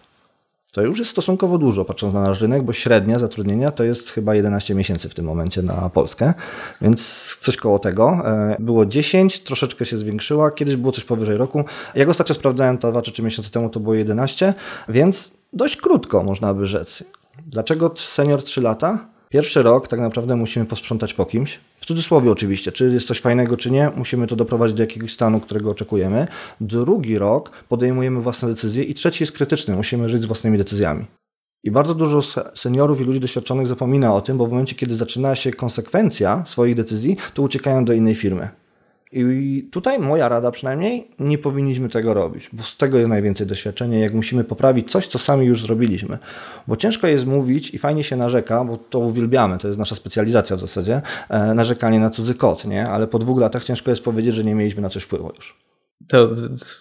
To 0.72 0.82
już 0.82 0.98
jest 0.98 1.10
stosunkowo 1.10 1.58
dużo, 1.58 1.84
patrząc 1.84 2.14
na 2.14 2.22
nasz 2.22 2.40
rynek, 2.40 2.62
bo 2.62 2.72
średnia 2.72 3.18
zatrudnienia 3.18 3.70
to 3.70 3.84
jest 3.84 4.10
chyba 4.10 4.34
11 4.34 4.74
miesięcy 4.74 5.08
w 5.08 5.14
tym 5.14 5.24
momencie 5.24 5.62
na 5.62 5.90
Polskę, 5.90 6.34
więc 6.80 7.36
coś 7.40 7.56
koło 7.56 7.78
tego. 7.78 8.22
E, 8.24 8.56
było 8.58 8.86
10, 8.86 9.40
troszeczkę 9.40 9.84
się 9.86 9.98
zwiększyła, 9.98 10.50
kiedyś 10.50 10.76
było 10.76 10.92
coś 10.92 11.04
powyżej 11.04 11.36
roku. 11.36 11.64
Jak 11.94 12.08
ostatnio 12.08 12.34
sprawdzałem 12.34 12.78
to 12.78 12.90
2 12.90 13.02
czy 13.02 13.12
3 13.12 13.22
miesiące 13.22 13.50
temu, 13.50 13.70
to 13.70 13.80
było 13.80 13.94
11, 13.94 14.54
więc 14.88 15.32
dość 15.52 15.76
krótko 15.76 16.22
można 16.22 16.54
by 16.54 16.66
rzec. 16.66 17.04
Dlaczego 17.46 17.90
senior 17.96 18.42
3 18.42 18.60
lata? 18.60 19.08
Pierwszy 19.28 19.62
rok 19.62 19.88
tak 19.88 20.00
naprawdę 20.00 20.36
musimy 20.36 20.66
posprzątać 20.66 21.14
po 21.14 21.24
kimś. 21.24 21.60
W 21.78 21.86
cudzysłowie 21.86 22.30
oczywiście, 22.30 22.72
czy 22.72 22.90
jest 22.90 23.06
coś 23.06 23.20
fajnego, 23.20 23.56
czy 23.56 23.70
nie, 23.70 23.90
musimy 23.96 24.26
to 24.26 24.36
doprowadzić 24.36 24.76
do 24.76 24.82
jakiegoś 24.82 25.12
stanu, 25.12 25.40
którego 25.40 25.70
oczekujemy. 25.70 26.26
Drugi 26.60 27.18
rok 27.18 27.50
podejmujemy 27.68 28.20
własne 28.20 28.48
decyzje 28.48 28.84
i 28.84 28.94
trzeci 28.94 29.22
jest 29.22 29.32
krytyczny, 29.32 29.76
musimy 29.76 30.08
żyć 30.08 30.22
z 30.22 30.26
własnymi 30.26 30.58
decyzjami. 30.58 31.06
I 31.64 31.70
bardzo 31.70 31.94
dużo 31.94 32.22
seniorów 32.54 33.00
i 33.00 33.04
ludzi 33.04 33.20
doświadczonych 33.20 33.66
zapomina 33.66 34.14
o 34.14 34.20
tym, 34.20 34.38
bo 34.38 34.46
w 34.46 34.50
momencie, 34.50 34.74
kiedy 34.74 34.96
zaczyna 34.96 35.36
się 35.36 35.52
konsekwencja 35.52 36.44
swoich 36.46 36.74
decyzji, 36.74 37.16
to 37.34 37.42
uciekają 37.42 37.84
do 37.84 37.92
innej 37.92 38.14
firmy. 38.14 38.48
I 39.12 39.68
tutaj 39.72 39.98
moja 39.98 40.28
rada 40.28 40.50
przynajmniej, 40.50 41.10
nie 41.18 41.38
powinniśmy 41.38 41.88
tego 41.88 42.14
robić, 42.14 42.50
bo 42.52 42.62
z 42.62 42.76
tego 42.76 42.98
jest 42.98 43.10
najwięcej 43.10 43.46
doświadczenia, 43.46 43.98
jak 43.98 44.14
musimy 44.14 44.44
poprawić 44.44 44.90
coś, 44.90 45.06
co 45.06 45.18
sami 45.18 45.46
już 45.46 45.62
zrobiliśmy. 45.62 46.18
Bo 46.66 46.76
ciężko 46.76 47.06
jest 47.06 47.26
mówić 47.26 47.74
i 47.74 47.78
fajnie 47.78 48.04
się 48.04 48.16
narzeka, 48.16 48.64
bo 48.64 48.76
to 48.76 48.98
uwielbiamy, 48.98 49.58
to 49.58 49.68
jest 49.68 49.78
nasza 49.78 49.94
specjalizacja 49.94 50.56
w 50.56 50.60
zasadzie, 50.60 51.02
e, 51.28 51.54
narzekanie 51.54 52.00
na 52.00 52.10
cudzy 52.10 52.34
kot, 52.34 52.64
nie? 52.64 52.88
Ale 52.88 53.06
po 53.06 53.18
dwóch 53.18 53.40
latach 53.40 53.64
ciężko 53.64 53.90
jest 53.90 54.02
powiedzieć, 54.02 54.34
że 54.34 54.44
nie 54.44 54.54
mieliśmy 54.54 54.82
na 54.82 54.88
coś 54.88 55.02
wpływu 55.02 55.32
już. 55.36 55.56
To 56.08 56.36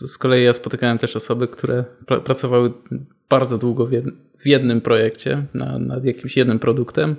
z 0.06 0.18
kolei 0.18 0.44
ja 0.44 0.54
spotykałem 0.54 0.98
też 0.98 1.16
osoby, 1.16 1.48
które 1.48 1.84
pr 2.06 2.24
pracowały 2.24 2.74
bardzo 3.30 3.58
długo 3.58 3.86
w, 3.86 3.92
jed 3.92 4.06
w 4.40 4.48
jednym 4.48 4.82
projekcie, 4.82 5.46
na, 5.54 5.80
nad 5.80 6.06
jakimś 6.06 6.38
jednym 6.38 6.60
produktem 6.60 7.16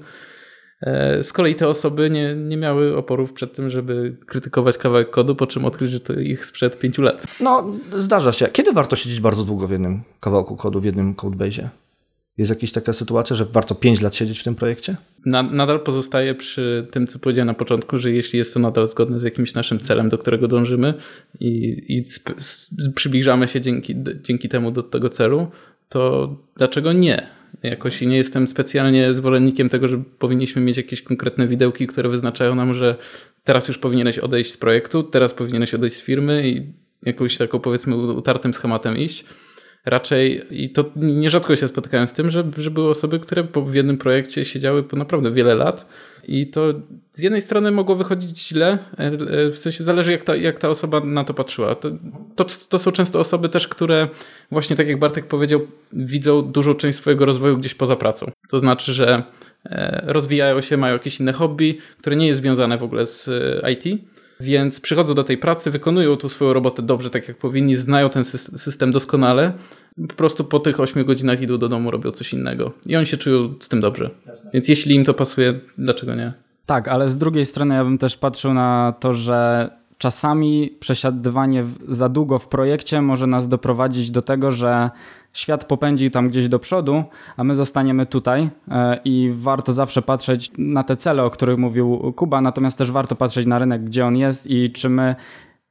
z 1.23 1.33
kolei 1.33 1.55
te 1.55 1.69
osoby 1.69 2.11
nie, 2.11 2.35
nie 2.35 2.57
miały 2.57 2.97
oporów 2.97 3.33
przed 3.33 3.55
tym, 3.55 3.71
żeby 3.71 4.17
krytykować 4.27 4.79
kawałek 4.79 5.11
kodu, 5.11 5.35
po 5.37 5.47
czym 5.47 5.64
odkryć, 5.64 5.91
że 5.91 6.01
to 6.01 6.12
ich 6.12 6.47
sprzed 6.47 6.79
pięciu 6.79 7.03
lat. 7.03 7.27
No, 7.41 7.67
zdarza 7.95 8.33
się. 8.33 8.49
Kiedy 8.49 8.73
warto 8.73 8.97
siedzieć 8.97 9.21
bardzo 9.21 9.45
długo 9.45 9.69
w 9.69 9.71
jednym 9.71 10.03
kawałku 10.21 10.57
kodu, 10.57 10.81
w 10.81 10.85
jednym 10.85 11.14
codebase? 11.14 11.71
Jest 12.38 12.51
jakaś 12.51 12.73
taka 12.73 12.93
sytuacja, 12.93 13.37
że 13.37 13.45
warto 13.45 13.75
5 13.75 14.01
lat 14.01 14.17
siedzieć 14.17 14.41
w 14.41 14.45
tym 14.45 14.55
projekcie? 14.55 14.97
Na, 15.27 15.43
nadal 15.43 15.81
pozostaje 15.81 16.35
przy 16.35 16.87
tym, 16.91 17.07
co 17.07 17.19
powiedziałem 17.19 17.47
na 17.47 17.55
początku, 17.55 17.99
że 17.99 18.11
jeśli 18.11 18.38
jest 18.38 18.55
to 18.55 18.61
nadal 18.61 18.87
zgodne 18.87 19.19
z 19.19 19.23
jakimś 19.23 19.55
naszym 19.55 19.81
celem, 19.81 20.09
do 20.09 20.19
którego 20.19 20.49
dążymy 20.49 20.95
i, 21.41 21.85
i 21.88 22.05
przybliżamy 22.95 23.49
się 23.49 23.61
dzięki, 23.61 23.95
dzięki 24.23 24.49
temu 24.49 24.71
do 24.71 24.83
tego 24.83 25.11
celu, 25.11 25.47
to 25.88 26.35
dlaczego 26.57 26.93
nie? 26.93 27.38
Jakoś 27.63 28.01
nie 28.01 28.17
jestem 28.17 28.49
specjalnie 28.49 29.15
zwolennikiem 29.15 29.69
tego, 29.69 29.89
że 29.89 30.03
powinniśmy 30.19 30.63
mieć 30.63 30.77
jakieś 30.77 31.03
konkretne 31.03 31.49
widełki, 31.49 31.87
które 31.87 32.09
wyznaczają 32.09 32.55
nam, 32.55 32.75
że 32.75 32.97
teraz 33.45 33.69
już 33.69 33.79
powinieneś 33.79 34.19
odejść 34.19 34.53
z 34.53 34.57
projektu, 34.57 35.03
teraz 35.03 35.35
powinieneś 35.35 35.75
odejść 35.75 35.97
z 35.97 36.01
firmy 36.01 36.49
i 36.49 36.73
jakąś 37.03 37.37
taką 37.37 37.61
powiedzmy 37.61 37.97
utartym 37.97 38.55
schematem 38.55 38.97
iść. 38.97 39.25
Raczej, 39.85 40.43
i 40.51 40.71
to 40.71 40.85
nierzadko 40.97 41.57
się 41.57 41.69
spotykałem 41.69 42.07
z 42.07 42.12
tym, 42.12 42.31
że, 42.31 42.45
że 42.57 42.71
były 42.71 42.91
osoby, 42.91 43.21
które 43.21 43.47
w 43.67 43.75
jednym 43.75 43.99
projekcie 43.99 44.45
siedziały 44.45 44.83
po 44.83 44.97
naprawdę 44.97 45.31
wiele 45.31 45.55
lat 45.55 45.87
i 46.29 46.47
to 46.47 46.75
z 47.11 47.23
jednej 47.23 47.43
strony 47.43 47.71
mogło 47.71 47.97
wychodzić 47.97 48.49
źle, 48.49 48.79
e, 48.99 49.05
e, 49.05 49.51
w 49.51 49.59
sensie 49.59 49.85
zależy 49.85 50.12
jak 50.12 50.25
ta, 50.25 50.37
jak 50.37 50.59
ta 50.59 50.69
osoba 50.69 51.01
na 51.01 51.25
to 51.25 51.35
patrzyła. 51.35 51.75
To, 51.75 51.91
to, 52.37 52.45
to, 52.69 52.79
są 52.79 52.93
często 52.93 53.21
osoby 53.21 53.49
też, 53.49 53.69
które 53.69 54.09
właśnie 54.51 54.77
tak 54.77 54.88
jak 54.88 54.99
Bartek 54.99 55.27
powiedział, 55.27 55.61
widzą 55.93 56.43
dużą 56.43 56.75
część 56.75 56.99
swojego 56.99 57.25
rozwoju 57.25 57.59
gdzieś 57.59 57.75
poza 57.75 57.97
pracą. 57.97 58.31
To 58.49 58.59
znaczy, 58.59 58.93
że 58.93 59.23
e, 59.64 60.03
rozwijają 60.07 60.61
się, 60.61 60.77
mają 60.77 60.93
jakieś 60.93 61.21
inne 61.21 61.33
hobby, 61.33 61.79
które 61.99 62.17
nie 62.17 62.27
jest 62.27 62.41
związane 62.41 62.79
w 62.79 62.83
ogóle 62.83 63.07
z 63.07 63.31
IT, 63.73 64.01
więc 64.40 64.81
przychodzą 64.81 65.14
do 65.14 65.24
tej 65.24 65.38
pracy, 65.38 65.70
wykonują 65.70 66.16
tu 66.16 66.29
swoją 66.29 66.53
robotę 66.53 66.83
dobrze, 66.83 67.11
tak 67.11 67.29
jak 67.29 67.37
powinni, 67.37 67.77
znają 67.77 68.09
ten 68.09 68.24
system 68.24 68.92
doskonale. 68.92 69.53
Po 70.09 70.14
prostu 70.14 70.44
po 70.44 70.61
tych 70.61 70.81
8 70.81 71.05
godzinach 71.05 71.42
idą 71.42 71.59
do 71.59 71.68
domu, 71.68 71.90
robią 71.90 72.11
coś 72.11 72.33
innego. 72.33 72.72
I 72.87 72.96
oni 72.96 73.07
się 73.07 73.16
czują 73.16 73.55
z 73.61 73.68
tym 73.68 73.81
dobrze. 73.81 74.11
Więc 74.55 74.68
jeśli 74.68 74.94
im 74.94 75.05
to 75.05 75.14
pasuje, 75.14 75.61
dlaczego 75.79 76.14
nie? 76.14 76.33
Tak, 76.66 76.88
ale 76.88 77.09
z 77.09 77.18
drugiej 77.18 77.44
strony 77.46 77.74
ja 77.74 77.85
bym 77.85 77.98
też 77.98 78.16
patrzył 78.16 78.55
na 78.55 78.94
to, 79.01 79.12
że 79.12 79.70
czasami 79.99 80.76
przesiadywanie 80.80 81.64
za 81.89 82.09
długo 82.09 82.39
w 82.39 82.49
projekcie 82.49 83.03
może 83.03 83.26
nas 83.26 83.49
doprowadzić 83.49 84.11
do 84.11 84.22
tego, 84.22 84.51
że 84.51 84.91
świat 85.33 85.64
popędzi 85.64 86.11
tam 86.11 86.29
gdzieś 86.29 86.49
do 86.49 86.59
przodu, 86.59 87.05
a 87.37 87.45
my 87.45 87.55
zostaniemy 87.55 88.07
tutaj 88.07 88.51
e, 88.70 89.01
i 89.05 89.33
warto 89.39 89.72
zawsze 89.72 90.03
patrzeć 90.03 90.53
na 90.59 90.85
te 90.85 90.97
cele, 90.97 91.24
o 91.24 91.31
których 91.31 91.59
mówił 91.59 92.12
Kuba, 92.16 92.41
natomiast 92.41 92.79
też 92.79 92.91
warto 92.91 93.16
patrzeć 93.16 93.47
na 93.47 93.59
rynek, 93.59 93.85
gdzie 93.85 94.07
on 94.07 94.16
jest 94.16 94.47
i 94.47 94.72
czy 94.72 94.89
my 94.89 95.14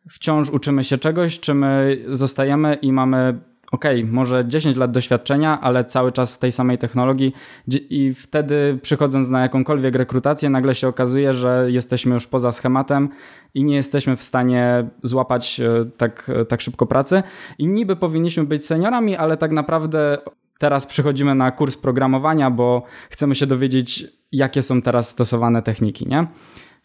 wciąż 0.10 0.50
uczymy 0.50 0.84
się 0.84 0.98
czegoś, 0.98 1.40
czy 1.40 1.54
my 1.54 1.98
zostajemy 2.10 2.74
i 2.82 2.92
mamy 2.94 3.40
okej, 3.72 4.00
okay, 4.02 4.14
może 4.14 4.48
10 4.48 4.76
lat 4.76 4.92
doświadczenia, 4.92 5.62
ale 5.62 5.86
cały 5.86 6.12
czas 6.12 6.36
w 6.36 6.40
tej 6.40 6.52
samej 6.52 6.78
technologii 6.78 7.34
i 7.68 8.14
wtedy 8.14 8.80
przychodząc 8.82 9.30
na 9.30 9.42
jakąkolwiek 9.42 9.96
rekrutację, 9.96 10.50
nagle 10.50 10.76
się 10.76 10.88
okazuje, 10.88 11.34
że 11.34 11.68
jesteśmy 11.72 12.14
już 12.14 12.28
poza 12.28 12.52
schematem 12.52 13.10
i 13.54 13.64
nie 13.64 13.76
jesteśmy 13.76 14.16
w 14.16 14.24
stanie 14.24 14.90
złapać 15.04 15.60
e, 15.60 15.86
tak, 15.98 16.32
e, 16.36 16.46
tak 16.46 16.62
szybko 16.62 16.86
pracy. 16.86 17.24
I 17.58 17.68
niby 17.68 17.96
powinniśmy 17.96 18.44
być 18.44 18.66
seniorami, 18.66 19.16
ale 19.16 19.38
tak 19.38 19.52
naprawdę 19.52 20.18
teraz 20.60 20.86
przychodzimy 20.86 21.36
na 21.36 21.52
kurs 21.52 21.78
programowania, 21.78 22.52
bo 22.52 22.84
chcemy 23.10 23.36
się 23.36 23.48
dowiedzieć, 23.48 24.06
jakie 24.32 24.62
są 24.62 24.82
teraz 24.82 25.10
stosowane 25.10 25.62
techniki, 25.62 26.08
nie? 26.08 26.28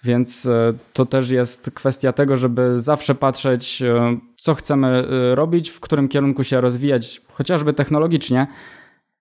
Więc 0.05 0.47
e, 0.47 0.75
to 0.93 1.07
też 1.07 1.31
jest 1.31 1.71
kwestia 1.75 2.13
tego, 2.13 2.37
żeby 2.37 2.81
zawsze 2.81 3.15
patrzeć, 3.15 3.83
e, 3.83 4.17
co 4.37 4.55
chcemy 4.55 4.89
e, 4.89 5.35
robić, 5.35 5.71
w 5.71 5.81
którym 5.81 6.09
kierunku 6.09 6.45
się 6.45 6.61
rozwijać, 6.61 7.21
chociażby 7.33 7.73
technologicznie 7.73 8.47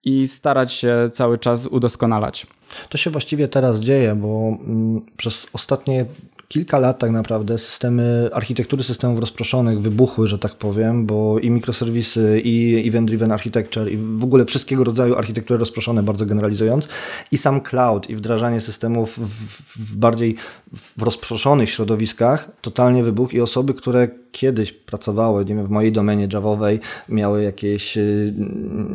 i 0.04 0.28
starać 0.28 0.74
się 0.74 1.10
cały 1.14 1.38
czas 1.38 1.68
udoskonalać. 1.68 2.48
To 2.90 2.98
się 2.98 3.10
właściwie 3.10 3.48
teraz 3.48 3.80
dzieje, 3.80 4.16
bo 4.16 4.58
mm, 4.60 5.02
przez 5.18 5.48
ostatnie 5.54 6.06
kilka 6.52 6.80
lat 6.80 7.00
tak 7.00 7.12
naprawdę 7.12 7.58
systemy, 7.58 8.30
architektury 8.34 8.84
systemów 8.84 9.20
rozproszonych 9.20 9.82
wybuchły, 9.82 10.28
że 10.28 10.40
tak 10.40 10.56
powiem, 10.56 11.06
bo 11.06 11.40
i 11.40 11.50
mikroserwisy, 11.50 12.42
i 12.44 12.84
event-driven 12.90 13.34
architecture, 13.34 13.92
i 13.92 13.98
w 13.98 14.24
ogóle 14.24 14.46
wszystkiego 14.46 14.84
rodzaju 14.84 15.16
architektury 15.16 15.58
rozproszone, 15.58 16.04
bardzo 16.04 16.26
generalizując, 16.26 16.88
i 17.32 17.38
sam 17.38 17.62
cloud, 17.62 18.10
i 18.10 18.16
wdrażanie 18.16 18.62
systemów 18.62 19.20
w, 19.20 19.96
bardziej 19.96 20.36
w 20.98 21.02
rozproszonych 21.02 21.70
środowiskach 21.70 22.52
totalnie 22.62 23.04
wybuchł 23.04 23.36
i 23.36 23.42
osoby, 23.42 23.74
które 23.74 24.08
kiedyś 24.32 24.74
pracowały, 24.74 25.46
nie 25.46 25.56
wiem, 25.56 25.66
w 25.66 25.70
mojej 25.70 25.92
domenie 25.92 26.28
Javowej, 26.34 26.80
miały 27.10 27.44
jakieś 27.44 27.98
y, 27.98 28.34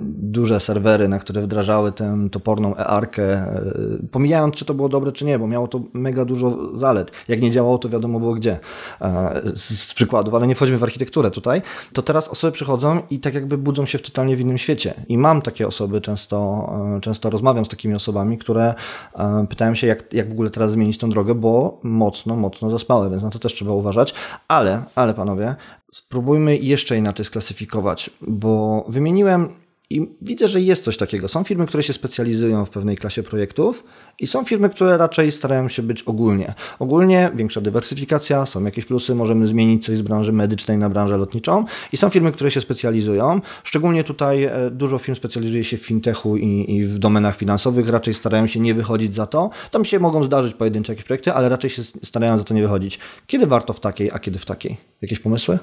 duże 0.06 0.60
serwery, 0.60 1.08
na 1.08 1.18
które 1.18 1.42
wdrażały 1.42 1.92
tę 1.92 2.28
toporną 2.32 2.76
EARkę, 2.76 3.56
y, 4.02 4.08
pomijając, 4.10 4.54
czy 4.54 4.64
to 4.64 4.74
było 4.74 4.88
dobre, 4.88 5.12
czy 5.12 5.24
nie, 5.24 5.38
bo 5.38 5.46
miało 5.46 5.68
to 5.68 5.80
mega 5.92 6.24
dużo 6.24 6.76
zalet. 6.76 7.12
Jak 7.28 7.42
nie 7.42 7.45
działało, 7.50 7.78
to 7.78 7.88
wiadomo 7.88 8.20
było 8.20 8.34
gdzie, 8.34 8.58
e, 9.00 9.42
z 9.54 9.94
przykładów, 9.94 10.34
ale 10.34 10.46
nie 10.46 10.54
wchodźmy 10.54 10.78
w 10.78 10.82
architekturę 10.82 11.30
tutaj, 11.30 11.62
to 11.92 12.02
teraz 12.02 12.28
osoby 12.28 12.52
przychodzą 12.52 13.02
i 13.10 13.20
tak 13.20 13.34
jakby 13.34 13.58
budzą 13.58 13.86
się 13.86 13.98
w 13.98 14.02
totalnie 14.02 14.36
w 14.36 14.40
innym 14.40 14.58
świecie. 14.58 14.94
I 15.08 15.18
mam 15.18 15.42
takie 15.42 15.66
osoby, 15.66 16.00
często, 16.00 16.68
e, 16.96 17.00
często 17.00 17.30
rozmawiam 17.30 17.64
z 17.64 17.68
takimi 17.68 17.94
osobami, 17.94 18.38
które 18.38 18.74
e, 19.14 19.46
pytają 19.48 19.74
się, 19.74 19.86
jak, 19.86 20.12
jak 20.12 20.28
w 20.28 20.32
ogóle 20.32 20.50
teraz 20.50 20.72
zmienić 20.72 20.98
tę 20.98 21.08
drogę, 21.08 21.34
bo 21.34 21.80
mocno, 21.82 22.36
mocno 22.36 22.70
zaspały, 22.70 23.10
więc 23.10 23.22
na 23.22 23.30
to 23.30 23.38
też 23.38 23.54
trzeba 23.54 23.72
uważać. 23.72 24.14
Ale, 24.48 24.82
ale 24.94 25.14
pan 25.14 25.26
panowie, 25.26 25.54
spróbujmy 25.90 26.56
jeszcze 26.56 26.96
inaczej 26.96 27.24
sklasyfikować, 27.24 28.10
bo 28.20 28.84
wymieniłem 28.88 29.65
i 29.90 30.08
widzę, 30.22 30.48
że 30.48 30.60
jest 30.60 30.84
coś 30.84 30.96
takiego. 30.96 31.28
Są 31.28 31.44
firmy, 31.44 31.66
które 31.66 31.82
się 31.82 31.92
specjalizują 31.92 32.64
w 32.64 32.70
pewnej 32.70 32.96
klasie 32.96 33.22
projektów 33.22 33.84
i 34.18 34.26
są 34.26 34.44
firmy, 34.44 34.70
które 34.70 34.96
raczej 34.96 35.32
starają 35.32 35.68
się 35.68 35.82
być 35.82 36.02
ogólnie. 36.02 36.54
Ogólnie 36.78 37.30
większa 37.34 37.60
dywersyfikacja, 37.60 38.46
są 38.46 38.64
jakieś 38.64 38.84
plusy, 38.84 39.14
możemy 39.14 39.46
zmienić 39.46 39.84
coś 39.84 39.96
z 39.96 40.02
branży 40.02 40.32
medycznej 40.32 40.78
na 40.78 40.90
branżę 40.90 41.16
lotniczą 41.16 41.64
i 41.92 41.96
są 41.96 42.08
firmy, 42.08 42.32
które 42.32 42.50
się 42.50 42.60
specjalizują. 42.60 43.40
Szczególnie 43.64 44.04
tutaj 44.04 44.44
e, 44.44 44.70
dużo 44.70 44.98
firm 44.98 45.16
specjalizuje 45.16 45.64
się 45.64 45.76
w 45.76 45.82
fintechu 45.82 46.36
i, 46.36 46.74
i 46.76 46.84
w 46.84 46.98
domenach 46.98 47.36
finansowych, 47.36 47.88
raczej 47.88 48.14
starają 48.14 48.46
się 48.46 48.60
nie 48.60 48.74
wychodzić 48.74 49.14
za 49.14 49.26
to. 49.26 49.50
Tam 49.70 49.84
się 49.84 50.00
mogą 50.00 50.24
zdarzyć 50.24 50.54
pojedyncze 50.54 50.92
jakieś 50.92 51.04
projekty, 51.04 51.32
ale 51.32 51.48
raczej 51.48 51.70
się 51.70 51.84
starają 51.84 52.38
za 52.38 52.44
to 52.44 52.54
nie 52.54 52.62
wychodzić. 52.62 52.98
Kiedy 53.26 53.46
warto 53.46 53.72
w 53.72 53.80
takiej, 53.80 54.10
a 54.12 54.18
kiedy 54.18 54.38
w 54.38 54.44
takiej? 54.44 54.76
Jakieś 55.02 55.18
pomysły? 55.18 55.58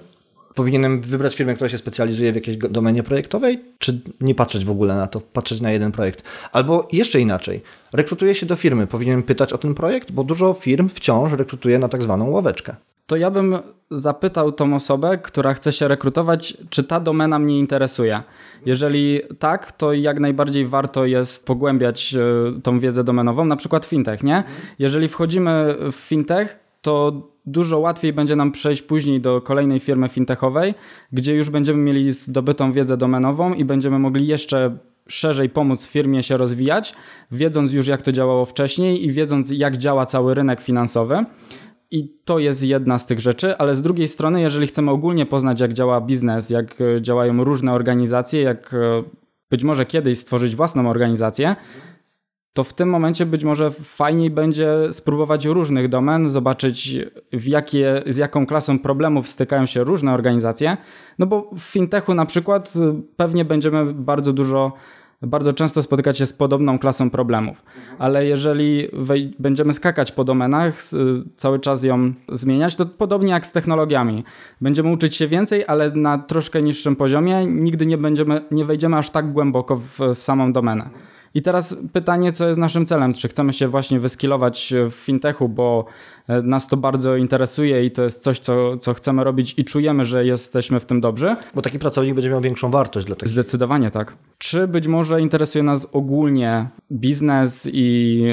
Powinienem 0.56 1.02
wybrać 1.02 1.36
firmę, 1.36 1.54
która 1.54 1.70
się 1.70 1.78
specjalizuje 1.78 2.32
w 2.32 2.36
jakiejś 2.36 2.58
domenie 2.58 3.04
projektowej, 3.04 3.62
czy 3.80 4.02
nie 4.22 4.36
patrzeć 4.36 4.66
w 4.66 4.72
ogóle 4.72 4.96
na 4.96 5.08
to, 5.08 5.22
patrzeć 5.22 5.62
na 5.62 5.72
jeden 5.72 5.92
projekt? 5.92 6.24
Albo 6.52 6.88
jeszcze 6.92 7.20
inaczej, 7.20 7.62
rekrutuję 7.94 8.36
się 8.36 8.46
do 8.46 8.56
firmy, 8.56 8.88
powinienem 8.88 9.24
pytać 9.24 9.54
o 9.54 9.58
ten 9.58 9.74
projekt, 9.74 10.12
bo 10.12 10.24
dużo 10.24 10.54
firm 10.54 10.90
wciąż 10.90 11.34
rekrutuje 11.34 11.80
na 11.80 11.90
tak 11.90 12.04
zwaną 12.04 12.30
ławeczkę. 12.30 12.76
To 13.08 13.16
ja 13.16 13.32
bym 13.32 13.58
zapytał 13.92 14.52
tą 14.52 14.76
osobę, 14.76 15.18
która 15.18 15.54
chce 15.54 15.72
się 15.72 15.88
rekrutować, 15.88 16.58
czy 16.70 16.84
ta 16.84 17.00
domena 17.00 17.40
mnie 17.40 17.60
interesuje. 17.60 18.24
Jeżeli 18.66 19.22
tak, 19.40 19.72
to 19.72 19.94
jak 19.94 20.20
najbardziej 20.20 20.68
warto 20.68 21.06
jest 21.06 21.46
pogłębiać 21.46 22.16
e, 22.16 22.62
tą 22.62 22.80
wiedzę 22.80 23.04
domenową, 23.04 23.46
na 23.46 23.56
przykład 23.56 23.86
fintech, 23.86 24.24
nie? 24.24 24.44
Jeżeli 24.80 25.08
wchodzimy 25.08 25.76
w 25.92 25.96
fintech, 25.96 26.63
to 26.84 27.28
dużo 27.46 27.80
łatwiej 27.80 28.14
będzie 28.14 28.36
nam 28.36 28.52
przejść 28.52 28.82
później 28.82 29.22
do 29.22 29.42
kolejnej 29.42 29.80
firmy 29.80 30.10
fintechowej, 30.10 30.74
gdzie 31.12 31.36
już 31.36 31.50
będziemy 31.50 31.80
mieli 31.80 32.12
zdobytą 32.12 32.72
wiedzę 32.72 32.98
domenową 32.98 33.54
i 33.54 33.66
będziemy 33.66 34.00
mogli 34.00 34.28
jeszcze 34.28 34.78
szerzej 35.08 35.50
pomóc 35.50 35.88
firmie 35.88 36.24
się 36.24 36.38
rozwijać, 36.38 36.94
wiedząc 37.32 37.74
już 37.74 37.88
jak 37.88 38.02
to 38.02 38.12
działało 38.12 38.46
wcześniej 38.46 39.06
i 39.06 39.12
wiedząc 39.12 39.52
jak 39.52 39.78
działa 39.78 40.06
cały 40.06 40.34
rynek 40.34 40.62
finansowy. 40.62 41.26
I 41.92 42.18
to 42.26 42.40
jest 42.40 42.64
jedna 42.64 42.98
z 42.98 43.06
tych 43.06 43.20
rzeczy, 43.20 43.58
ale 43.58 43.76
z 43.76 43.82
drugiej 43.82 44.08
strony, 44.08 44.42
jeżeli 44.42 44.68
chcemy 44.68 44.92
ogólnie 44.92 45.26
poznać, 45.26 45.60
jak 45.60 45.74
działa 45.74 46.02
biznes, 46.02 46.50
jak 46.50 46.78
działają 47.02 47.44
różne 47.44 47.74
organizacje, 47.74 48.42
jak 48.42 48.74
e, 48.74 49.04
być 49.50 49.64
może 49.64 49.86
kiedyś 49.86 50.20
stworzyć 50.20 50.56
własną 50.56 50.90
organizację, 50.90 51.56
to 52.54 52.64
w 52.64 52.74
tym 52.74 52.90
momencie 52.90 53.26
być 53.26 53.44
może 53.44 53.72
fajniej 53.72 54.30
będzie 54.30 54.68
spróbować 54.92 55.46
różnych 55.46 55.90
domen, 55.90 56.28
zobaczyć 56.28 56.98
jakie, 57.48 58.04
z 58.08 58.18
jaką 58.18 58.46
klasą 58.46 58.80
problemów 58.80 59.28
stykają 59.28 59.66
się 59.66 59.84
różne 59.84 60.14
organizacje. 60.14 60.78
No 61.20 61.26
bo 61.26 61.50
w 61.56 61.62
fintechu 61.62 62.14
na 62.14 62.26
przykład 62.26 62.74
y, 62.76 62.80
pewnie 63.16 63.46
będziemy 63.46 63.94
bardzo 63.94 64.34
dużo, 64.34 64.72
bardzo 65.22 65.54
często 65.54 65.82
spotykać 65.82 66.18
się 66.18 66.26
z 66.26 66.34
podobną 66.34 66.80
klasą 66.80 67.10
problemów. 67.10 67.64
Ale 68.00 68.26
jeżeli 68.26 68.88
będziemy 69.40 69.74
skakać 69.74 70.12
po 70.12 70.24
domenach, 70.24 70.80
cały 71.36 71.60
czas 71.60 71.84
ją 71.84 72.14
zmieniać, 72.32 72.76
to 72.76 72.86
podobnie 72.86 73.32
jak 73.32 73.46
z 73.46 73.52
technologiami. 73.52 74.24
Będziemy 74.62 74.92
uczyć 74.92 75.16
się 75.16 75.28
więcej, 75.28 75.64
ale 75.68 75.92
na 75.92 76.18
troszkę 76.18 76.62
niższym 76.62 76.96
poziomie. 76.96 77.46
Nigdy 77.46 77.86
nie, 77.86 77.98
będziemy, 77.98 78.42
nie 78.52 78.66
wejdziemy 78.66 78.98
aż 78.98 79.10
tak 79.10 79.32
głęboko 79.32 79.76
w, 79.76 80.00
w 80.16 80.24
samą 80.24 80.54
domenę. 80.54 81.13
I 81.36 81.42
teraz 81.42 81.78
pytanie, 81.94 82.32
co 82.32 82.48
jest 82.48 82.60
naszym 82.60 82.86
celem? 82.86 83.14
Czy 83.14 83.28
chcemy 83.28 83.54
się 83.54 83.68
właśnie 83.68 84.00
wyskilować 84.00 84.74
w 84.90 84.94
fintechu, 84.94 85.50
bo 85.50 85.86
e, 86.28 86.42
nas 86.42 86.68
to 86.68 86.78
bardzo 86.78 87.16
interesuje 87.16 87.86
i 87.86 87.92
to 87.92 88.04
jest 88.04 88.24
coś, 88.24 88.40
co, 88.40 88.78
co 88.78 88.94
chcemy 88.94 89.24
robić 89.24 89.56
i 89.58 89.64
czujemy, 89.64 90.06
że 90.06 90.26
jesteśmy 90.26 90.80
w 90.80 90.86
tym 90.86 91.02
dobrzy? 91.02 91.36
Bo 91.56 91.62
taki 91.62 91.80
pracownik 91.80 92.16
będzie 92.16 92.30
miał 92.30 92.42
większą 92.42 92.72
wartość 92.72 93.08
dla 93.08 93.16
tego. 93.16 93.30
Zdecydowanie 93.30 93.92
tak. 93.92 94.16
Czy 94.38 94.68
być 94.68 94.88
może 94.88 95.22
interesuje 95.22 95.64
nas 95.64 95.90
ogólnie 95.94 96.70
biznes 96.92 97.70
i 97.74 98.24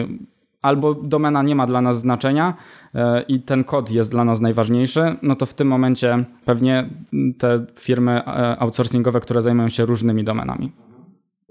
albo 0.62 0.94
domena 0.94 1.42
nie 1.42 1.54
ma 1.54 1.66
dla 1.66 1.80
nas 1.80 1.98
znaczenia 1.98 2.54
e, 2.94 3.22
i 3.22 3.40
ten 3.40 3.64
kod 3.64 3.90
jest 3.90 4.10
dla 4.10 4.24
nas 4.24 4.40
najważniejszy, 4.40 5.16
no 5.22 5.36
to 5.36 5.46
w 5.46 5.54
tym 5.54 5.68
momencie 5.68 6.24
pewnie 6.44 6.90
te 7.38 7.66
firmy 7.78 8.12
e, 8.12 8.58
outsourcingowe, 8.58 9.20
które 9.20 9.42
zajmują 9.42 9.68
się 9.68 9.86
różnymi 9.86 10.24
domenami. 10.24 10.72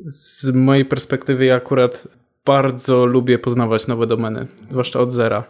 Z 0.05 0.45
mojej 0.53 0.85
perspektywy 0.85 1.45
ja 1.45 1.55
akurat 1.55 2.07
bardzo 2.45 3.05
lubię 3.05 3.39
poznawać 3.39 3.87
nowe 3.87 4.07
domeny, 4.07 4.47
zwłaszcza 4.71 4.99
od 4.99 5.11
zera. 5.11 5.43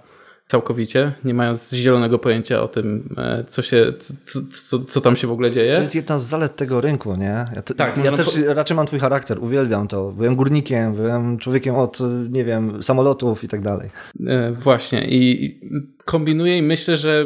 Całkowicie, 0.47 1.14
nie 1.24 1.34
mając 1.34 1.74
zielonego 1.74 2.20
pojęcia 2.20 2.62
o 2.62 2.68
tym, 2.68 3.16
e, 3.18 3.43
co, 3.47 3.62
się, 3.62 3.93
co, 4.00 4.39
co, 4.52 4.80
co 4.80 5.02
tam 5.02 5.16
się 5.16 5.28
w 5.28 5.32
ogóle 5.32 5.52
dzieje. 5.52 5.76
To 5.76 5.82
jest 5.82 5.95
jedna 5.95 6.20
z 6.20 6.24
zalet 6.26 6.56
tego 6.56 6.82
rynku, 6.82 7.16
nie? 7.16 7.45
Ja, 7.56 7.62
te, 7.62 7.74
tak, 7.74 7.97
ja 7.97 8.12
też 8.12 8.38
po... 8.45 8.54
raczej 8.54 8.78
mam 8.78 8.88
twój 8.88 9.00
charakter, 9.00 9.43
uwielbiam 9.43 9.88
to. 9.88 10.12
Byłem 10.12 10.36
górnikiem, 10.36 10.93
byłem 10.93 11.38
człowiekiem 11.38 11.76
od, 11.76 12.00
nie 12.30 12.45
wiem, 12.45 12.84
samolotów 12.84 13.43
i 13.43 13.47
tak 13.47 13.62
dalej. 13.62 13.89
E, 14.28 14.52
właśnie 14.52 15.08
i 15.10 15.60
kombinuję 16.06 16.58
i 16.58 16.62
myślę, 16.62 16.95
że 16.95 17.26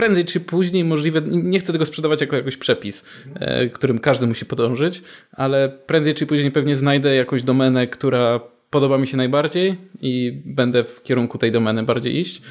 prędzej 0.00 0.24
czy 0.24 0.40
później 0.40 0.84
możliwe, 0.84 1.22
nie 1.26 1.58
chcę 1.58 1.72
tego 1.72 1.86
sprzedawać 1.86 2.20
jako 2.20 2.36
jakiś 2.36 2.56
przepis, 2.56 3.04
e, 3.34 3.68
którym 3.68 3.98
każdy 3.98 4.26
musi 4.26 4.46
podążyć, 4.46 5.02
ale 5.32 5.68
prędzej 5.68 6.14
czy 6.14 6.26
później 6.26 6.50
pewnie 6.50 6.76
znajdę 6.76 7.14
jakąś 7.14 7.42
domenę, 7.42 7.86
która 7.86 8.40
podoba 8.70 8.98
mi 8.98 9.06
się 9.06 9.16
najbardziej 9.16 9.76
i 10.00 10.42
będę 10.44 10.84
w 10.84 11.02
kierunku 11.02 11.38
tej 11.38 11.52
domeny 11.52 11.82
bardziej 11.82 12.18
iść. 12.18 12.42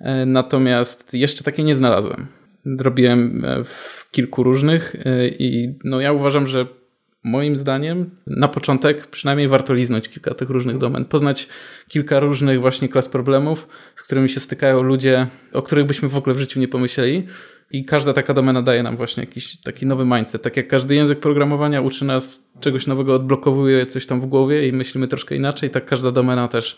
E, 0.00 0.26
natomiast 0.26 1.14
jeszcze 1.14 1.44
takiej 1.44 1.64
nie 1.64 1.74
znalazłem. 1.74 2.26
Robiłem 2.78 3.44
e, 3.44 3.64
w 3.64 4.08
kilku 4.10 4.42
różnych 4.42 4.96
i 5.38 5.74
no 5.84 6.00
ja 6.00 6.12
uważam, 6.12 6.46
że 6.46 6.66
moim 7.24 7.56
zdaniem 7.56 8.10
na 8.26 8.48
początek 8.48 9.06
przynajmniej 9.06 9.48
warto 9.48 9.74
liznąć 9.74 10.08
kilka 10.08 10.34
tych 10.34 10.50
różnych 10.50 10.78
domen, 10.78 11.04
poznać 11.04 11.48
kilka 11.88 12.20
różnych 12.20 12.60
właśnie 12.60 12.88
klas 12.88 13.08
problemów, 13.08 13.68
z 13.94 14.02
którymi 14.02 14.28
się 14.28 14.40
stykają 14.40 14.82
ludzie, 14.82 15.26
o 15.52 15.62
których 15.62 15.86
byśmy 15.86 16.08
w 16.08 16.16
ogóle 16.16 16.34
w 16.34 16.38
życiu 16.38 16.60
nie 16.60 16.68
pomyśleli. 16.68 17.26
I 17.74 17.84
każda 17.84 18.12
taka 18.12 18.34
domena 18.34 18.62
daje 18.62 18.82
nam 18.82 18.96
właśnie 18.96 19.22
jakiś 19.22 19.56
taki 19.56 19.86
nowy 19.86 20.04
mindset. 20.04 20.42
Tak 20.42 20.56
jak 20.56 20.68
każdy 20.68 20.94
język 20.94 21.20
programowania 21.20 21.80
uczy 21.80 22.04
nas 22.04 22.48
czegoś 22.60 22.86
nowego, 22.86 23.14
odblokowuje 23.14 23.86
coś 23.86 24.06
tam 24.06 24.20
w 24.20 24.26
głowie 24.26 24.68
i 24.68 24.72
myślimy 24.72 25.08
troszkę 25.08 25.36
inaczej, 25.36 25.70
tak 25.70 25.84
każda 25.84 26.12
domena 26.12 26.48
też 26.48 26.76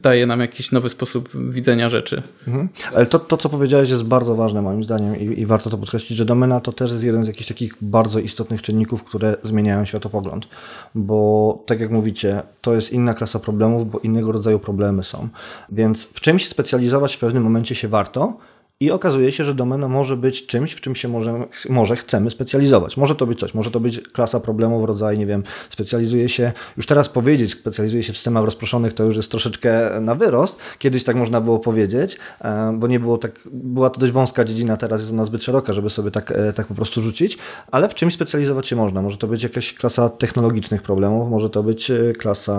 daje 0.00 0.26
nam 0.26 0.40
jakiś 0.40 0.72
nowy 0.72 0.90
sposób 0.90 1.28
widzenia 1.50 1.88
rzeczy. 1.88 2.22
Mhm. 2.46 2.68
Ale 2.94 3.06
to, 3.06 3.18
to, 3.18 3.36
co 3.36 3.48
powiedziałeś, 3.48 3.90
jest 3.90 4.04
bardzo 4.04 4.34
ważne 4.34 4.62
moim 4.62 4.84
zdaniem 4.84 5.20
i, 5.20 5.40
i, 5.40 5.46
warto 5.46 5.70
to 5.70 5.78
podkreślić, 5.78 6.18
że 6.18 6.24
domena 6.24 6.60
to 6.60 6.72
też 6.72 6.90
jest 6.90 7.04
jeden 7.04 7.24
z 7.24 7.26
jakichś 7.26 7.48
takich 7.48 7.74
bardzo 7.80 8.18
istotnych 8.18 8.62
czynników, 8.62 9.04
które 9.04 9.36
zmieniają 9.42 9.84
światopogląd. 9.84 10.48
Bo 10.94 11.62
tak 11.66 11.80
jak 11.80 11.90
mówicie, 11.90 12.42
to 12.60 12.74
jest 12.74 12.92
inna 12.92 13.14
klasa 13.14 13.38
problemów, 13.38 13.90
bo 13.90 13.98
innego 13.98 14.32
rodzaju 14.32 14.58
problemy 14.58 15.04
są. 15.04 15.28
Więc 15.72 16.04
w 16.04 16.20
czymś 16.20 16.48
specjalizować 16.48 17.16
w 17.16 17.18
pewnym 17.18 17.42
momencie 17.42 17.74
się 17.74 17.88
warto, 17.88 18.38
i 18.80 18.90
okazuje 18.90 19.32
się, 19.32 19.44
że 19.44 19.54
domena 19.54 19.88
może 19.88 20.16
być 20.16 20.46
czymś, 20.46 20.72
w 20.72 20.80
czym 20.80 20.94
się 20.94 21.08
może, 21.08 21.46
może 21.68 21.96
chcemy 21.96 22.30
specjalizować. 22.30 22.96
Może 22.96 23.14
to 23.14 23.26
być 23.26 23.40
coś, 23.40 23.54
może 23.54 23.70
to 23.70 23.80
być 23.80 24.00
klasa 24.00 24.40
problemów 24.40 24.82
w 24.82 24.84
rodzaju, 24.84 25.18
nie 25.18 25.26
wiem, 25.26 25.42
specjalizuje 25.70 26.28
się, 26.28 26.52
już 26.76 26.86
teraz 26.86 27.08
powiedzieć, 27.08 27.52
specjalizuje 27.52 28.02
się 28.02 28.12
w 28.12 28.16
systemach 28.16 28.44
rozproszonych, 28.44 28.92
to 28.92 29.04
już 29.04 29.16
jest 29.16 29.30
troszeczkę 29.30 30.00
na 30.00 30.14
wyrost. 30.14 30.60
Kiedyś 30.78 31.04
tak 31.04 31.16
można 31.16 31.40
było 31.40 31.58
powiedzieć, 31.58 32.18
e, 32.40 32.76
bo 32.78 32.86
nie 32.86 33.00
było 33.00 33.18
tak, 33.18 33.40
była 33.52 33.90
to 33.90 34.00
dość 34.00 34.12
wąska 34.12 34.44
dziedzina, 34.44 34.76
teraz 34.76 35.00
jest 35.00 35.12
ona 35.12 35.24
zbyt 35.24 35.42
szeroka, 35.42 35.72
żeby 35.72 35.90
sobie 35.90 36.10
tak, 36.10 36.32
e, 36.32 36.52
tak 36.52 36.66
po 36.66 36.74
prostu 36.74 37.00
rzucić, 37.00 37.38
ale 37.70 37.88
w 37.88 37.94
czymś 37.94 38.14
specjalizować 38.14 38.66
się 38.66 38.76
można. 38.76 39.02
Może 39.02 39.16
to 39.16 39.26
być 39.26 39.42
jakaś 39.42 39.74
klasa 39.74 40.08
technologicznych 40.08 40.82
problemów, 40.82 41.30
może 41.30 41.50
to 41.50 41.62
być 41.62 41.90
e, 41.90 42.12
klasa 42.18 42.56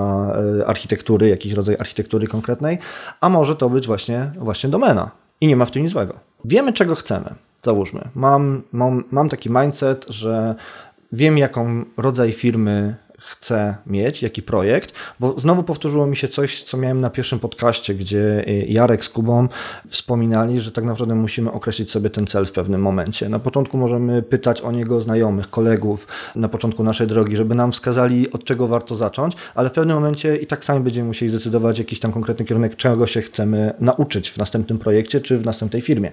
architektury, 0.65 1.29
jakiś 1.29 1.53
rodzaj 1.53 1.75
architektury 1.79 2.27
konkretnej, 2.27 2.77
a 3.21 3.29
może 3.29 3.55
to 3.55 3.69
być 3.69 3.87
właśnie, 3.87 4.31
właśnie 4.39 4.69
domena. 4.69 5.26
I 5.41 5.47
nie 5.47 5.55
ma 5.55 5.65
w 5.65 5.71
tym 5.71 5.83
nic 5.83 5.91
złego. 5.91 6.13
Wiemy, 6.45 6.73
czego 6.73 6.95
chcemy. 6.95 7.35
Załóżmy, 7.63 8.09
mam, 8.15 8.61
mam, 8.71 9.03
mam 9.11 9.29
taki 9.29 9.49
mindset, 9.49 10.05
że 10.09 10.55
wiem, 11.11 11.37
jaką 11.37 11.85
rodzaj 11.97 12.33
firmy 12.33 12.95
chcę 13.17 13.75
mieć, 13.85 14.23
jaki 14.23 14.41
projekt, 14.41 14.93
bo 15.19 15.39
znowu 15.39 15.63
powtórzyło 15.63 16.07
mi 16.07 16.15
się 16.15 16.27
coś, 16.27 16.63
co 16.63 16.77
miałem 16.77 17.01
na 17.01 17.09
pierwszym 17.09 17.39
podcaście, 17.39 17.95
gdzie 17.95 18.47
y, 18.47 18.65
Jarek 18.69 19.05
z 19.05 19.09
Kubą 19.09 19.47
wspominali, 19.87 20.59
że 20.59 20.71
tak 20.71 20.83
naprawdę 20.83 21.15
musimy 21.15 21.51
określić 21.51 21.91
sobie 21.91 22.09
ten 22.09 22.27
cel 22.27 22.45
w 22.45 22.51
pewnym 22.51 22.81
momencie. 22.81 23.29
Na 23.29 23.39
początku 23.39 23.77
możemy 23.77 24.21
pytać 24.23 24.61
o 24.61 24.71
niego 24.71 25.01
znajomych, 25.01 25.49
kolegów 25.49 26.07
na 26.35 26.49
początku 26.49 26.83
naszej 26.83 27.07
drogi, 27.07 27.37
żeby 27.37 27.55
nam 27.55 27.71
wskazali, 27.71 28.31
od 28.31 28.43
czego 28.43 28.67
warto 28.67 28.95
zacząć, 28.95 29.35
ale 29.55 29.69
w 29.69 29.73
pewnym 29.73 29.95
momencie 29.95 30.37
i 30.37 30.47
tak 30.47 30.65
sami 30.65 30.79
będziemy 30.79 31.07
musieli 31.07 31.29
zdecydować 31.29 31.79
jakiś 31.79 31.99
tam 31.99 32.11
konkretny 32.11 32.45
kierunek, 32.45 32.75
czego 32.75 33.07
się 33.07 33.21
chcemy 33.21 33.73
nauczyć 33.79 34.29
w 34.29 34.37
następnym 34.37 34.79
projekcie 34.79 35.21
czy 35.21 35.37
w 35.37 35.45
następnej 35.45 35.81
firmie. 35.81 36.11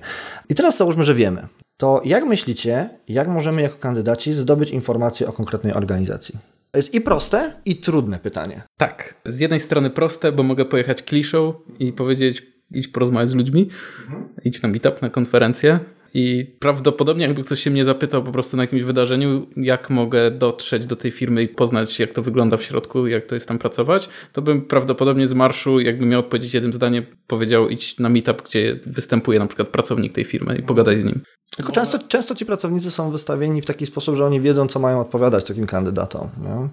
I 0.48 0.54
teraz 0.54 0.76
załóżmy, 0.76 1.04
że 1.04 1.14
wiemy. 1.14 1.48
To 1.76 2.00
jak 2.04 2.24
myślicie, 2.24 2.88
jak 3.08 3.28
możemy 3.28 3.62
jako 3.62 3.78
kandydaci 3.78 4.32
zdobyć 4.32 4.70
informacje 4.70 5.28
o 5.28 5.32
konkretnej 5.32 5.72
organizacji? 5.72 6.53
To 6.74 6.78
jest 6.78 6.94
i 6.94 7.00
proste, 7.00 7.54
i 7.64 7.76
trudne 7.76 8.18
pytanie. 8.18 8.62
Tak. 8.76 9.14
Z 9.26 9.38
jednej 9.38 9.60
strony 9.60 9.90
proste, 9.90 10.32
bo 10.32 10.42
mogę 10.42 10.64
pojechać 10.64 11.02
kliszą 11.02 11.54
i 11.78 11.92
powiedzieć, 11.92 12.42
idź 12.70 12.88
porozmawiać 12.88 13.30
z 13.30 13.34
ludźmi, 13.34 13.70
mhm. 14.02 14.28
idź 14.44 14.62
na 14.62 14.68
meetup, 14.68 15.02
na 15.02 15.10
konferencję. 15.10 15.80
I 16.14 16.56
prawdopodobnie, 16.58 17.26
jakby 17.26 17.44
ktoś 17.44 17.60
się 17.60 17.70
mnie 17.70 17.84
zapytał 17.84 18.22
po 18.22 18.32
prostu 18.32 18.56
na 18.56 18.62
jakimś 18.62 18.82
wydarzeniu, 18.82 19.46
jak 19.56 19.90
mogę 19.90 20.30
dotrzeć 20.30 20.86
do 20.86 20.96
tej 20.96 21.10
firmy 21.10 21.42
i 21.42 21.48
poznać, 21.48 21.98
jak 21.98 22.12
to 22.12 22.22
wygląda 22.22 22.56
w 22.56 22.62
środku, 22.62 23.06
jak 23.06 23.26
to 23.26 23.34
jest 23.34 23.48
tam 23.48 23.58
pracować, 23.58 24.08
to 24.32 24.42
bym 24.42 24.62
prawdopodobnie 24.62 25.26
z 25.26 25.32
marszu, 25.32 25.80
jakbym 25.80 26.08
miał 26.08 26.20
odpowiedzieć 26.20 26.54
jednym 26.54 26.72
zdaniem, 26.72 27.06
powiedział 27.26 27.68
idź 27.68 27.98
na 27.98 28.08
meetup, 28.08 28.42
gdzie 28.42 28.80
występuje 28.86 29.38
na 29.38 29.46
przykład 29.46 29.68
pracownik 29.68 30.12
tej 30.12 30.24
firmy 30.24 30.56
i 30.56 30.62
pogadaj 30.62 31.00
z 31.00 31.04
nim. 31.04 31.20
Tylko 31.56 31.72
często, 31.72 31.98
często 32.08 32.34
ci 32.34 32.46
pracownicy 32.46 32.90
są 32.90 33.10
wystawieni 33.10 33.62
w 33.62 33.66
taki 33.66 33.86
sposób, 33.86 34.16
że 34.16 34.24
oni 34.24 34.40
wiedzą, 34.40 34.66
co 34.66 34.78
mają 34.78 35.00
odpowiadać 35.00 35.44
takim 35.44 35.66
kandydatom. 35.66 36.28
Nie? 36.42 36.68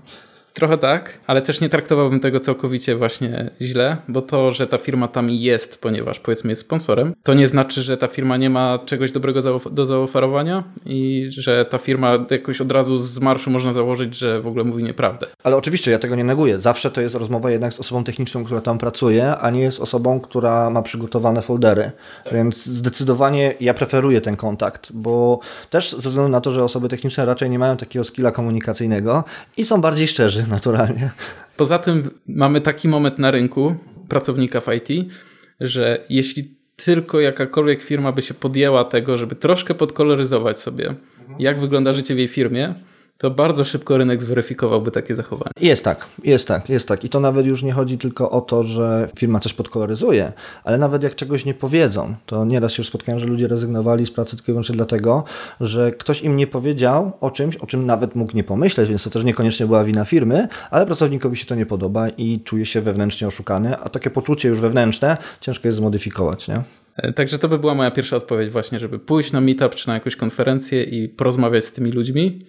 Trochę 0.53 0.77
tak, 0.77 1.19
ale 1.27 1.41
też 1.41 1.61
nie 1.61 1.69
traktowałbym 1.69 2.19
tego 2.19 2.39
całkowicie 2.39 2.95
właśnie 2.95 3.49
źle, 3.61 3.97
bo 4.07 4.21
to, 4.21 4.51
że 4.51 4.67
ta 4.67 4.77
firma 4.77 5.07
tam 5.07 5.29
jest, 5.29 5.81
ponieważ 5.81 6.19
powiedzmy 6.19 6.49
jest 6.49 6.61
sponsorem, 6.61 7.13
to 7.23 7.33
nie 7.33 7.47
znaczy, 7.47 7.81
że 7.81 7.97
ta 7.97 8.07
firma 8.07 8.37
nie 8.37 8.49
ma 8.49 8.79
czegoś 8.85 9.11
dobrego 9.11 9.59
do 9.71 9.85
zaoferowania 9.85 10.63
i 10.85 11.27
że 11.29 11.65
ta 11.65 11.77
firma 11.77 12.25
jakoś 12.29 12.61
od 12.61 12.71
razu 12.71 12.99
z 12.99 13.19
marszu 13.19 13.49
można 13.49 13.73
założyć, 13.73 14.15
że 14.15 14.41
w 14.41 14.47
ogóle 14.47 14.63
mówi 14.63 14.83
nieprawdę. 14.83 15.27
Ale 15.43 15.55
oczywiście 15.55 15.91
ja 15.91 15.99
tego 15.99 16.15
nie 16.15 16.23
neguję. 16.23 16.61
Zawsze 16.61 16.91
to 16.91 17.01
jest 17.01 17.15
rozmowa 17.15 17.51
jednak 17.51 17.73
z 17.73 17.79
osobą 17.79 18.03
techniczną, 18.03 18.43
która 18.43 18.61
tam 18.61 18.77
pracuje, 18.77 19.37
a 19.37 19.49
nie 19.49 19.61
jest 19.61 19.79
osobą, 19.79 20.19
która 20.19 20.69
ma 20.69 20.81
przygotowane 20.81 21.41
foldery. 21.41 21.91
Tak. 22.23 22.33
Więc 22.33 22.65
zdecydowanie 22.65 23.53
ja 23.59 23.73
preferuję 23.73 24.21
ten 24.21 24.35
kontakt, 24.35 24.91
bo 24.93 25.39
też 25.69 25.91
ze 25.91 26.09
względu 26.09 26.29
na 26.29 26.41
to, 26.41 26.51
że 26.51 26.63
osoby 26.63 26.89
techniczne 26.89 27.25
raczej 27.25 27.49
nie 27.49 27.59
mają 27.59 27.77
takiego 27.77 28.05
skilla 28.05 28.31
komunikacyjnego 28.31 29.23
i 29.57 29.65
są 29.65 29.81
bardziej 29.81 30.07
szczerzy 30.07 30.40
naturalnie. 30.47 31.11
Poza 31.57 31.79
tym 31.79 32.09
mamy 32.27 32.61
taki 32.61 32.87
moment 32.87 33.19
na 33.19 33.31
rynku 33.31 33.75
pracownika 34.09 34.61
w 34.61 34.67
IT, 34.73 35.11
że 35.59 36.05
jeśli 36.09 36.55
tylko 36.75 37.19
jakakolwiek 37.19 37.83
firma 37.83 38.11
by 38.11 38.21
się 38.21 38.33
podjęła 38.33 38.83
tego, 38.83 39.17
żeby 39.17 39.35
troszkę 39.35 39.73
podkoloryzować 39.73 40.59
sobie, 40.59 40.95
jak 41.39 41.59
wygląda 41.59 41.93
życie 41.93 42.15
w 42.15 42.17
jej 42.17 42.27
firmie, 42.27 42.75
to 43.17 43.31
bardzo 43.31 43.65
szybko 43.65 43.97
rynek 43.97 44.21
zweryfikowałby 44.21 44.91
takie 44.91 45.15
zachowanie. 45.15 45.51
Jest 45.61 45.85
tak, 45.85 46.07
jest 46.23 46.47
tak, 46.47 46.69
jest 46.69 46.87
tak. 46.87 47.03
I 47.03 47.09
to 47.09 47.19
nawet 47.19 47.45
już 47.45 47.63
nie 47.63 47.71
chodzi 47.71 47.97
tylko 47.97 48.31
o 48.31 48.41
to, 48.41 48.63
że 48.63 49.09
firma 49.19 49.39
coś 49.39 49.53
podkoloryzuje, 49.53 50.31
ale 50.63 50.77
nawet 50.77 51.03
jak 51.03 51.15
czegoś 51.15 51.45
nie 51.45 51.53
powiedzą, 51.53 52.15
to 52.25 52.45
nieraz 52.45 52.71
się 52.71 52.81
już 52.81 52.87
spotkałem, 52.87 53.19
że 53.19 53.27
ludzie 53.27 53.47
rezygnowali 53.47 54.05
z 54.05 54.11
pracy 54.11 54.35
tylko 54.35 54.51
i 54.51 54.53
wyłącznie 54.53 54.75
dlatego, 54.75 55.23
że 55.61 55.91
ktoś 55.91 56.21
im 56.21 56.35
nie 56.35 56.47
powiedział 56.47 57.11
o 57.21 57.31
czymś, 57.31 57.55
o 57.55 57.67
czym 57.67 57.85
nawet 57.85 58.15
mógł 58.15 58.35
nie 58.35 58.43
pomyśleć, 58.43 58.89
więc 58.89 59.03
to 59.03 59.09
też 59.09 59.23
niekoniecznie 59.23 59.65
była 59.65 59.83
wina 59.83 60.05
firmy, 60.05 60.47
ale 60.71 60.85
pracownikowi 60.85 61.37
się 61.37 61.45
to 61.45 61.55
nie 61.55 61.65
podoba 61.65 62.09
i 62.09 62.39
czuje 62.39 62.65
się 62.65 62.81
wewnętrznie 62.81 63.27
oszukany, 63.27 63.77
a 63.77 63.89
takie 63.89 64.09
poczucie 64.09 64.49
już 64.49 64.59
wewnętrzne 64.59 65.17
ciężko 65.41 65.67
jest 65.67 65.77
zmodyfikować, 65.77 66.47
nie? 66.47 66.63
E, 66.97 67.13
także 67.13 67.39
to 67.39 67.47
by 67.47 67.59
była 67.59 67.75
moja 67.75 67.91
pierwsza 67.91 68.17
odpowiedź 68.17 68.51
właśnie, 68.51 68.79
żeby 68.79 68.99
pójść 68.99 69.31
na 69.31 69.41
meetup 69.41 69.75
czy 69.75 69.87
na 69.87 69.93
jakąś 69.93 70.15
konferencję 70.15 70.83
i 70.83 71.09
porozmawiać 71.09 71.65
z 71.65 71.71
tymi 71.71 71.91
ludźmi, 71.91 72.39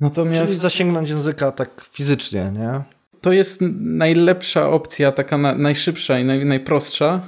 Natomiast... 0.00 0.46
Czyli 0.46 0.58
zasięgnąć 0.58 1.10
języka 1.10 1.52
tak 1.52 1.80
fizycznie, 1.92 2.52
nie? 2.58 2.82
To 3.20 3.32
jest 3.32 3.60
najlepsza 3.80 4.70
opcja, 4.70 5.12
taka 5.12 5.38
na, 5.38 5.54
najszybsza 5.54 6.18
i 6.18 6.24
naj, 6.24 6.44
najprostsza. 6.44 7.20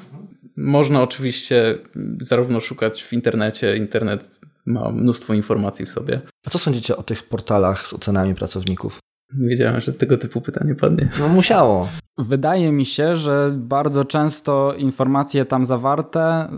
Można 0.56 1.02
oczywiście 1.02 1.78
zarówno 2.20 2.60
szukać 2.60 3.02
w 3.02 3.12
internecie, 3.12 3.76
internet 3.76 4.40
ma 4.66 4.90
mnóstwo 4.90 5.34
informacji 5.34 5.86
w 5.86 5.90
sobie. 5.90 6.20
A 6.46 6.50
co 6.50 6.58
sądzicie 6.58 6.96
o 6.96 7.02
tych 7.02 7.28
portalach 7.28 7.88
z 7.88 7.92
ocenami 7.92 8.34
pracowników? 8.34 8.98
Wiedziałem, 9.34 9.80
że 9.80 9.92
tego 9.92 10.18
typu 10.18 10.40
pytanie 10.40 10.74
padnie. 10.74 11.08
No 11.20 11.28
musiało. 11.28 11.88
Wydaje 12.18 12.72
mi 12.72 12.86
się, 12.86 13.16
że 13.16 13.52
bardzo 13.56 14.04
często 14.04 14.74
informacje 14.78 15.44
tam 15.44 15.64
zawarte 15.64 16.48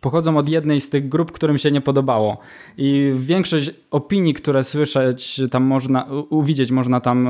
pochodzą 0.00 0.36
od 0.36 0.48
jednej 0.48 0.80
z 0.80 0.90
tych 0.90 1.08
grup, 1.08 1.32
którym 1.32 1.58
się 1.58 1.70
nie 1.70 1.80
podobało. 1.80 2.38
I 2.76 3.12
większość 3.18 3.70
opinii, 3.90 4.34
które 4.34 4.62
słyszeć 4.62 5.40
tam 5.50 5.62
można, 5.62 6.06
uwidzieć 6.30 6.70
można 6.70 7.00
tam, 7.00 7.28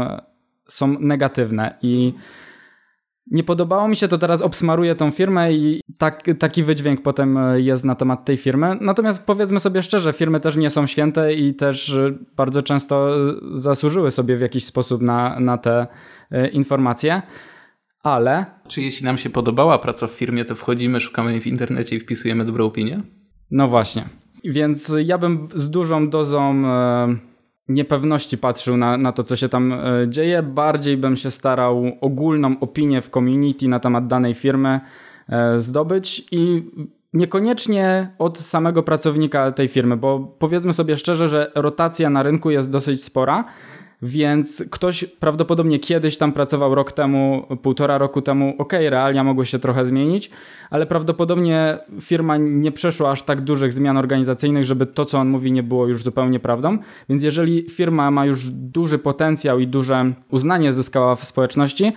są 0.68 0.98
negatywne. 1.00 1.78
I 1.82 2.14
nie 3.30 3.44
podobało 3.44 3.88
mi 3.88 3.96
się, 3.96 4.08
to 4.08 4.18
teraz 4.18 4.42
obsmaruję 4.42 4.94
tą 4.94 5.10
firmę 5.10 5.52
i 5.52 5.80
tak, 5.98 6.22
taki 6.38 6.62
wydźwięk 6.62 7.02
potem 7.02 7.38
jest 7.56 7.84
na 7.84 7.94
temat 7.94 8.24
tej 8.24 8.36
firmy. 8.36 8.78
Natomiast 8.80 9.26
powiedzmy 9.26 9.60
sobie 9.60 9.82
szczerze, 9.82 10.12
firmy 10.12 10.40
też 10.40 10.56
nie 10.56 10.70
są 10.70 10.86
święte 10.86 11.34
i 11.34 11.54
też 11.54 11.98
bardzo 12.36 12.62
często 12.62 13.10
zasłużyły 13.52 14.10
sobie 14.10 14.36
w 14.36 14.40
jakiś 14.40 14.66
sposób 14.66 15.02
na, 15.02 15.40
na 15.40 15.58
te 15.58 15.86
e, 16.30 16.48
informacje 16.48 17.22
ale... 18.02 18.46
Czy 18.68 18.82
jeśli 18.82 19.04
nam 19.04 19.18
się 19.18 19.30
podobała 19.30 19.78
praca 19.78 20.06
w 20.06 20.10
firmie, 20.10 20.44
to 20.44 20.54
wchodzimy, 20.54 21.00
szukamy 21.00 21.40
w 21.40 21.46
internecie 21.46 21.96
i 21.96 22.00
wpisujemy 22.00 22.44
dobrą 22.44 22.66
opinię? 22.66 23.02
No 23.50 23.68
właśnie. 23.68 24.04
Więc 24.44 24.96
ja 25.04 25.18
bym 25.18 25.48
z 25.54 25.70
dużą 25.70 26.10
dozą 26.10 26.66
e, 26.66 27.16
niepewności 27.68 28.38
patrzył 28.38 28.76
na, 28.76 28.96
na 28.96 29.12
to, 29.12 29.22
co 29.22 29.36
się 29.36 29.48
tam 29.48 29.72
e, 29.72 29.78
dzieje. 30.08 30.42
Bardziej 30.42 30.96
bym 30.96 31.16
się 31.16 31.30
starał 31.30 31.84
ogólną 32.00 32.60
opinię 32.60 33.02
w 33.02 33.10
community 33.10 33.68
na 33.68 33.80
temat 33.80 34.06
danej 34.06 34.34
firmy 34.34 34.80
e, 35.28 35.60
zdobyć 35.60 36.26
i 36.30 36.70
niekoniecznie 37.12 38.14
od 38.18 38.38
samego 38.38 38.82
pracownika 38.82 39.52
tej 39.52 39.68
firmy, 39.68 39.96
bo 39.96 40.36
powiedzmy 40.38 40.72
sobie 40.72 40.96
szczerze, 40.96 41.28
że 41.28 41.52
rotacja 41.54 42.10
na 42.10 42.22
rynku 42.22 42.50
jest 42.50 42.70
dosyć 42.70 43.04
spora 43.04 43.44
Więc 44.02 44.64
ktoś 44.70 45.04
prawdopodobnie 45.04 45.78
kiedyś 45.78 46.18
tam 46.18 46.32
pracował 46.32 46.74
rok 46.74 46.92
temu, 46.92 47.46
półtora 47.62 47.98
roku 47.98 48.22
temu. 48.22 48.54
Ok, 48.58 48.72
realia 48.72 49.24
mogły 49.24 49.46
się 49.46 49.58
trochę 49.58 49.84
zmienić, 49.84 50.30
ale 50.70 50.86
prawdopodobnie 50.86 51.78
firma 52.00 52.36
nie 52.36 52.72
przeszła 52.72 53.10
aż 53.10 53.22
tak 53.22 53.40
dużych 53.40 53.72
zmian 53.72 53.96
organizacyjnych, 53.96 54.64
żeby 54.64 54.86
to, 54.86 55.04
co 55.04 55.18
on 55.18 55.28
mówi, 55.28 55.52
nie 55.52 55.62
było 55.62 55.86
już 55.86 56.02
zupełnie 56.02 56.40
prawdą. 56.40 56.78
Więc 57.08 57.22
jeżeli 57.22 57.70
firma 57.70 58.10
ma 58.10 58.26
już 58.26 58.48
duży 58.50 58.98
potencjał 58.98 59.58
i 59.58 59.66
duże 59.66 60.12
uznanie 60.30 60.72
zyskała 60.72 61.14
w 61.14 61.24
społeczności, 61.24 61.92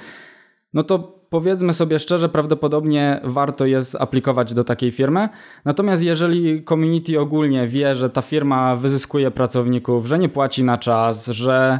no 0.73 0.83
to 0.83 1.18
powiedzmy 1.29 1.73
sobie 1.73 1.99
szczerze, 1.99 2.29
prawdopodobnie 2.29 3.21
warto 3.23 3.65
jest 3.65 3.95
aplikować 3.95 4.53
do 4.53 4.63
takiej 4.63 4.91
firmy. 4.91 5.29
Natomiast 5.65 6.03
jeżeli 6.03 6.63
community 6.63 7.19
ogólnie 7.19 7.67
wie, 7.67 7.95
że 7.95 8.09
ta 8.09 8.21
firma 8.21 8.75
wyzyskuje 8.75 9.31
pracowników, 9.31 10.05
że 10.05 10.19
nie 10.19 10.29
płaci 10.29 10.63
na 10.63 10.77
czas, 10.77 11.27
że 11.27 11.79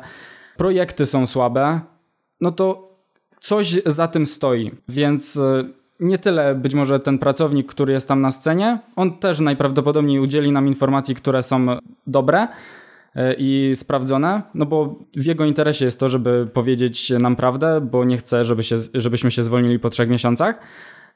projekty 0.58 1.06
są 1.06 1.26
słabe, 1.26 1.80
no 2.42 2.52
to 2.52 2.90
coś 3.40 3.84
za 3.86 4.08
tym 4.08 4.26
stoi. 4.26 4.72
Więc 4.88 5.38
e, 5.38 5.64
nie 6.00 6.18
tyle 6.18 6.56
być 6.56 6.74
może 6.74 7.00
ten 7.00 7.20
pracownik, 7.20 7.68
który 7.68 7.94
jest 7.94 8.08
tam 8.08 8.22
na 8.22 8.32
scenie, 8.32 8.80
on 8.96 9.20
też 9.20 9.40
najprawdopodobniej 9.40 10.20
udzieli 10.20 10.52
nam 10.52 10.68
informacji, 10.68 11.16
które 11.16 11.44
są 11.44 11.66
dobre, 12.08 12.48
i 13.38 13.72
sprawdzone, 13.76 14.42
no 14.54 14.66
bo 14.66 14.96
w 15.16 15.26
jego 15.26 15.46
interesie 15.46 15.86
jest 15.86 16.00
to, 16.00 16.10
żeby 16.10 16.48
powiedzieć 16.54 17.10
nam 17.10 17.36
prawdę, 17.36 17.82
bo 17.82 18.06
nie 18.06 18.18
chce, 18.18 18.46
żeby 18.46 18.64
się, 18.64 18.76
żebyśmy 18.94 19.32
się 19.32 19.44
zwolnili 19.44 19.80
po 19.80 19.90
trzech 19.90 20.10
miesiącach. 20.10 20.60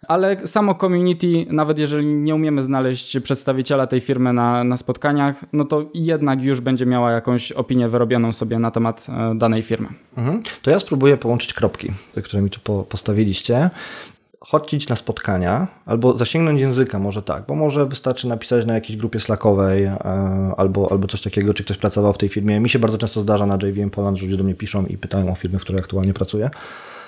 Ale 0.08 0.48
samo 0.48 0.76
community, 0.76 1.46
nawet 1.50 1.80
jeżeli 1.80 2.06
nie 2.06 2.36
umiemy 2.36 2.62
znaleźć 2.62 3.20
przedstawiciela 3.20 3.88
tej 3.88 4.02
firmy 4.02 4.34
na, 4.34 4.64
na 4.64 4.78
spotkaniach, 4.78 5.46
no 5.54 5.66
to 5.66 5.90
jednak 5.94 6.42
już 6.42 6.62
będzie 6.62 6.86
miała 6.86 7.12
jakąś 7.12 7.52
opinię 7.52 7.90
wyrobioną 7.90 8.32
sobie 8.32 8.60
na 8.60 8.72
temat 8.72 9.08
e, 9.10 9.36
danej 9.36 9.62
firmy. 9.62 9.88
Mhm. 10.18 10.44
To 10.62 10.72
ja 10.72 10.80
spróbuję 10.80 11.18
połączyć 11.18 11.54
kropki, 11.54 11.88
które 12.24 12.42
mi 12.44 12.50
tu 12.50 12.60
po, 12.64 12.84
postawiliście 12.84 13.70
chodzić 14.48 14.90
na 14.90 14.96
spotkania 14.96 15.68
albo 15.86 16.18
zasięgnąć 16.18 16.60
języka, 16.60 17.00
może 17.00 17.22
tak, 17.22 17.46
bo 17.48 17.56
może 17.56 17.86
wystarczy 17.86 18.28
napisać 18.28 18.66
na 18.66 18.74
jakiejś 18.74 18.98
grupie 18.98 19.20
slackowej 19.20 19.84
e, 19.84 19.98
albo, 20.58 20.92
albo 20.92 21.08
coś 21.08 21.22
takiego, 21.22 21.54
czy 21.54 21.64
ktoś 21.64 21.78
pracował 21.78 22.14
w 22.14 22.18
tej 22.18 22.30
firmie. 22.30 22.60
Mi 22.60 22.70
się 22.70 22.80
bardzo 22.80 22.98
często 22.98 23.20
zdarza 23.20 23.46
na 23.46 23.56
JVM 23.56 23.90
Poland, 23.90 24.18
że 24.18 24.26
ludzie 24.26 24.38
do 24.38 24.44
mnie 24.44 24.56
piszą 24.56 24.86
i 24.86 24.98
pytają 24.98 25.32
o 25.32 25.36
firmy, 25.36 25.60
w 25.60 25.62
której 25.62 25.82
aktualnie 25.82 26.14
pracuję 26.14 26.50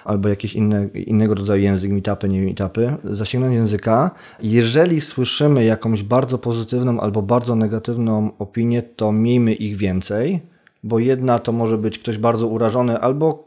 albo 0.06 0.30
jakieś 0.30 0.54
inne, 0.54 0.88
innego 0.94 1.36
rodzaju 1.36 1.64
język, 1.64 1.92
meetupy, 1.92 2.30
nie 2.30 2.42
meetupy, 2.42 2.98
zasięgnąć 3.04 3.56
języka. 3.56 4.12
Jeżeli 4.40 5.02
słyszymy 5.02 5.66
jakąś 5.66 6.04
bardzo 6.04 6.38
pozytywną 6.38 7.00
albo 7.00 7.22
bardzo 7.22 7.56
negatywną 7.56 8.30
opinię, 8.40 8.84
to 8.84 9.12
miejmy 9.12 9.54
ich 9.54 9.78
więcej, 9.78 10.42
bo 10.84 11.00
jedna 11.00 11.40
to 11.40 11.52
może 11.52 11.78
być 11.78 12.00
ktoś 12.00 12.18
bardzo 12.18 12.48
urażony 12.48 13.00
albo 13.00 13.45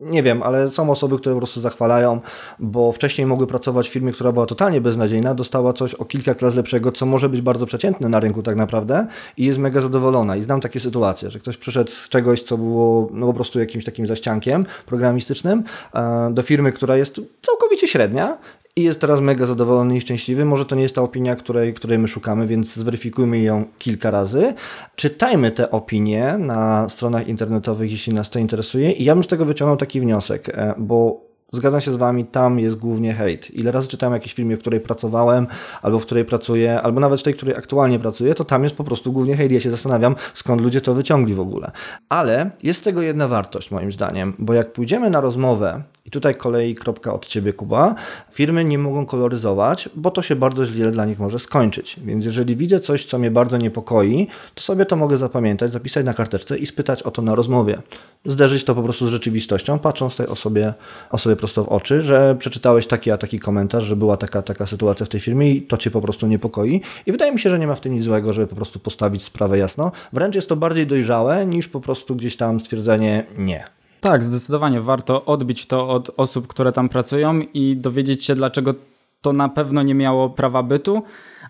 nie 0.00 0.22
wiem, 0.22 0.42
ale 0.42 0.70
są 0.70 0.90
osoby, 0.90 1.18
które 1.18 1.34
po 1.34 1.40
prostu 1.40 1.60
zachwalają, 1.60 2.20
bo 2.58 2.92
wcześniej 2.92 3.26
mogły 3.26 3.46
pracować 3.46 3.88
w 3.88 3.92
firmie, 3.92 4.12
która 4.12 4.32
była 4.32 4.46
totalnie 4.46 4.80
beznadziejna, 4.80 5.34
dostała 5.34 5.72
coś 5.72 5.94
o 5.94 6.04
kilka 6.04 6.34
klas 6.34 6.54
lepszego, 6.54 6.92
co 6.92 7.06
może 7.06 7.28
być 7.28 7.40
bardzo 7.40 7.66
przeciętne 7.66 8.08
na 8.08 8.20
rynku 8.20 8.42
tak 8.42 8.56
naprawdę 8.56 9.06
i 9.36 9.44
jest 9.44 9.58
mega 9.58 9.80
zadowolona. 9.80 10.36
I 10.36 10.42
znam 10.42 10.60
takie 10.60 10.80
sytuacje, 10.80 11.30
że 11.30 11.38
ktoś 11.38 11.56
przyszedł 11.56 11.90
z 11.90 12.08
czegoś, 12.08 12.42
co 12.42 12.58
było 12.58 13.08
no 13.12 13.26
po 13.26 13.34
prostu 13.34 13.58
jakimś 13.58 13.84
takim 13.84 14.06
zaściankiem 14.06 14.66
programistycznym 14.86 15.64
e, 15.94 16.30
do 16.32 16.42
firmy, 16.42 16.72
która 16.72 16.96
jest 16.96 17.20
całkowicie 17.42 17.88
średnia 17.88 18.38
i 18.80 18.82
jest 18.82 19.00
teraz 19.00 19.20
mega 19.20 19.46
zadowolony 19.46 19.96
i 19.96 20.00
szczęśliwy. 20.00 20.44
Może 20.44 20.66
to 20.66 20.74
nie 20.74 20.82
jest 20.82 20.94
ta 20.94 21.02
opinia, 21.02 21.36
której, 21.36 21.74
której 21.74 21.98
my 21.98 22.08
szukamy, 22.08 22.46
więc 22.46 22.74
zweryfikujmy 22.74 23.38
ją 23.40 23.64
kilka 23.78 24.10
razy. 24.10 24.54
Czytajmy 24.96 25.50
te 25.50 25.70
opinie 25.70 26.36
na 26.38 26.88
stronach 26.88 27.28
internetowych, 27.28 27.92
jeśli 27.92 28.14
nas 28.14 28.30
to 28.30 28.38
interesuje. 28.38 28.92
I 28.92 29.04
ja 29.04 29.14
bym 29.14 29.24
z 29.24 29.26
tego 29.26 29.44
wyciągnął 29.44 29.76
taki 29.76 30.00
wniosek, 30.00 30.48
e, 30.48 30.74
bo 30.78 31.30
Zgadzam 31.52 31.80
się 31.80 31.92
z 31.92 31.96
Wami, 31.96 32.24
tam 32.24 32.58
jest 32.58 32.76
głównie 32.76 33.14
hejt. 33.14 33.50
Ile 33.50 33.72
razy 33.72 33.88
czytałem 33.88 34.12
jakieś 34.12 34.34
filmy, 34.34 34.56
w 34.56 34.60
której 34.60 34.80
pracowałem, 34.80 35.46
albo 35.82 35.98
w 35.98 36.06
której 36.06 36.24
pracuję, 36.24 36.82
albo 36.82 37.00
nawet 37.00 37.20
w 37.20 37.22
tej, 37.22 37.34
w 37.34 37.36
której 37.36 37.56
aktualnie 37.56 37.98
pracuję, 37.98 38.34
to 38.34 38.44
tam 38.44 38.64
jest 38.64 38.76
po 38.76 38.84
prostu 38.84 39.12
głównie 39.12 39.36
hejt. 39.36 39.52
Ja 39.52 39.60
się 39.60 39.70
zastanawiam, 39.70 40.16
skąd 40.34 40.60
ludzie 40.60 40.80
to 40.80 40.94
wyciągli 40.94 41.34
w 41.34 41.40
ogóle. 41.40 41.70
Ale 42.08 42.50
jest 42.62 42.84
tego 42.84 43.02
jedna 43.02 43.28
wartość, 43.28 43.70
moim 43.70 43.92
zdaniem, 43.92 44.34
bo 44.38 44.54
jak 44.54 44.72
pójdziemy 44.72 45.10
na 45.10 45.20
rozmowę, 45.20 45.82
i 46.04 46.10
tutaj 46.10 46.34
kolei 46.34 46.74
kropka 46.74 47.14
od 47.14 47.26
Ciebie, 47.26 47.52
Kuba, 47.52 47.94
firmy 48.32 48.64
nie 48.64 48.78
mogą 48.78 49.06
koloryzować, 49.06 49.88
bo 49.94 50.10
to 50.10 50.22
się 50.22 50.36
bardzo 50.36 50.64
źle 50.64 50.90
dla 50.90 51.04
nich 51.04 51.18
może 51.18 51.38
skończyć. 51.38 51.96
Więc 52.04 52.24
jeżeli 52.24 52.56
widzę 52.56 52.80
coś, 52.80 53.04
co 53.04 53.18
mnie 53.18 53.30
bardzo 53.30 53.56
niepokoi, 53.56 54.26
to 54.54 54.62
sobie 54.62 54.86
to 54.86 54.96
mogę 54.96 55.16
zapamiętać, 55.16 55.72
zapisać 55.72 56.04
na 56.04 56.14
karteczce 56.14 56.58
i 56.58 56.66
spytać 56.66 57.02
o 57.02 57.10
to 57.10 57.22
na 57.22 57.34
rozmowie. 57.34 57.82
Zderzyć 58.24 58.64
to 58.64 58.74
po 58.74 58.82
prostu 58.82 59.06
z 59.06 59.10
rzeczywistością, 59.10 59.78
patrząc 59.78 60.16
tej 60.16 60.26
osobie, 60.26 60.74
osobie 61.10 61.36
prosto 61.36 61.64
w 61.64 61.68
oczy, 61.68 62.00
że 62.00 62.36
przeczytałeś 62.38 62.86
taki 62.86 63.10
a 63.10 63.18
taki 63.18 63.40
komentarz, 63.40 63.84
że 63.84 63.96
była 63.96 64.16
taka 64.16 64.42
taka 64.42 64.66
sytuacja 64.66 65.06
w 65.06 65.08
tej 65.08 65.20
firmie 65.20 65.50
i 65.50 65.62
to 65.62 65.76
cię 65.76 65.90
po 65.90 66.00
prostu 66.00 66.26
niepokoi. 66.26 66.80
I 67.06 67.12
wydaje 67.12 67.32
mi 67.32 67.38
się, 67.38 67.50
że 67.50 67.58
nie 67.58 67.66
ma 67.66 67.74
w 67.74 67.80
tym 67.80 67.94
nic 67.94 68.04
złego, 68.04 68.32
żeby 68.32 68.46
po 68.46 68.56
prostu 68.56 68.78
postawić 68.78 69.22
sprawę 69.22 69.58
jasno. 69.58 69.92
Wręcz 70.12 70.34
jest 70.34 70.48
to 70.48 70.56
bardziej 70.56 70.86
dojrzałe 70.86 71.46
niż 71.46 71.68
po 71.68 71.80
prostu 71.80 72.16
gdzieś 72.16 72.36
tam 72.36 72.60
stwierdzenie 72.60 73.26
nie. 73.38 73.79
Tak, 74.00 74.22
zdecydowanie 74.24 74.80
warto 74.80 75.24
odbić 75.24 75.66
to 75.66 75.88
od 75.88 76.10
osób, 76.16 76.46
które 76.46 76.72
tam 76.72 76.88
pracują 76.88 77.40
i 77.40 77.76
dowiedzieć 77.76 78.24
się, 78.24 78.34
dlaczego 78.34 78.74
to 79.20 79.32
na 79.32 79.48
pewno 79.48 79.82
nie 79.82 79.94
miało 79.94 80.30
prawa 80.30 80.62
bytu 80.62 81.02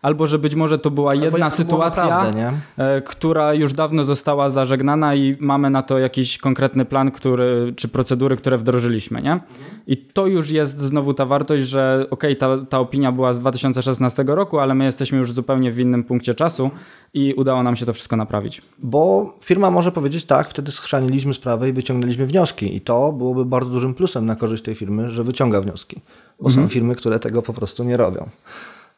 albo 0.03 0.27
że 0.27 0.39
być 0.39 0.55
może 0.55 0.79
to 0.79 0.91
była 0.91 1.15
jedna 1.15 1.51
sytuacja, 1.51 2.05
naprawdę, 2.05 2.53
e, 2.77 3.03
która 3.03 3.55
już 3.55 3.73
dawno 3.73 4.05
została 4.05 4.49
zażegnana 4.49 5.15
i 5.15 5.37
mamy 5.41 5.71
na 5.71 5.83
to 5.83 5.99
jakiś 5.99 6.39
konkretny 6.39 6.85
plan, 6.85 7.11
który, 7.11 7.73
czy 7.77 7.89
procedury, 7.89 8.37
które 8.37 8.59
wdrożyliśmy, 8.59 9.23
nie? 9.23 9.41
I 9.87 9.97
to 9.97 10.27
już 10.27 10.51
jest 10.51 10.79
znowu 10.79 11.15
ta 11.15 11.27
wartość, 11.27 11.65
że 11.65 12.07
okej, 12.11 12.37
okay, 12.39 12.59
ta, 12.59 12.67
ta 12.67 12.79
opinia 12.79 13.13
była 13.13 13.33
z 13.33 13.39
2016 13.39 14.25
roku, 14.27 14.59
ale 14.59 14.75
my 14.75 14.85
jesteśmy 14.85 15.19
już 15.19 15.33
zupełnie 15.33 15.73
w 15.73 15.79
innym 15.79 16.05
punkcie 16.05 16.35
czasu 16.35 16.71
i 17.15 17.35
udało 17.35 17.63
nam 17.63 17.77
się 17.77 17.87
to 17.87 17.93
wszystko 17.93 18.17
naprawić. 18.17 18.63
Bo 18.79 19.33
firma 19.43 19.71
może 19.71 19.93
powiedzieć 19.93 20.25
tak, 20.25 20.51
wtedy 20.51 20.73
schrzaniliśmy 20.73 21.35
sprawę 21.35 21.69
i 21.69 21.73
wyciągnęliśmy 21.73 22.27
wnioski 22.27 22.77
i 22.77 22.81
to 22.81 23.13
byłoby 23.13 23.45
bardzo 23.45 23.71
dużym 23.71 23.95
plusem 23.95 24.27
na 24.27 24.37
korzyść 24.37 24.65
tej 24.65 24.75
firmy, 24.75 25.11
że 25.11 25.25
wyciąga 25.25 25.61
wnioski. 25.61 26.01
Bo 26.41 26.49
mhm. 26.49 26.67
są 26.67 26.73
firmy, 26.73 26.95
które 26.95 27.19
tego 27.19 27.43
po 27.43 27.53
prostu 27.53 27.85
nie 27.85 27.97
robią. 27.97 28.29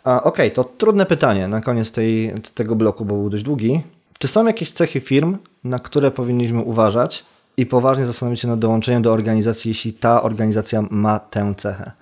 Okej, 0.04 0.20
okay, 0.24 0.50
to 0.50 0.64
trudne 0.64 1.06
pytanie 1.06 1.48
na 1.48 1.60
koniec 1.60 1.92
tej, 1.92 2.32
tego 2.54 2.76
bloku, 2.76 3.04
bo 3.04 3.14
był 3.14 3.30
dość 3.30 3.44
długi. 3.44 3.82
Czy 4.18 4.28
są 4.28 4.46
jakieś 4.46 4.72
cechy 4.72 5.00
firm, 5.00 5.36
na 5.64 5.78
które 5.78 6.10
powinniśmy 6.10 6.60
uważać 6.60 7.24
i 7.56 7.66
poważnie 7.66 8.06
zastanowić 8.06 8.40
się 8.40 8.48
nad 8.48 8.58
dołączeniem 8.58 9.02
do 9.02 9.12
organizacji, 9.12 9.68
jeśli 9.68 9.92
ta 9.92 10.22
organizacja 10.22 10.82
ma 10.90 11.18
tę 11.18 11.54
cechę? 11.56 11.92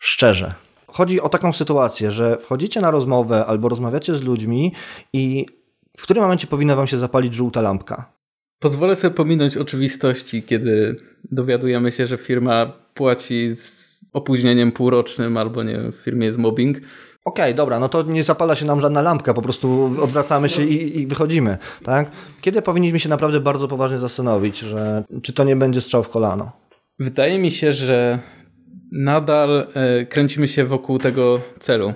Szczerze. 0.00 0.54
Chodzi 0.86 1.20
o 1.20 1.28
taką 1.28 1.52
sytuację, 1.52 2.10
że 2.10 2.38
wchodzicie 2.38 2.80
na 2.80 2.90
rozmowę 2.90 3.46
albo 3.46 3.68
rozmawiacie 3.68 4.14
z 4.16 4.22
ludźmi 4.22 4.72
i 5.12 5.46
w 5.98 6.02
którym 6.02 6.22
momencie 6.22 6.46
powinna 6.46 6.76
wam 6.76 6.86
się 6.86 6.98
zapalić 6.98 7.34
żółta 7.34 7.60
lampka? 7.60 8.12
Pozwolę 8.58 8.96
sobie 8.96 9.14
pominąć 9.14 9.56
oczywistości, 9.56 10.42
kiedy 10.42 10.96
dowiadujemy 11.30 11.92
się, 11.92 12.06
że 12.06 12.16
firma 12.16 12.72
płaci 12.94 13.56
z 13.56 14.00
opóźnieniem 14.12 14.72
półrocznym 14.72 15.36
albo 15.36 15.62
nie 15.62 15.78
w 15.92 15.94
firmie 15.94 16.26
jest 16.26 16.38
mobbing. 16.38 16.78
Okej, 17.26 17.44
okay, 17.44 17.54
dobra, 17.54 17.80
no 17.80 17.88
to 17.88 18.02
nie 18.02 18.24
zapala 18.24 18.54
się 18.54 18.66
nam 18.66 18.80
żadna 18.80 19.02
lampka, 19.02 19.34
po 19.34 19.42
prostu 19.42 19.90
odwracamy 20.02 20.48
się 20.48 20.62
i, 20.62 21.00
i, 21.00 21.06
wychodzimy, 21.06 21.58
tak? 21.84 22.10
Kiedy 22.40 22.62
powinniśmy 22.62 23.00
się 23.00 23.08
naprawdę 23.08 23.40
bardzo 23.40 23.68
poważnie 23.68 23.98
zastanowić, 23.98 24.58
że 24.58 25.04
czy 25.22 25.32
to 25.32 25.44
nie 25.44 25.56
będzie 25.56 25.80
strzał 25.80 26.02
w 26.02 26.08
kolano? 26.08 26.52
Wydaje 26.98 27.38
mi 27.38 27.50
się, 27.50 27.72
że 27.72 28.18
nadal 28.92 29.66
e, 29.74 30.06
kręcimy 30.06 30.48
się 30.48 30.64
wokół 30.64 30.98
tego 30.98 31.40
celu. 31.58 31.94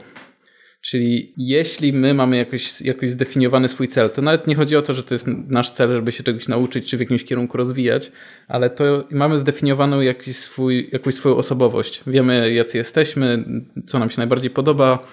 Czyli 0.81 1.35
jeśli 1.37 1.93
my 1.93 2.15
mamy 2.15 2.37
jakoś, 2.37 2.81
jakoś 2.81 3.11
zdefiniowany 3.11 3.69
swój 3.69 3.89
cel, 3.89 4.11
to 4.11 4.23
nawet 4.23 4.47
nie 4.47 4.55
chodzi 4.55 4.77
o 4.77 4.83
to, 4.83 4.95
że 4.95 5.05
to 5.05 5.15
jest 5.15 5.27
nasz 5.27 5.71
cel, 5.71 5.89
żeby 5.89 6.13
się 6.13 6.23
czegoś 6.23 6.49
nauczyć, 6.49 6.91
czy 6.91 6.97
w 6.97 7.01
jakimś 7.01 7.25
kierunku 7.25 7.57
rozwijać, 7.57 8.13
ale 8.49 8.71
to 8.71 9.09
mamy 9.11 9.39
zdefiniowaną 9.39 10.01
jakiś 10.01 10.37
swój, 10.37 10.89
jakąś 10.93 11.15
swoją 11.15 11.37
osobowość. 11.37 12.03
Wiemy, 12.07 12.53
jacy 12.53 12.79
jesteśmy, 12.79 13.45
co 13.87 13.99
nam 13.99 14.11
się 14.11 14.19
najbardziej 14.19 14.51
podoba. 14.51 15.07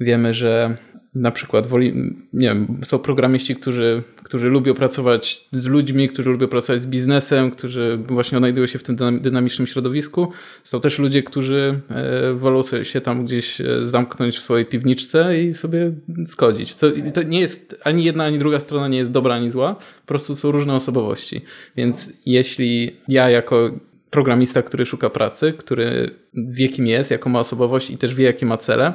Wiemy, 0.00 0.34
że 0.34 0.76
na 1.14 1.30
przykład 1.30 1.66
woli, 1.66 1.92
nie 2.32 2.48
wiem, 2.48 2.80
są 2.82 2.98
programiści, 2.98 3.56
którzy, 3.56 4.02
którzy 4.22 4.48
lubią 4.48 4.74
pracować 4.74 5.48
z 5.52 5.66
ludźmi, 5.66 6.08
którzy 6.08 6.30
lubią 6.30 6.48
pracować 6.48 6.82
z 6.82 6.86
biznesem, 6.86 7.50
którzy 7.50 7.98
właśnie 8.08 8.38
odnajdują 8.38 8.66
się 8.66 8.78
w 8.78 8.82
tym 8.82 9.20
dynamicznym 9.20 9.66
środowisku. 9.66 10.32
Są 10.62 10.80
też 10.80 10.98
ludzie, 10.98 11.22
którzy 11.22 11.80
e, 11.90 12.34
wolą 12.34 12.60
się 12.82 13.00
tam 13.00 13.24
gdzieś 13.24 13.60
e, 13.60 13.84
zamknąć 13.84 14.38
w 14.38 14.42
swojej 14.42 14.66
piwniczce 14.66 15.42
i 15.42 15.54
sobie 15.54 15.92
skodzić. 16.26 16.74
Co, 16.74 16.86
to 17.14 17.22
nie 17.22 17.40
jest 17.40 17.80
ani 17.84 18.04
jedna, 18.04 18.24
ani 18.24 18.38
druga 18.38 18.60
strona 18.60 18.88
nie 18.88 18.98
jest 18.98 19.10
dobra, 19.10 19.34
ani 19.34 19.50
zła. 19.50 19.74
Po 19.74 20.06
prostu 20.06 20.36
są 20.36 20.50
różne 20.50 20.74
osobowości. 20.74 21.40
Więc 21.76 22.12
jeśli 22.26 22.96
ja 23.08 23.30
jako 23.30 23.70
programista, 24.10 24.62
który 24.62 24.86
szuka 24.86 25.10
pracy, 25.10 25.52
który 25.52 26.10
wie 26.34 26.68
kim 26.68 26.86
jest, 26.86 27.10
jaką 27.10 27.30
ma 27.30 27.40
osobowość 27.40 27.90
i 27.90 27.98
też 27.98 28.14
wie 28.14 28.24
jakie 28.24 28.46
ma 28.46 28.56
cele, 28.56 28.92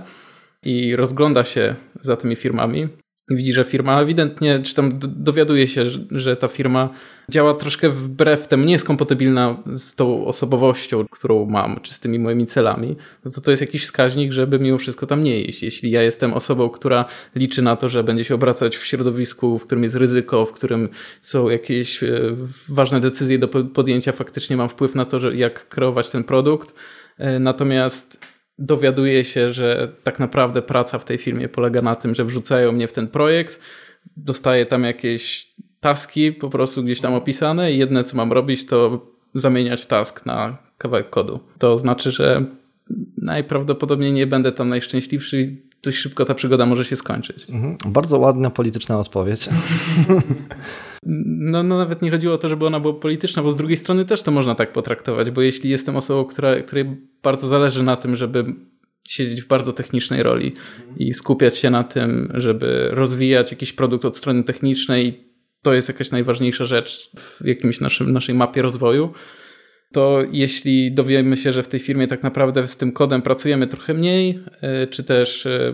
i 0.66 0.96
rozgląda 0.96 1.44
się 1.44 1.76
za 2.06 2.18
tymi 2.18 2.36
firmami, 2.36 2.90
widzi, 3.30 3.54
że 3.54 3.64
firma 3.64 4.02
ewidentnie, 4.02 4.60
czy 4.60 4.76
tam 4.76 5.00
dowiaduje 5.00 5.68
się, 5.68 5.90
że, 5.90 6.00
że, 6.12 6.36
ta 6.38 6.48
firma 6.48 6.90
działa 7.30 7.54
troszkę 7.54 7.90
wbrew 7.90 8.48
temu, 8.48 8.66
nie 8.66 8.74
jest 8.74 8.86
kompatybilna 8.86 9.64
z 9.74 9.96
tą 9.96 10.26
osobowością, 10.26 11.06
którą 11.12 11.46
mam, 11.46 11.80
czy 11.82 11.94
z 11.94 12.00
tymi 12.00 12.20
moimi 12.20 12.46
celami, 12.46 12.96
no 13.26 13.32
to 13.32 13.42
to 13.42 13.52
jest 13.52 13.62
jakiś 13.62 13.84
wskaźnik, 13.84 14.32
żeby 14.32 14.60
mimo 14.60 14.78
wszystko 14.78 15.08
tam 15.08 15.24
nie 15.24 15.42
iść. 15.42 15.64
Jeśli 15.64 15.92
ja 15.92 16.02
jestem 16.02 16.34
osobą, 16.34 16.70
która 16.70 17.06
liczy 17.36 17.62
na 17.62 17.76
to, 17.76 17.90
że 17.90 18.04
będzie 18.04 18.24
się 18.24 18.36
obracać 18.36 18.78
w 18.78 18.86
środowisku, 18.86 19.60
w 19.60 19.66
którym 19.66 19.84
jest 19.84 19.96
ryzyko, 19.96 20.46
w 20.46 20.52
którym 20.52 20.90
są 21.22 21.50
jakieś 21.50 22.04
e, 22.04 22.36
ważne 22.70 23.00
decyzje 23.00 23.40
do 23.40 23.48
podjęcia, 23.48 24.12
faktycznie 24.12 24.58
mam 24.58 24.70
wpływ 24.70 24.96
na 24.96 25.06
to, 25.06 25.20
że 25.20 25.36
jak 25.36 25.68
kreować 25.68 26.10
ten 26.10 26.24
produkt, 26.24 26.74
e, 27.18 27.40
natomiast 27.40 28.35
dowiaduję 28.60 29.24
się, 29.24 29.52
że 29.52 29.92
tak 30.04 30.20
naprawdę 30.20 30.62
praca 30.62 31.00
w 31.00 31.06
tej 31.06 31.18
firmie 31.18 31.50
polega 31.50 31.82
na 31.82 31.96
tym, 31.96 32.16
że 32.16 32.26
wrzucają 32.26 32.72
mnie 32.72 32.88
w 32.88 32.94
ten 32.94 33.08
projekt, 33.08 33.60
dostaję 34.18 34.66
tam 34.66 34.84
jakieś 34.84 35.54
taski 35.80 36.32
po 36.32 36.50
prostu 36.50 36.84
gdzieś 36.84 37.02
tam 37.02 37.14
opisane 37.14 37.74
i 37.74 37.78
jedne 37.78 38.04
co 38.04 38.18
mam 38.18 38.32
robić 38.34 38.66
to 38.66 39.08
zamieniać 39.34 39.86
task 39.86 40.26
na 40.26 40.58
kawałek 40.78 41.10
kodu. 41.10 41.40
To 41.60 41.78
znaczy, 41.78 42.12
że 42.12 42.46
najprawdopodobniej 43.18 44.12
nie 44.14 44.28
będę 44.28 44.52
tam 44.52 44.70
najszczęśliwszy 44.70 45.58
dość 45.86 45.98
szybko 45.98 46.26
ta 46.26 46.36
przygoda 46.36 46.66
może 46.66 46.86
się 46.86 46.96
skończyć. 46.96 47.50
Mhm. 47.50 47.78
Bardzo 47.86 48.20
ładna 48.20 48.50
polityczna 48.50 49.00
odpowiedź. 49.00 49.50
No, 51.38 51.64
no 51.64 51.78
nawet 51.78 52.02
nie 52.02 52.12
chodziło 52.12 52.34
o 52.34 52.38
to, 52.38 52.50
żeby 52.50 52.66
ona 52.66 52.80
była 52.80 52.94
polityczna, 52.94 53.44
bo 53.44 53.52
z 53.52 53.56
drugiej 53.56 53.78
strony 53.78 54.06
też 54.06 54.22
to 54.24 54.32
można 54.32 54.56
tak 54.56 54.74
potraktować, 54.74 55.32
bo 55.32 55.42
jeśli 55.42 55.70
jestem 55.70 55.96
osobą, 55.96 56.26
która, 56.26 56.62
której 56.62 56.86
bardzo 57.24 57.48
zależy 57.48 57.84
na 57.84 57.96
tym, 57.96 58.16
żeby 58.16 58.46
siedzieć 59.08 59.42
w 59.42 59.48
bardzo 59.48 59.74
technicznej 59.74 60.24
roli 60.24 60.54
i 60.98 61.14
skupiać 61.14 61.58
się 61.58 61.70
na 61.70 61.84
tym, 61.84 62.32
żeby 62.34 62.90
rozwijać 62.92 63.52
jakiś 63.52 63.74
produkt 63.74 64.06
od 64.06 64.18
strony 64.18 64.44
technicznej, 64.44 65.30
to 65.62 65.74
jest 65.74 65.88
jakaś 65.88 66.12
najważniejsza 66.12 66.66
rzecz 66.66 67.12
w 67.18 67.46
jakimś 67.46 67.82
naszym, 67.82 68.12
naszej 68.12 68.36
mapie 68.36 68.62
rozwoju, 68.62 69.14
to 69.96 70.24
jeśli 70.32 70.92
dowiemy 70.92 71.38
się, 71.38 71.54
że 71.54 71.64
w 71.64 71.68
tej 71.68 71.80
firmie 71.80 72.08
tak 72.08 72.24
naprawdę 72.24 72.68
z 72.68 72.78
tym 72.78 72.92
kodem 72.92 73.22
pracujemy 73.22 73.68
trochę 73.68 73.94
mniej, 73.94 74.40
e, 74.62 74.88
czy 74.88 75.04
też 75.04 75.46
e, 75.46 75.74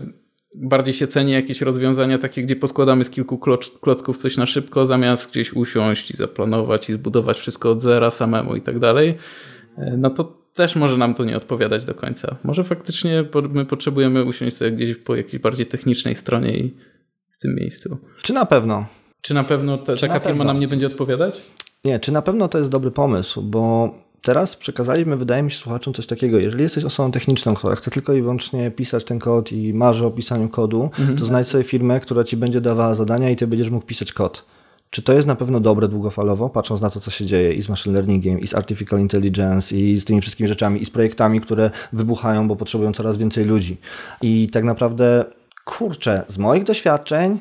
bardziej 0.54 0.94
się 0.94 1.06
ceni 1.06 1.32
jakieś 1.32 1.60
rozwiązania 1.60 2.18
takie, 2.18 2.42
gdzie 2.42 2.56
poskładamy 2.56 3.04
z 3.04 3.10
kilku 3.10 3.38
klocków 3.80 4.16
coś 4.16 4.36
na 4.36 4.46
szybko, 4.46 4.86
zamiast 4.86 5.30
gdzieś 5.30 5.52
usiąść 5.52 6.10
i 6.10 6.16
zaplanować 6.16 6.90
i 6.90 6.92
zbudować 6.92 7.38
wszystko 7.38 7.70
od 7.70 7.80
zera 7.80 8.10
samemu 8.10 8.56
i 8.56 8.60
tak 8.60 8.78
dalej, 8.78 9.18
e, 9.78 9.96
no 9.98 10.10
to 10.10 10.42
też 10.54 10.76
może 10.76 10.96
nam 10.96 11.14
to 11.14 11.24
nie 11.24 11.36
odpowiadać 11.36 11.84
do 11.84 11.94
końca. 11.94 12.36
Może 12.44 12.64
faktycznie 12.64 13.24
my 13.50 13.66
potrzebujemy 13.66 14.24
usiąść 14.24 14.56
sobie 14.56 14.72
gdzieś 14.72 14.96
po 14.96 15.16
jakiejś 15.16 15.42
bardziej 15.42 15.66
technicznej 15.66 16.14
stronie 16.14 16.58
i 16.58 16.76
w 17.30 17.38
tym 17.38 17.54
miejscu. 17.54 17.98
Czy 18.22 18.32
na 18.32 18.46
pewno? 18.46 18.86
Czy 19.20 19.34
na 19.34 19.44
pewno 19.44 19.78
ta, 19.78 19.96
taka 19.96 20.14
na 20.14 20.20
firma 20.20 20.28
pewno? 20.28 20.44
nam 20.44 20.60
nie 20.60 20.68
będzie 20.68 20.86
odpowiadać? 20.86 21.42
Nie, 21.84 22.00
czy 22.00 22.12
na 22.12 22.22
pewno 22.22 22.48
to 22.48 22.58
jest 22.58 22.70
dobry 22.70 22.90
pomysł, 22.90 23.42
bo 23.42 23.94
teraz 24.22 24.56
przekazaliśmy, 24.56 25.16
wydaje 25.16 25.42
mi 25.42 25.50
się, 25.50 25.58
słuchaczom 25.58 25.94
coś 25.94 26.06
takiego. 26.06 26.38
Jeżeli 26.38 26.62
jesteś 26.62 26.84
osobą 26.84 27.12
techniczną, 27.12 27.54
która 27.54 27.74
chce 27.76 27.90
tylko 27.90 28.12
i 28.12 28.22
wyłącznie 28.22 28.70
pisać 28.70 29.04
ten 29.04 29.18
kod 29.18 29.52
i 29.52 29.74
marzy 29.74 30.06
o 30.06 30.10
pisaniu 30.10 30.48
kodu, 30.48 30.82
mhm. 30.82 31.18
to 31.18 31.24
znajdź 31.24 31.48
sobie 31.48 31.64
firmę, 31.64 32.00
która 32.00 32.24
ci 32.24 32.36
będzie 32.36 32.60
dawała 32.60 32.94
zadania 32.94 33.30
i 33.30 33.36
ty 33.36 33.46
będziesz 33.46 33.70
mógł 33.70 33.86
pisać 33.86 34.12
kod. 34.12 34.44
Czy 34.90 35.02
to 35.02 35.12
jest 35.12 35.26
na 35.26 35.34
pewno 35.34 35.60
dobre 35.60 35.88
długofalowo, 35.88 36.48
patrząc 36.48 36.80
na 36.80 36.90
to, 36.90 37.00
co 37.00 37.10
się 37.10 37.26
dzieje 37.26 37.52
i 37.52 37.62
z 37.62 37.68
machine 37.68 37.94
learningiem, 37.94 38.40
i 38.40 38.46
z 38.46 38.54
artificial 38.54 39.00
intelligence, 39.00 39.76
i 39.76 40.00
z 40.00 40.04
tymi 40.04 40.20
wszystkimi 40.20 40.48
rzeczami, 40.48 40.82
i 40.82 40.84
z 40.84 40.90
projektami, 40.90 41.40
które 41.40 41.70
wybuchają, 41.92 42.48
bo 42.48 42.56
potrzebują 42.56 42.92
coraz 42.92 43.16
więcej 43.16 43.44
ludzi. 43.44 43.76
I 44.22 44.48
tak 44.52 44.64
naprawdę, 44.64 45.24
kurczę, 45.64 46.24
z 46.28 46.38
moich 46.38 46.64
doświadczeń, 46.64 47.38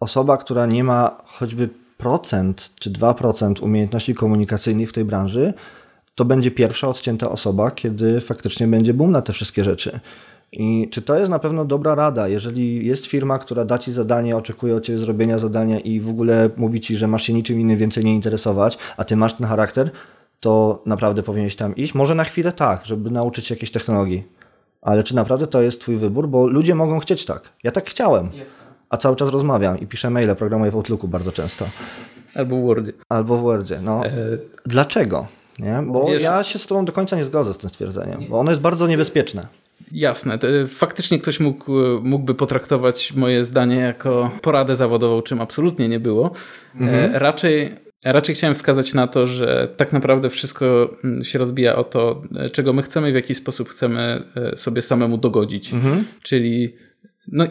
osoba, 0.00 0.36
która 0.36 0.66
nie 0.66 0.84
ma 0.84 1.16
choćby 1.24 1.68
procent 1.98 2.70
czy 2.80 2.90
2% 2.90 3.62
umiejętności 3.62 4.14
komunikacyjnych 4.14 4.88
w 4.88 4.92
tej 4.92 5.04
branży, 5.04 5.54
to 6.14 6.24
będzie 6.24 6.50
pierwsza 6.50 6.88
odcięta 6.88 7.30
osoba, 7.30 7.70
kiedy 7.70 8.20
faktycznie 8.20 8.66
będzie 8.66 8.94
boom 8.94 9.10
na 9.10 9.22
te 9.22 9.32
wszystkie 9.32 9.64
rzeczy. 9.64 10.00
I 10.52 10.88
czy 10.90 11.02
to 11.02 11.18
jest 11.18 11.30
na 11.30 11.38
pewno 11.38 11.64
dobra 11.64 11.94
rada, 11.94 12.28
jeżeli 12.28 12.86
jest 12.86 13.06
firma, 13.06 13.38
która 13.38 13.64
da 13.64 13.78
ci 13.78 13.92
zadanie, 13.92 14.36
oczekuje 14.36 14.76
od 14.76 14.84
ciebie 14.84 14.98
zrobienia 14.98 15.38
zadania 15.38 15.80
i 15.80 16.00
w 16.00 16.08
ogóle 16.08 16.50
mówi 16.56 16.80
ci, 16.80 16.96
że 16.96 17.08
masz 17.08 17.22
się 17.22 17.32
niczym 17.32 17.60
innym 17.60 17.76
więcej 17.76 18.04
nie 18.04 18.14
interesować, 18.14 18.78
a 18.96 19.04
ty 19.04 19.16
masz 19.16 19.34
ten 19.34 19.46
charakter, 19.46 19.90
to 20.40 20.82
naprawdę 20.86 21.22
powinieneś 21.22 21.56
tam 21.56 21.76
iść. 21.76 21.94
Może 21.94 22.14
na 22.14 22.24
chwilę 22.24 22.52
tak, 22.52 22.84
żeby 22.84 23.10
nauczyć 23.10 23.46
się 23.46 23.54
jakiejś 23.54 23.70
technologii. 23.70 24.24
Ale 24.82 25.02
czy 25.02 25.14
naprawdę 25.14 25.46
to 25.46 25.62
jest 25.62 25.80
twój 25.80 25.96
wybór? 25.96 26.28
Bo 26.28 26.46
ludzie 26.46 26.74
mogą 26.74 26.98
chcieć 26.98 27.24
tak. 27.24 27.52
Ja 27.64 27.70
tak 27.70 27.90
chciałem. 27.90 28.30
A 28.90 28.96
cały 28.96 29.16
czas 29.16 29.30
rozmawiam 29.30 29.80
i 29.80 29.86
piszę 29.86 30.10
maile, 30.10 30.36
programuję 30.36 30.70
w 30.70 30.74
Outlooku 30.74 31.08
bardzo 31.08 31.32
często. 31.32 31.64
Albo 32.34 32.56
w 32.56 32.64
Wordzie. 32.64 32.92
Albo 33.08 33.38
w 33.38 33.42
Wordzie, 33.42 33.78
no. 33.82 34.06
E... 34.06 34.12
Dlaczego? 34.66 35.26
Nie? 35.60 35.82
Bo 35.86 36.06
Wiesz, 36.06 36.22
ja 36.22 36.42
się 36.42 36.58
z 36.58 36.66
tobą 36.66 36.84
do 36.84 36.92
końca 36.92 37.16
nie 37.16 37.24
zgodzę 37.24 37.54
z 37.54 37.58
tym 37.58 37.70
stwierdzeniem, 37.70 38.24
bo 38.28 38.38
ono 38.38 38.50
jest 38.50 38.62
bardzo 38.62 38.86
niebezpieczne. 38.86 39.46
Jasne. 39.92 40.38
Faktycznie 40.68 41.18
ktoś 41.18 41.40
mógł, 41.40 41.72
mógłby 42.02 42.34
potraktować 42.34 43.12
moje 43.12 43.44
zdanie 43.44 43.76
jako 43.76 44.30
poradę 44.42 44.76
zawodową, 44.76 45.22
czym 45.22 45.40
absolutnie 45.40 45.88
nie 45.88 46.00
było. 46.00 46.30
Mhm. 46.74 47.14
E, 47.14 47.18
raczej, 47.18 47.74
raczej 48.04 48.34
chciałem 48.34 48.54
wskazać 48.54 48.94
na 48.94 49.06
to, 49.06 49.26
że 49.26 49.68
tak 49.76 49.92
naprawdę 49.92 50.30
wszystko 50.30 50.90
mm, 51.04 51.24
się 51.24 51.38
rozbija 51.38 51.76
o 51.76 51.84
to, 51.84 52.22
e, 52.36 52.50
czego 52.50 52.72
my 52.72 52.82
chcemy 52.82 53.12
w 53.12 53.14
jaki 53.14 53.34
sposób 53.34 53.68
chcemy 53.68 54.22
e, 54.36 54.56
sobie 54.56 54.82
samemu 54.82 55.18
dogodzić. 55.18 55.72
Mhm. 55.72 56.04
Czyli 56.22 56.74
no, 57.28 57.44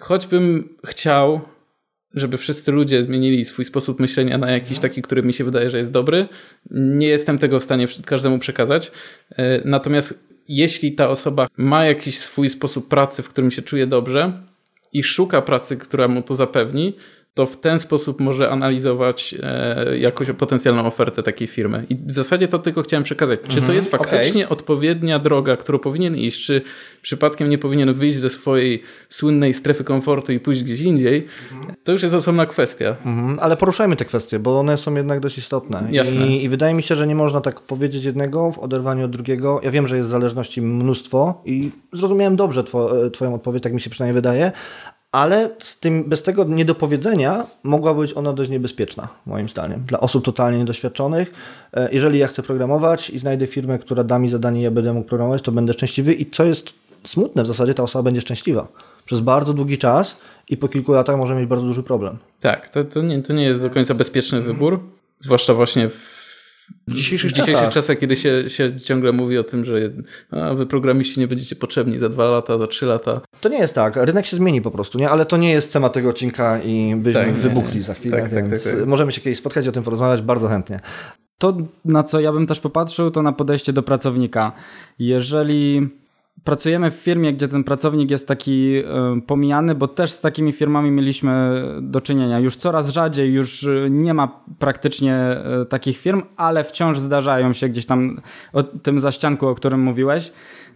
choćbym 0.00 0.68
chciał 0.86 1.40
żeby 2.14 2.38
wszyscy 2.38 2.72
ludzie 2.72 3.02
zmienili 3.02 3.44
swój 3.44 3.64
sposób 3.64 4.00
myślenia 4.00 4.38
na 4.38 4.50
jakiś 4.50 4.78
taki, 4.78 5.02
który 5.02 5.22
mi 5.22 5.32
się 5.32 5.44
wydaje, 5.44 5.70
że 5.70 5.78
jest 5.78 5.92
dobry. 5.92 6.28
Nie 6.70 7.06
jestem 7.06 7.38
tego 7.38 7.60
w 7.60 7.64
stanie 7.64 7.88
każdemu 8.04 8.38
przekazać. 8.38 8.92
E, 9.36 9.60
natomiast 9.64 10.28
jeśli 10.48 10.92
ta 10.92 11.08
osoba 11.08 11.48
ma 11.56 11.84
jakiś 11.84 12.18
swój 12.18 12.48
sposób 12.48 12.88
pracy, 12.88 13.22
w 13.22 13.28
którym 13.28 13.50
się 13.50 13.62
czuje 13.62 13.86
dobrze 13.86 14.32
i 14.92 15.02
szuka 15.02 15.42
pracy, 15.42 15.76
która 15.76 16.08
mu 16.08 16.22
to 16.22 16.34
zapewni, 16.34 16.96
to 17.34 17.46
w 17.46 17.56
ten 17.56 17.78
sposób 17.78 18.20
może 18.20 18.50
analizować 18.50 19.34
e, 19.42 19.98
jakąś 19.98 20.30
potencjalną 20.30 20.86
ofertę 20.86 21.22
takiej 21.22 21.48
firmy. 21.48 21.86
I 21.90 21.96
w 21.96 22.14
zasadzie 22.14 22.48
to 22.48 22.58
tylko 22.58 22.82
chciałem 22.82 23.04
przekazać. 23.04 23.40
Czy 23.40 23.54
to 23.54 23.58
mhm, 23.58 23.76
jest 23.76 23.90
faktycznie 23.90 24.44
okay. 24.44 24.58
odpowiednia 24.58 25.18
droga, 25.18 25.56
którą 25.56 25.78
powinien 25.78 26.16
iść, 26.16 26.44
czy 26.44 26.62
przypadkiem 27.02 27.48
nie 27.48 27.58
powinien 27.58 27.94
wyjść 27.94 28.16
ze 28.16 28.30
swojej 28.30 28.82
słynnej 29.08 29.54
strefy 29.54 29.84
komfortu 29.84 30.32
i 30.32 30.40
pójść 30.40 30.62
gdzieś 30.62 30.80
indziej, 30.80 31.26
mhm. 31.52 31.74
to 31.84 31.92
już 31.92 32.02
jest 32.02 32.14
osobna 32.14 32.46
kwestia. 32.46 32.96
Mhm, 33.06 33.38
ale 33.40 33.56
poruszajmy 33.56 33.96
te 33.96 34.04
kwestie, 34.04 34.38
bo 34.38 34.60
one 34.60 34.78
są 34.78 34.94
jednak 34.94 35.20
dość 35.20 35.38
istotne. 35.38 35.88
Jasne. 35.90 36.26
I, 36.26 36.44
I 36.44 36.48
wydaje 36.48 36.74
mi 36.74 36.82
się, 36.82 36.94
że 36.94 37.06
nie 37.06 37.14
można 37.14 37.40
tak 37.40 37.60
powiedzieć 37.60 38.04
jednego 38.04 38.50
w 38.50 38.58
oderwaniu 38.58 39.04
od 39.04 39.10
drugiego. 39.10 39.60
Ja 39.62 39.70
wiem, 39.70 39.86
że 39.86 39.96
jest 39.96 40.08
zależności 40.08 40.62
mnóstwo 40.62 41.42
i 41.44 41.70
zrozumiałem 41.92 42.36
dobrze 42.36 42.64
two, 42.64 43.10
Twoją 43.12 43.34
odpowiedź, 43.34 43.62
tak 43.62 43.72
mi 43.72 43.80
się 43.80 43.90
przynajmniej 43.90 44.14
wydaje, 44.14 44.52
ale 45.14 45.50
z 45.62 45.80
tym, 45.80 46.04
bez 46.04 46.22
tego 46.22 46.44
niedopowiedzenia 46.44 47.46
mogła 47.62 47.94
być 47.94 48.16
ona 48.16 48.32
dość 48.32 48.50
niebezpieczna, 48.50 49.08
moim 49.26 49.48
zdaniem, 49.48 49.84
dla 49.86 50.00
osób 50.00 50.24
totalnie 50.24 50.58
niedoświadczonych. 50.58 51.32
E, 51.72 51.88
jeżeli 51.92 52.18
ja 52.18 52.26
chcę 52.26 52.42
programować 52.42 53.10
i 53.10 53.18
znajdę 53.18 53.46
firmę, 53.46 53.78
która 53.78 54.04
da 54.04 54.18
mi 54.18 54.28
zadanie, 54.28 54.62
ja 54.62 54.70
będę 54.70 54.92
mógł 54.92 55.08
programować, 55.08 55.42
to 55.42 55.52
będę 55.52 55.72
szczęśliwy 55.72 56.14
i 56.14 56.30
co 56.30 56.44
jest 56.44 56.72
smutne, 57.04 57.42
w 57.42 57.46
zasadzie 57.46 57.74
ta 57.74 57.82
osoba 57.82 58.02
będzie 58.02 58.20
szczęśliwa 58.20 58.68
przez 59.04 59.20
bardzo 59.20 59.52
długi 59.52 59.78
czas 59.78 60.16
i 60.48 60.56
po 60.56 60.68
kilku 60.68 60.92
latach 60.92 61.16
może 61.16 61.34
mieć 61.34 61.46
bardzo 61.46 61.66
duży 61.66 61.82
problem. 61.82 62.18
Tak, 62.40 62.68
to, 62.68 62.84
to, 62.84 63.02
nie, 63.02 63.22
to 63.22 63.32
nie 63.32 63.44
jest 63.44 63.62
do 63.62 63.70
końca 63.70 63.94
bezpieczny 63.94 64.42
wybór, 64.42 64.80
zwłaszcza 65.18 65.54
właśnie 65.54 65.88
w 65.88 66.23
w 66.88 66.94
dzisiejszych, 66.94 67.30
w 67.30 67.32
dzisiejszych 67.34 67.54
czasach. 67.54 67.74
czasach, 67.74 67.98
kiedy 67.98 68.16
się, 68.16 68.50
się 68.50 68.80
ciągle 68.80 69.12
mówi 69.12 69.38
o 69.38 69.44
tym, 69.44 69.64
że 69.64 69.74
a, 70.30 70.54
wy 70.54 70.66
programiści 70.66 71.20
nie 71.20 71.28
będziecie 71.28 71.56
potrzebni 71.56 71.98
za 71.98 72.08
dwa 72.08 72.24
lata, 72.24 72.58
za 72.58 72.66
trzy 72.66 72.86
lata. 72.86 73.20
To 73.40 73.48
nie 73.48 73.58
jest 73.58 73.74
tak. 73.74 73.96
Rynek 73.96 74.26
się 74.26 74.36
zmieni 74.36 74.62
po 74.62 74.70
prostu, 74.70 74.98
nie? 74.98 75.10
Ale 75.10 75.26
to 75.26 75.36
nie 75.36 75.52
jest 75.52 75.72
temat 75.72 75.92
tego 75.92 76.08
odcinka 76.08 76.60
i 76.62 76.96
byśmy 76.96 77.24
tak, 77.24 77.32
wybuchli 77.32 77.82
za 77.82 77.94
chwilę, 77.94 78.16
tak, 78.16 78.30
tak 78.30 78.48
więc 78.48 78.64
tak, 78.64 78.74
tak, 78.74 78.86
możemy 78.86 79.12
się 79.12 79.20
kiedyś 79.20 79.38
spotkać 79.38 79.66
i 79.66 79.68
o 79.68 79.72
tym 79.72 79.82
porozmawiać 79.82 80.22
bardzo 80.22 80.48
chętnie. 80.48 80.80
To, 81.38 81.56
na 81.84 82.02
co 82.02 82.20
ja 82.20 82.32
bym 82.32 82.46
też 82.46 82.60
popatrzył, 82.60 83.10
to 83.10 83.22
na 83.22 83.32
podejście 83.32 83.72
do 83.72 83.82
pracownika. 83.82 84.52
Jeżeli 84.98 85.88
pracujemy 86.44 86.90
w 86.90 86.94
firmie, 86.94 87.32
gdzie 87.32 87.48
ten 87.48 87.64
pracownik 87.64 88.10
jest 88.10 88.28
taki 88.28 88.76
y, 88.76 89.20
pomijany, 89.26 89.74
bo 89.74 89.88
też 89.88 90.10
z 90.10 90.20
takimi 90.20 90.52
firmami 90.52 90.90
mieliśmy 90.90 91.62
do 91.82 92.00
czynienia. 92.00 92.38
Już 92.38 92.56
coraz 92.56 92.88
rzadziej, 92.88 93.32
już 93.32 93.66
nie 93.90 94.14
ma 94.14 94.40
praktycznie 94.58 95.36
y, 95.62 95.66
takich 95.66 95.98
firm, 95.98 96.22
ale 96.36 96.64
wciąż 96.64 96.98
zdarzają 96.98 97.52
się 97.52 97.68
gdzieś 97.68 97.86
tam 97.86 98.20
o 98.52 98.62
tym 98.62 98.98
zaścianku, 98.98 99.48
o 99.48 99.54
którym 99.54 99.80
mówiłeś. 99.80 100.32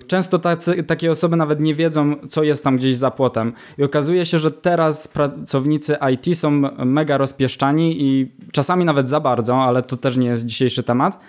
Często 0.06 0.38
tacy, 0.38 0.82
takie 0.82 1.10
osoby 1.10 1.36
nawet 1.36 1.60
nie 1.60 1.74
wiedzą, 1.74 2.16
co 2.28 2.42
jest 2.42 2.64
tam 2.64 2.76
gdzieś 2.76 2.96
za 2.96 3.10
płotem. 3.10 3.52
I 3.78 3.84
okazuje 3.84 4.26
się, 4.26 4.38
że 4.38 4.50
teraz 4.50 5.08
pracownicy 5.08 5.96
IT 6.12 6.38
są 6.38 6.50
mega 6.84 7.18
rozpieszczani 7.18 8.02
i 8.02 8.32
czasami 8.52 8.84
nawet 8.84 9.08
za 9.08 9.20
bardzo, 9.20 9.56
ale 9.56 9.82
to 9.82 9.96
też 9.96 10.16
nie 10.16 10.28
jest 10.28 10.46
dzisiejszy 10.46 10.82
temat. 10.82 11.20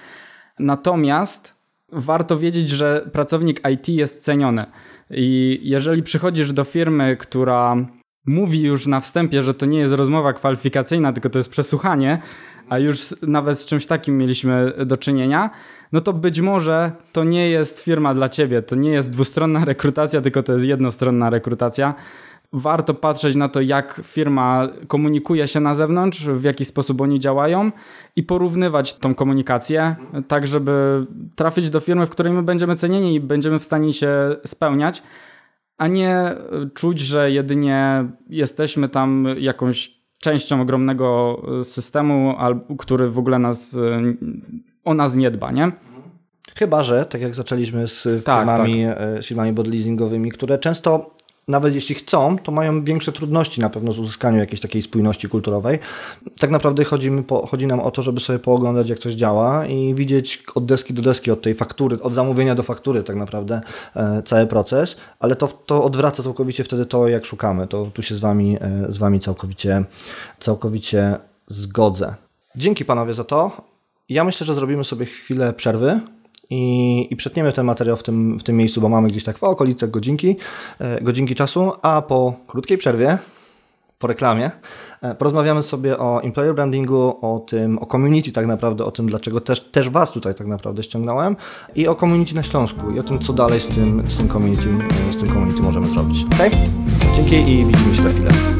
Natomiast 0.59 1.59
warto 1.91 2.37
wiedzieć, 2.37 2.69
że 2.69 3.09
pracownik 3.13 3.61
IT 3.73 3.89
jest 3.89 4.23
ceniony. 4.23 4.65
I 5.09 5.59
jeżeli 5.63 6.03
przychodzisz 6.03 6.53
do 6.53 6.63
firmy, 6.63 7.17
która 7.17 7.75
mówi 8.25 8.61
już 8.61 8.87
na 8.87 8.99
wstępie, 8.99 9.41
że 9.41 9.53
to 9.53 9.65
nie 9.65 9.79
jest 9.79 9.93
rozmowa 9.93 10.33
kwalifikacyjna, 10.33 11.13
tylko 11.13 11.29
to 11.29 11.39
jest 11.39 11.51
przesłuchanie, 11.51 12.21
a 12.69 12.79
już 12.79 13.15
nawet 13.21 13.59
z 13.59 13.65
czymś 13.65 13.85
takim 13.85 14.17
mieliśmy 14.17 14.73
do 14.85 14.97
czynienia, 14.97 15.49
no 15.91 16.01
to 16.01 16.13
być 16.13 16.41
może 16.41 16.91
to 17.11 17.23
nie 17.23 17.49
jest 17.49 17.79
firma 17.79 18.13
dla 18.13 18.29
ciebie, 18.29 18.61
to 18.61 18.75
nie 18.75 18.91
jest 18.91 19.11
dwustronna 19.11 19.65
rekrutacja, 19.73 20.21
tylko 20.21 20.43
to 20.43 20.53
jest 20.53 20.65
jednostronna 20.65 21.29
rekrutacja. 21.29 21.93
Warto 22.54 22.93
patrzeć 22.93 23.36
na 23.36 23.50
to, 23.50 23.62
jak 23.62 24.02
firma 24.04 24.68
komunikuje 24.88 25.47
się 25.47 25.60
na 25.60 25.74
zewnątrz, 25.74 26.26
w 26.26 26.43
jaki 26.43 26.66
sposób 26.66 27.02
oni 27.02 27.20
działają 27.20 27.72
i 28.16 28.24
porównywać 28.24 28.93
tą 28.93 29.16
komunikację, 29.16 29.95
tak 30.28 30.47
żeby 30.47 31.06
trafić 31.36 31.70
do 31.70 31.80
firmy, 31.80 32.06
w 32.06 32.10
której 32.10 32.34
my 32.34 32.43
będziemy 32.43 32.76
cenieni 32.76 33.16
i 33.16 33.20
będziemy 33.20 33.60
w 33.60 33.64
stanie 33.64 33.93
się 33.93 34.10
spełniać, 34.45 35.04
a 35.78 35.88
nie 35.88 36.36
czuć, 36.74 37.00
że 37.00 37.32
jedynie 37.32 38.06
jesteśmy 38.30 38.89
tam 38.89 39.28
jakąś 39.38 40.00
częścią 40.20 40.62
ogromnego 40.62 41.41
systemu, 41.64 42.36
który 42.80 43.10
w 43.10 43.20
ogóle 43.20 43.39
nas, 43.39 43.80
o 44.84 44.93
nas 44.93 45.16
nie 45.16 45.32
dba, 45.32 45.52
nie? 45.52 45.72
Chyba, 46.56 46.84
że 46.84 47.06
tak 47.06 47.22
jak 47.22 47.36
zaczęliśmy 47.36 47.88
z 47.88 48.26
tak, 48.26 48.39
firmami, 48.39 48.86
tak. 48.86 48.97
E, 49.00 49.24
firmami 49.24 49.56
leasingowymi, 49.56 50.32
które 50.32 50.58
często 50.58 51.18
nawet 51.50 51.76
jeśli 51.76 51.95
chcą, 51.95 52.38
to 52.38 52.52
mają 52.52 52.84
większe 52.84 53.12
trudności 53.12 53.62
na 53.62 53.70
pewno 53.70 53.91
z 53.91 54.00
uzyskaniem 54.00 54.39
jakiejś 54.39 54.62
takiej 54.62 54.82
spójności 54.82 55.30
kulturowej. 55.30 55.80
Tak 56.39 56.50
naprawdę 56.50 56.84
chodzi, 56.84 57.12
po, 57.12 57.47
chodzi 57.47 57.68
nam 57.68 57.80
o 57.80 57.91
to, 57.91 58.02
żeby 58.02 58.20
sobie 58.20 58.39
pooglądać, 58.39 58.89
jak 58.89 59.00
coś 59.00 59.14
działa 59.14 59.66
i 59.66 59.95
widzieć 59.95 60.43
od 60.56 60.66
deski 60.66 60.93
do 60.93 61.02
deski, 61.02 61.32
od 61.32 61.41
tej 61.41 61.56
faktury, 61.56 62.02
od 62.02 62.16
zamówienia 62.16 62.56
do 62.56 62.64
faktury 62.64 63.04
tak 63.04 63.16
naprawdę 63.16 63.62
e, 63.95 64.22
cały 64.26 64.47
proces, 64.47 64.95
ale 65.20 65.36
to, 65.36 65.47
to 65.47 65.84
odwraca 65.84 66.24
całkowicie 66.24 66.64
wtedy 66.64 66.86
to, 66.86 67.08
jak 67.08 67.26
szukamy. 67.26 67.68
To 67.68 67.91
tu 67.93 68.02
się 68.02 68.16
z 68.16 68.20
Wami, 68.20 68.58
e, 68.62 68.86
z 68.89 68.97
wami 68.97 69.20
całkowicie, 69.20 69.84
całkowicie 70.39 71.18
zgodzę. 71.47 72.16
Dzięki 72.56 72.86
panowie 72.86 73.14
za 73.14 73.24
to. 73.24 73.52
Ja 74.10 74.24
myślę, 74.24 74.45
że 74.45 74.56
zrobimy 74.56 74.84
sobie 74.84 75.06
chwilę 75.06 75.54
przerwy 75.54 76.00
i, 76.50 77.08
i 77.10 77.16
przetniemy 77.16 77.54
ten 77.54 77.66
materiał 77.66 77.97
w 77.97 78.04
tym, 78.04 78.39
w 78.39 78.43
tym 78.43 78.58
miejscu, 78.58 78.82
bo 78.82 78.89
mamy 78.89 79.08
gdzieś 79.08 79.24
tak 79.24 79.38
w 79.38 79.43
okolicach 79.43 79.91
godzinki, 79.91 80.38
e, 80.80 81.02
godzinki 81.02 81.36
czasu, 81.36 81.72
a 81.82 82.02
po 82.02 82.34
krótkiej 82.47 82.78
przerwie, 82.78 83.18
po 84.00 84.08
reklamie, 84.08 84.52
e, 85.02 85.16
porozmawiamy 85.16 85.64
sobie 85.64 85.97
o 85.97 86.24
employer 86.24 86.56
brandingu, 86.56 87.18
o 87.22 87.39
tym, 87.39 87.80
o 87.80 87.86
community 87.86 88.32
tak 88.32 88.47
naprawdę, 88.47 88.86
o 88.86 88.91
tym, 88.91 89.10
dlaczego 89.10 89.41
też, 89.41 89.60
też 89.60 89.89
Was 89.89 90.12
tutaj 90.12 90.36
tak 90.36 90.47
naprawdę 90.47 90.84
ściągnąłem 90.84 91.36
i 91.76 91.88
o 91.88 91.95
community 91.95 92.36
na 92.36 92.43
Śląsku 92.43 92.91
i 92.91 93.00
o 93.00 93.04
tym, 93.04 93.20
co 93.20 93.34
dalej 93.34 93.60
z 93.60 93.68
tym, 93.68 94.04
z 94.10 94.18
tym, 94.18 94.30
community, 94.30 94.70
z 95.12 95.18
tym 95.18 95.28
community 95.28 95.62
możemy 95.62 95.88
zrobić. 95.88 96.26
Ok? 96.26 96.52
Dzięki 97.16 97.36
i 97.36 97.66
widzimy 97.66 97.95
się 97.95 98.04
za 98.04 98.10
chwilę. 98.10 98.59